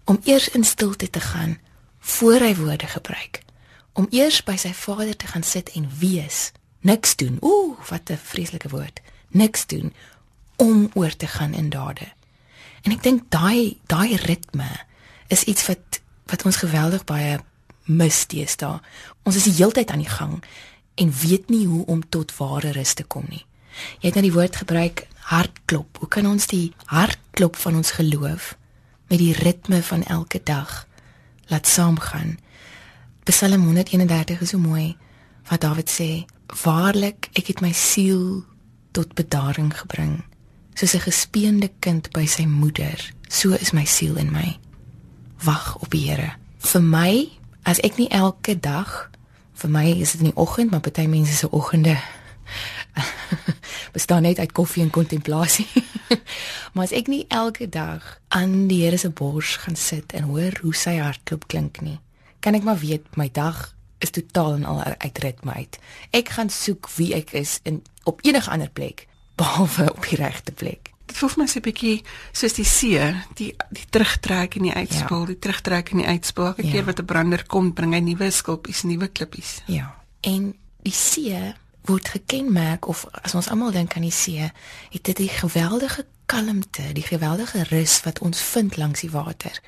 Om 0.04 0.19
eers 0.23 0.49
in 0.49 0.63
stilte 0.63 1.10
te 1.10 1.19
gaan 1.19 1.60
voor 1.99 2.39
hy 2.39 2.56
woorde 2.56 2.88
gebruik. 2.88 3.41
Om 3.93 4.08
eers 4.10 4.41
by 4.43 4.56
sy 4.58 4.73
Vader 4.73 5.15
te 5.15 5.28
gaan 5.28 5.43
sit 5.43 5.71
en 5.78 5.89
wees. 5.99 6.52
Niks 6.84 7.15
doen. 7.15 7.38
Ooh, 7.39 7.80
wat 7.89 8.10
'n 8.10 8.17
vreeslike 8.17 8.69
woord. 8.69 9.02
Niks 9.28 9.65
doen 9.65 9.93
om 10.56 10.89
oor 10.93 11.15
te 11.15 11.28
gaan 11.28 11.54
in 11.54 11.69
dade. 11.69 12.12
En 12.82 12.91
ek 12.91 13.04
dink 13.04 13.32
daai 13.32 13.80
daai 13.88 14.15
ritme 14.15 14.69
is 15.28 15.43
iets 15.43 15.65
wat 15.67 16.02
wat 16.26 16.45
ons 16.45 16.56
geweldig 16.56 17.04
baie 17.04 17.39
mis 17.84 18.26
teesta. 18.26 18.82
Ons 19.23 19.36
is 19.36 19.43
die 19.43 19.58
heeltyd 19.60 19.91
aan 19.91 20.04
die 20.04 20.10
gang 20.10 20.43
en 20.95 21.12
weet 21.12 21.49
nie 21.49 21.65
hoe 21.67 21.86
om 21.86 22.10
tot 22.10 22.36
ware 22.38 22.71
rus 22.71 22.93
te 22.93 23.04
kom 23.04 23.26
nie. 23.30 23.45
Jy 23.99 24.12
het 24.12 24.13
nou 24.13 24.26
die 24.28 24.36
woord 24.36 24.56
gebruik 24.56 25.08
hartklop. 25.29 25.97
Hoe 25.99 26.07
kan 26.07 26.27
ons 26.27 26.47
die 26.47 26.73
hartklop 26.91 27.55
van 27.55 27.75
ons 27.79 27.91
geloof 27.97 28.53
met 29.07 29.19
die 29.19 29.33
ritme 29.33 29.83
van 29.83 30.03
elke 30.03 30.41
dag 30.43 30.88
laat 31.51 31.67
saamgaan? 31.67 32.38
Psalm 33.23 33.63
131 33.63 34.41
is 34.41 34.49
so 34.49 34.59
mooi 34.59 34.97
wat 35.47 35.62
Dawid 35.62 35.89
sê: 35.89 36.25
"Waarlik, 36.63 37.29
ek 37.33 37.47
het 37.47 37.62
my 37.62 37.71
siel 37.71 38.43
tot 38.91 39.13
bedaring 39.13 39.71
gebring, 39.77 40.23
soos 40.73 40.93
'n 40.95 41.07
gespeende 41.07 41.71
kind 41.79 42.12
by 42.12 42.25
sy 42.25 42.45
moeder, 42.45 43.13
so 43.29 43.51
is 43.51 43.71
my 43.71 43.86
siel 43.86 44.15
in 44.17 44.31
my. 44.31 44.59
Wag 45.43 45.77
op 45.79 45.89
die 45.89 46.09
Here." 46.09 46.36
Vir 46.57 46.81
my, 46.81 47.29
as 47.63 47.79
ek 47.79 47.97
nie 47.97 48.09
elke 48.09 48.59
dag 48.59 49.09
vir 49.53 49.69
my 49.69 49.86
is 49.86 50.12
dit 50.12 50.21
in 50.21 50.31
die 50.31 50.36
oggend, 50.36 50.71
maar 50.71 50.79
party 50.79 51.05
mense 51.05 51.33
se 51.33 51.51
oggende 51.51 51.97
bestaan 53.97 54.21
net 54.21 54.39
uit 54.39 54.51
koffie 54.51 54.84
en 54.84 54.89
kontemplasie. 54.89 55.67
maar 56.73 56.86
as 56.88 56.95
ek 56.95 57.08
nie 57.08 57.25
elke 57.27 57.69
dag 57.69 58.19
aan 58.27 58.67
die 58.67 58.84
Here 58.84 58.97
se 58.97 59.10
bors 59.10 59.56
gaan 59.65 59.75
sit 59.79 60.13
en 60.13 60.29
hoor 60.32 60.58
hoe 60.62 60.75
sy 60.75 60.97
hartklop 60.99 61.47
klink 61.47 61.82
nie, 61.82 61.99
kan 62.39 62.58
ek 62.58 62.63
maar 62.67 62.79
weet 62.82 63.17
my 63.19 63.29
dag 63.34 63.71
is 64.03 64.12
totaal 64.12 64.60
en 64.60 64.65
al 64.67 64.82
uit 64.84 65.19
ritme 65.23 65.53
uit. 65.53 65.79
Ek 66.12 66.34
gaan 66.36 66.49
soek 66.51 66.89
wie 66.97 67.13
ek 67.15 67.32
is 67.39 67.60
in 67.63 67.82
op 68.03 68.19
enige 68.27 68.51
ander 68.51 68.69
plek 68.69 69.08
behalwe 69.39 69.88
op 69.93 70.03
die 70.10 70.19
regte 70.19 70.51
plek. 70.51 70.91
Dit 71.08 71.17
voel 71.17 71.38
my 71.38 71.47
so 71.47 71.60
'n 71.60 71.65
bietjie 71.67 72.03
soos 72.32 72.53
die 72.53 72.67
see, 72.67 72.99
die 73.36 73.53
die 73.69 73.86
terugtrek 73.89 74.56
en 74.56 74.63
die 74.63 74.73
uitspoel, 74.73 75.19
ja. 75.19 75.25
die 75.25 75.39
terugtrek 75.39 75.91
en 75.91 75.97
die 75.97 76.08
uitspoel. 76.08 76.45
Elke 76.45 76.65
ja. 76.65 76.71
keer 76.71 76.86
wat 76.86 76.99
'n 76.99 77.06
brander 77.06 77.45
kom, 77.45 77.73
bring 77.73 77.93
hy 77.93 77.99
nuwe 77.99 78.32
skulpies, 78.32 78.84
nuwe 78.84 79.08
klippies. 79.08 79.62
Ja. 79.65 79.95
En 80.21 80.56
die 80.84 80.93
see 80.93 81.56
word 81.86 82.10
gekenmerk 82.10 82.88
of 82.88 83.06
as 83.12 83.36
ons 83.36 83.50
almal 83.52 83.72
dink 83.72 83.96
aan 83.96 84.06
die 84.08 84.12
see, 84.12 84.52
het 84.93 85.04
dit 85.04 85.17
die 85.17 85.30
geweldige 85.30 86.06
kalmte, 86.26 86.93
die 86.96 87.06
geweldige 87.06 87.63
rus 87.69 88.00
wat 88.06 88.19
ons 88.19 88.41
vind 88.41 88.78
langs 88.78 89.04
die 89.04 89.12
water. 89.12 89.60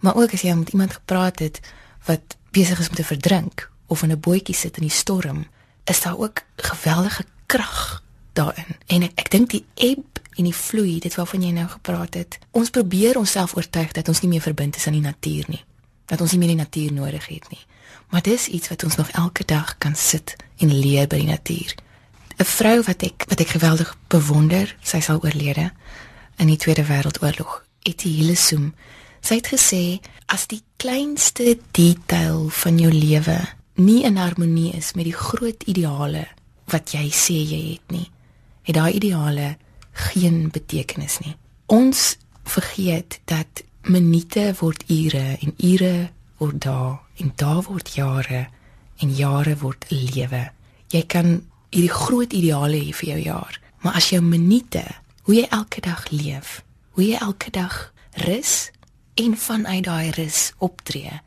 Maar 0.00 0.16
ook 0.16 0.32
as 0.32 0.44
jy 0.44 0.54
met 0.54 0.72
iemand 0.74 0.92
gepraat 0.92 1.38
het 1.38 1.60
wat 2.04 2.36
besig 2.50 2.80
is 2.80 2.88
om 2.88 2.94
te 2.94 3.04
verdrink 3.04 3.70
of 3.86 4.02
in 4.02 4.12
'n 4.12 4.20
bootjie 4.20 4.54
sit 4.54 4.76
in 4.76 4.88
die 4.88 4.96
storm, 4.96 5.46
is 5.84 6.00
daar 6.00 6.18
ook 6.18 6.42
geweldige 6.56 7.24
krag 7.46 8.02
daarin. 8.32 8.76
En 8.86 9.02
ek, 9.02 9.12
ek 9.14 9.30
dink 9.30 9.50
die 9.50 9.64
eb 9.74 10.20
en 10.36 10.44
die 10.44 10.56
vloei, 10.56 10.98
dit 10.98 11.14
waarvan 11.14 11.42
jy 11.42 11.50
nou 11.50 11.68
gepraat 11.68 12.14
het, 12.14 12.38
ons 12.50 12.70
probeer 12.70 13.18
onsself 13.18 13.56
oortuig 13.56 13.92
dat 13.92 14.08
ons 14.08 14.20
nie 14.20 14.30
meer 14.30 14.40
verbind 14.40 14.76
is 14.76 14.86
aan 14.86 14.96
die 14.96 15.04
natuur 15.04 15.44
nie. 15.48 15.64
Dat 16.04 16.20
ons 16.20 16.30
nie 16.30 16.38
meer 16.38 16.54
die 16.54 16.62
natuur 16.64 16.92
nodig 16.92 17.26
het 17.26 17.50
nie. 17.50 17.60
Maar 18.08 18.22
dis 18.22 18.46
iets 18.46 18.68
wat 18.68 18.84
ons 18.84 18.96
nog 18.96 19.08
elke 19.10 19.44
dag 19.44 19.78
kan 19.78 19.94
sit 19.96 20.36
en 20.62 20.72
leer 20.72 21.08
by 21.10 21.18
die 21.22 21.30
natuur. 21.30 21.74
'n 22.38 22.44
Vrou 22.44 22.82
wat 22.82 23.02
ek 23.02 23.24
wat 23.28 23.40
ek 23.40 23.54
geweldig 23.56 23.96
bewonder, 24.08 24.76
sy 24.82 25.00
sal 25.00 25.20
oorlede 25.22 25.70
in 26.38 26.46
die 26.46 26.56
Tweede 26.56 26.84
Wêreldoorlog. 26.84 27.62
Etty 27.82 28.08
Hillesum. 28.08 28.74
Sy 29.22 29.34
het 29.38 29.48
gesê 29.52 30.00
as 30.26 30.46
die 30.46 30.62
kleinste 30.76 31.58
detail 31.70 32.48
van 32.50 32.78
jou 32.78 32.90
lewe 32.92 33.38
nie 33.74 34.02
in 34.04 34.16
harmonie 34.16 34.72
is 34.76 34.92
met 34.94 35.04
die 35.04 35.16
groot 35.16 35.62
ideale 35.70 36.26
wat 36.72 36.92
jy 36.94 37.08
sê 37.10 37.36
jy 37.38 37.60
het 37.74 37.94
nie, 37.94 38.08
het 38.66 38.74
daai 38.74 38.92
ideale 38.98 39.56
geen 39.92 40.50
betekenis 40.50 41.18
nie. 41.24 41.36
Ons 41.66 42.16
vergeet 42.44 43.20
dat 43.30 43.62
minute 43.82 44.54
word 44.60 44.84
ure 44.90 45.36
en 45.40 45.54
ure 45.58 46.10
word 46.38 46.60
dae 46.64 46.98
en 47.22 47.32
dae 47.36 47.62
word 47.68 47.94
jare 47.96 48.46
en 49.02 49.14
jare 49.14 49.56
word 49.58 49.84
'n 49.90 50.04
lewe. 50.14 50.50
Jy 50.88 51.02
kan 51.06 51.42
hierdie 51.70 51.92
groot 51.92 52.32
ideale 52.32 52.78
hê 52.78 52.92
vir 52.94 53.08
jou 53.08 53.20
jaar, 53.20 53.60
maar 53.80 53.94
as 53.94 54.10
jou 54.10 54.20
minute, 54.22 54.84
hoe 55.22 55.34
jy 55.34 55.46
elke 55.50 55.80
dag 55.80 56.10
leef, 56.10 56.62
hoe 56.90 57.04
jy 57.04 57.16
elke 57.20 57.50
dag 57.50 57.92
rus 58.26 58.70
en 59.14 59.36
vanuit 59.36 59.84
daai 59.84 60.10
rus 60.10 60.52
optree. 60.58 61.20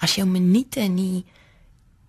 As 0.00 0.14
jou 0.14 0.26
minute 0.26 0.80
nie 0.80 1.24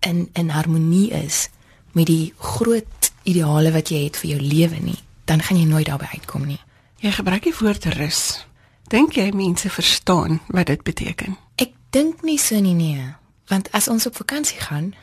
in 0.00 0.28
in 0.32 0.48
harmonie 0.48 1.10
is 1.10 1.48
met 1.92 2.06
die 2.06 2.32
groot 2.38 3.12
ideale 3.22 3.72
wat 3.72 3.88
jy 3.88 4.04
het 4.04 4.16
vir 4.16 4.30
jou 4.30 4.40
lewe 4.40 4.80
nie, 4.80 4.98
dan 5.24 5.40
gaan 5.40 5.58
jy 5.58 5.64
nooit 5.64 5.86
daarby 5.86 6.06
uitkom 6.12 6.46
nie. 6.46 6.60
Jy 6.98 7.10
gebruik 7.10 7.42
die 7.42 7.54
woord 7.60 7.84
rus. 7.84 8.44
Dink 8.88 9.12
jy 9.14 9.30
mense 9.36 9.70
verstaan 9.70 10.40
wat 10.48 10.66
dit 10.66 10.82
beteken? 10.82 11.36
Ek 11.56 11.74
dink 11.90 12.22
nie 12.22 12.38
so 12.38 12.60
nie 12.60 12.74
nee, 12.74 13.14
want 13.48 13.70
as 13.72 13.88
ons 13.88 14.06
op 14.06 14.16
vakansie 14.16 14.60
gaan, 14.60 14.94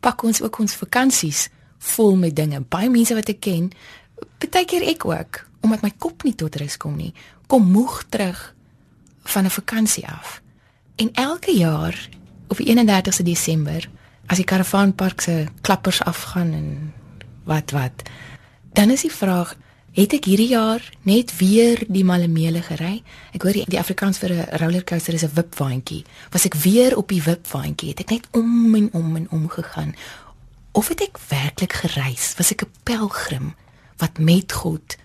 pak 0.00 0.22
ons 0.22 0.42
ook 0.42 0.58
ons 0.58 0.74
vakansies 0.74 1.48
vol 1.94 2.16
met 2.16 2.36
dinge. 2.36 2.60
Baie 2.60 2.90
mense 2.90 3.14
wat 3.14 3.28
ek 3.28 3.40
ken, 3.40 3.70
baie 4.42 4.64
keer 4.64 4.86
ek 4.88 5.04
ook, 5.04 5.42
omdat 5.60 5.82
my 5.82 5.92
kop 5.98 6.24
nie 6.26 6.34
tot 6.34 6.56
rus 6.56 6.76
kom 6.76 6.96
nie, 6.96 7.12
kom 7.46 7.70
moeg 7.70 8.02
terug 8.08 8.54
van 9.28 9.44
'n 9.44 9.50
vakansie 9.50 10.06
af. 10.06 10.40
En 10.96 11.12
elke 11.12 11.52
jaar 11.52 12.08
op 12.48 12.56
die 12.56 12.66
31ste 12.66 13.22
Desember, 13.22 13.88
as 14.26 14.36
die 14.36 14.44
karavaanpark 14.44 15.20
se 15.20 15.46
klappers 15.60 16.02
afgaan 16.02 16.52
en 16.52 16.92
wat 17.44 17.70
wat, 17.70 18.02
dan 18.72 18.90
is 18.90 19.00
die 19.00 19.12
vraag 19.12 19.54
Het 19.98 20.12
ek 20.14 20.28
hierdie 20.30 20.52
jaar 20.52 20.84
net 21.02 21.32
weer 21.40 21.80
die 21.90 22.04
Malemele 22.06 22.60
gery? 22.62 23.00
Ek 23.34 23.42
hoor 23.42 23.56
die, 23.56 23.64
die 23.66 23.80
Afrikaans 23.80 24.20
vir 24.22 24.30
'n 24.30 24.58
rollercoaster 24.62 25.14
is 25.14 25.24
'n 25.24 25.34
wipwaandjie. 25.34 26.04
Was 26.30 26.44
ek 26.44 26.54
weer 26.54 26.96
op 26.96 27.08
die 27.08 27.22
wipwaandjie? 27.22 27.88
Het 27.90 28.00
ek 28.00 28.10
net 28.10 28.28
om 28.30 28.74
en 28.74 28.88
om 28.92 29.16
en 29.16 29.26
om 29.30 29.48
gegaan 29.48 29.94
Of 30.72 30.88
het 30.88 31.00
ek 31.00 31.18
werklik 31.28 31.72
gereis? 31.72 32.34
Was 32.36 32.52
ek 32.52 32.62
'n 32.62 32.72
pelgrim 32.82 33.54
wat 33.96 34.18
met 34.18 34.52
God 34.52 34.96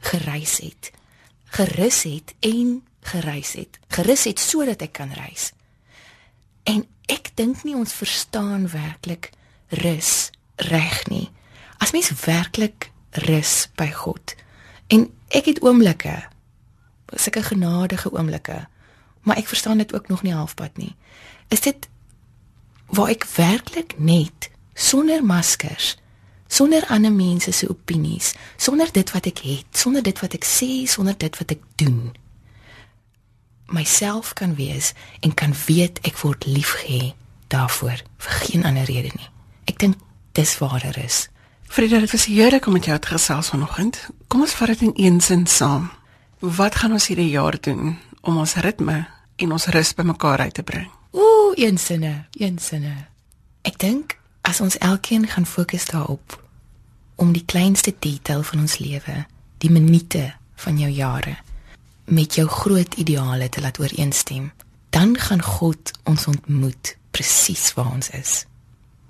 gereis 0.00 0.58
het? 0.58 0.92
Gerus 1.44 2.02
het 2.02 2.34
en 2.40 2.82
gereis 3.00 3.52
het. 3.52 3.78
Gerus 3.88 4.24
het 4.24 4.38
sodat 4.40 4.82
ek 4.82 4.92
kan 4.92 5.12
reis. 5.12 5.52
En 6.64 6.86
ek 7.06 7.30
dink 7.34 7.64
nie 7.64 7.74
ons 7.74 7.92
verstaan 7.92 8.68
werklik 8.68 9.30
rus 9.68 10.30
reg 10.56 11.06
nie. 11.08 11.30
As 11.78 11.92
mens 11.92 12.10
werklik 12.24 12.90
rus 13.10 13.68
by 13.76 13.90
God. 13.92 14.34
En 14.88 15.08
ek 15.28 15.44
het 15.44 15.62
oomblikke 15.62 16.16
sulke 17.16 17.42
genadige 17.42 18.12
oomblikke, 18.12 18.66
maar 19.22 19.36
ek 19.36 19.48
verstaan 19.48 19.78
dit 19.78 19.94
ook 19.94 20.08
nog 20.08 20.22
nie 20.22 20.34
halfpad 20.34 20.76
nie. 20.76 20.96
Is 21.48 21.60
dit 21.60 21.88
waar 22.86 23.08
ek 23.08 23.24
werklik 23.36 23.94
net 23.98 24.50
sonder 24.74 25.24
maskers, 25.24 25.96
sonder 26.48 26.86
ander 26.88 27.12
mense 27.12 27.52
se 27.52 27.68
opinies, 27.68 28.34
sonder 28.56 28.92
dit 28.92 29.10
wat 29.12 29.26
ek 29.26 29.38
het, 29.44 29.66
sonder 29.72 30.02
dit 30.02 30.20
wat 30.20 30.34
ek 30.36 30.44
sê, 30.44 30.86
sonder 30.88 31.16
dit 31.16 31.38
wat 31.38 31.50
ek 31.56 31.64
doen, 31.80 32.12
myself 33.68 34.32
kan 34.32 34.54
wees 34.56 34.94
en 35.20 35.34
kan 35.36 35.52
weet 35.66 36.00
ek 36.08 36.16
word 36.24 36.46
liefgehê 36.48 37.12
daarvoor 37.52 38.00
vir 38.24 38.38
geen 38.48 38.64
ander 38.64 38.88
rede 38.88 39.12
nie. 39.12 39.28
Ek 39.68 39.76
dink 39.80 40.00
dis 40.32 40.54
waar 40.60 40.80
dit 40.80 40.96
is. 41.04 41.26
Frida, 41.68 41.98
dit 41.98 42.10
was 42.10 42.24
heerlik 42.24 42.66
om 42.66 42.72
met 42.72 42.84
jou 42.84 42.98
te 42.98 43.06
gesels 43.06 43.48
vanoggend. 43.48 44.08
Kom 44.26 44.40
ons 44.40 44.52
vat 44.52 44.72
dit 44.72 44.80
in 44.80 44.92
een 44.94 45.20
sin 45.20 45.46
saam. 45.46 45.90
Wat 46.38 46.74
gaan 46.74 46.92
ons 46.92 47.06
hierdie 47.06 47.30
jaar 47.30 47.60
doen 47.60 47.98
om 48.20 48.36
ons 48.36 48.54
ritme 48.54 49.06
en 49.36 49.52
ons 49.52 49.66
rus 49.66 49.94
bymekaar 49.94 50.38
uit 50.38 50.54
te 50.54 50.62
bring? 50.62 50.88
Ooh, 51.10 51.52
een 51.54 51.78
sinne, 51.78 52.26
een 52.32 52.58
sinne. 52.58 52.94
Ek 53.62 53.78
dink 53.78 54.16
as 54.40 54.60
ons 54.60 54.78
elkeen 54.78 55.26
gaan 55.28 55.46
fokus 55.46 55.84
daarop 55.84 56.38
om 57.14 57.32
die 57.32 57.44
kleinste 57.44 57.94
detail 57.98 58.42
van 58.42 58.64
ons 58.64 58.78
lewe, 58.78 59.26
die 59.58 59.70
minute 59.70 60.32
van 60.56 60.78
jou 60.78 60.90
jare 60.90 61.36
met 62.08 62.34
jou 62.34 62.46
groot 62.48 62.94
ideale 62.94 63.48
te 63.48 63.60
laat 63.60 63.78
ooreenstem, 63.78 64.52
dan 64.90 65.18
gaan 65.18 65.42
God 65.42 65.92
ons 66.04 66.26
ontmoet 66.26 66.96
presies 67.10 67.72
waar 67.76 67.92
ons 67.92 68.10
is. 68.10 68.44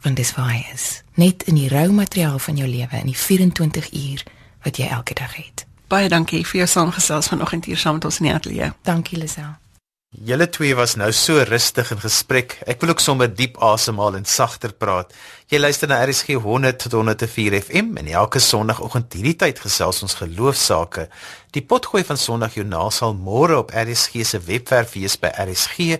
Want 0.02 0.16
dis 0.16 0.34
waar 0.34 0.52
hy 0.52 0.64
is, 0.74 1.02
net 1.14 1.42
in 1.50 1.54
die 1.58 1.68
rou 1.68 1.88
materiaal 1.92 2.38
van 2.38 2.56
jou 2.56 2.68
lewe 2.68 3.00
in 3.00 3.10
die 3.10 3.16
24 3.18 3.92
uur 3.92 4.26
wat 4.62 4.76
jy 4.76 4.86
elke 4.86 5.14
dag 5.14 5.34
het. 5.34 5.66
Baie 5.88 6.08
dankie 6.08 6.44
vir 6.46 6.64
jou 6.64 6.68
saamgesels 6.68 7.28
vanoggend 7.32 7.64
hier 7.64 7.80
saam 7.80 7.94
met 7.96 8.04
ons 8.04 8.20
in 8.20 8.28
die 8.28 8.34
ateljee. 8.34 8.72
Dankie 8.84 9.18
Lisel. 9.18 9.56
Julle 10.08 10.48
twee 10.48 10.72
was 10.72 10.94
nou 10.96 11.12
so 11.12 11.42
rustig 11.44 11.90
in 11.92 11.98
gesprek. 12.00 12.54
Ek 12.64 12.80
wil 12.80 12.94
ook 12.94 13.00
sommer 13.04 13.28
diep 13.28 13.58
asemhaal 13.60 14.14
en 14.16 14.24
sagter 14.24 14.72
praat. 14.72 15.12
Jy 15.52 15.58
luister 15.60 15.88
na 15.90 15.98
RSG 16.00 16.38
100 16.40 16.78
tot 16.80 16.92
104 16.96 17.58
FM 17.60 17.96
en 18.00 18.08
elke 18.08 18.40
sonoggend 18.40 19.12
hierdie 19.12 19.36
tyd 19.36 19.60
gesels 19.60 20.00
ons 20.06 20.16
geloofsaake. 20.20 21.08
Die 21.52 21.60
potgooi 21.60 22.04
van 22.08 22.16
Sondagjoernaal 22.16 22.88
sal 22.88 23.12
môre 23.16 23.60
op 23.60 23.68
RSG 23.76 24.24
se 24.24 24.40
webwerf 24.48 24.96
wees 24.96 25.20
by 25.20 25.28
rsg.co.za 25.44 25.90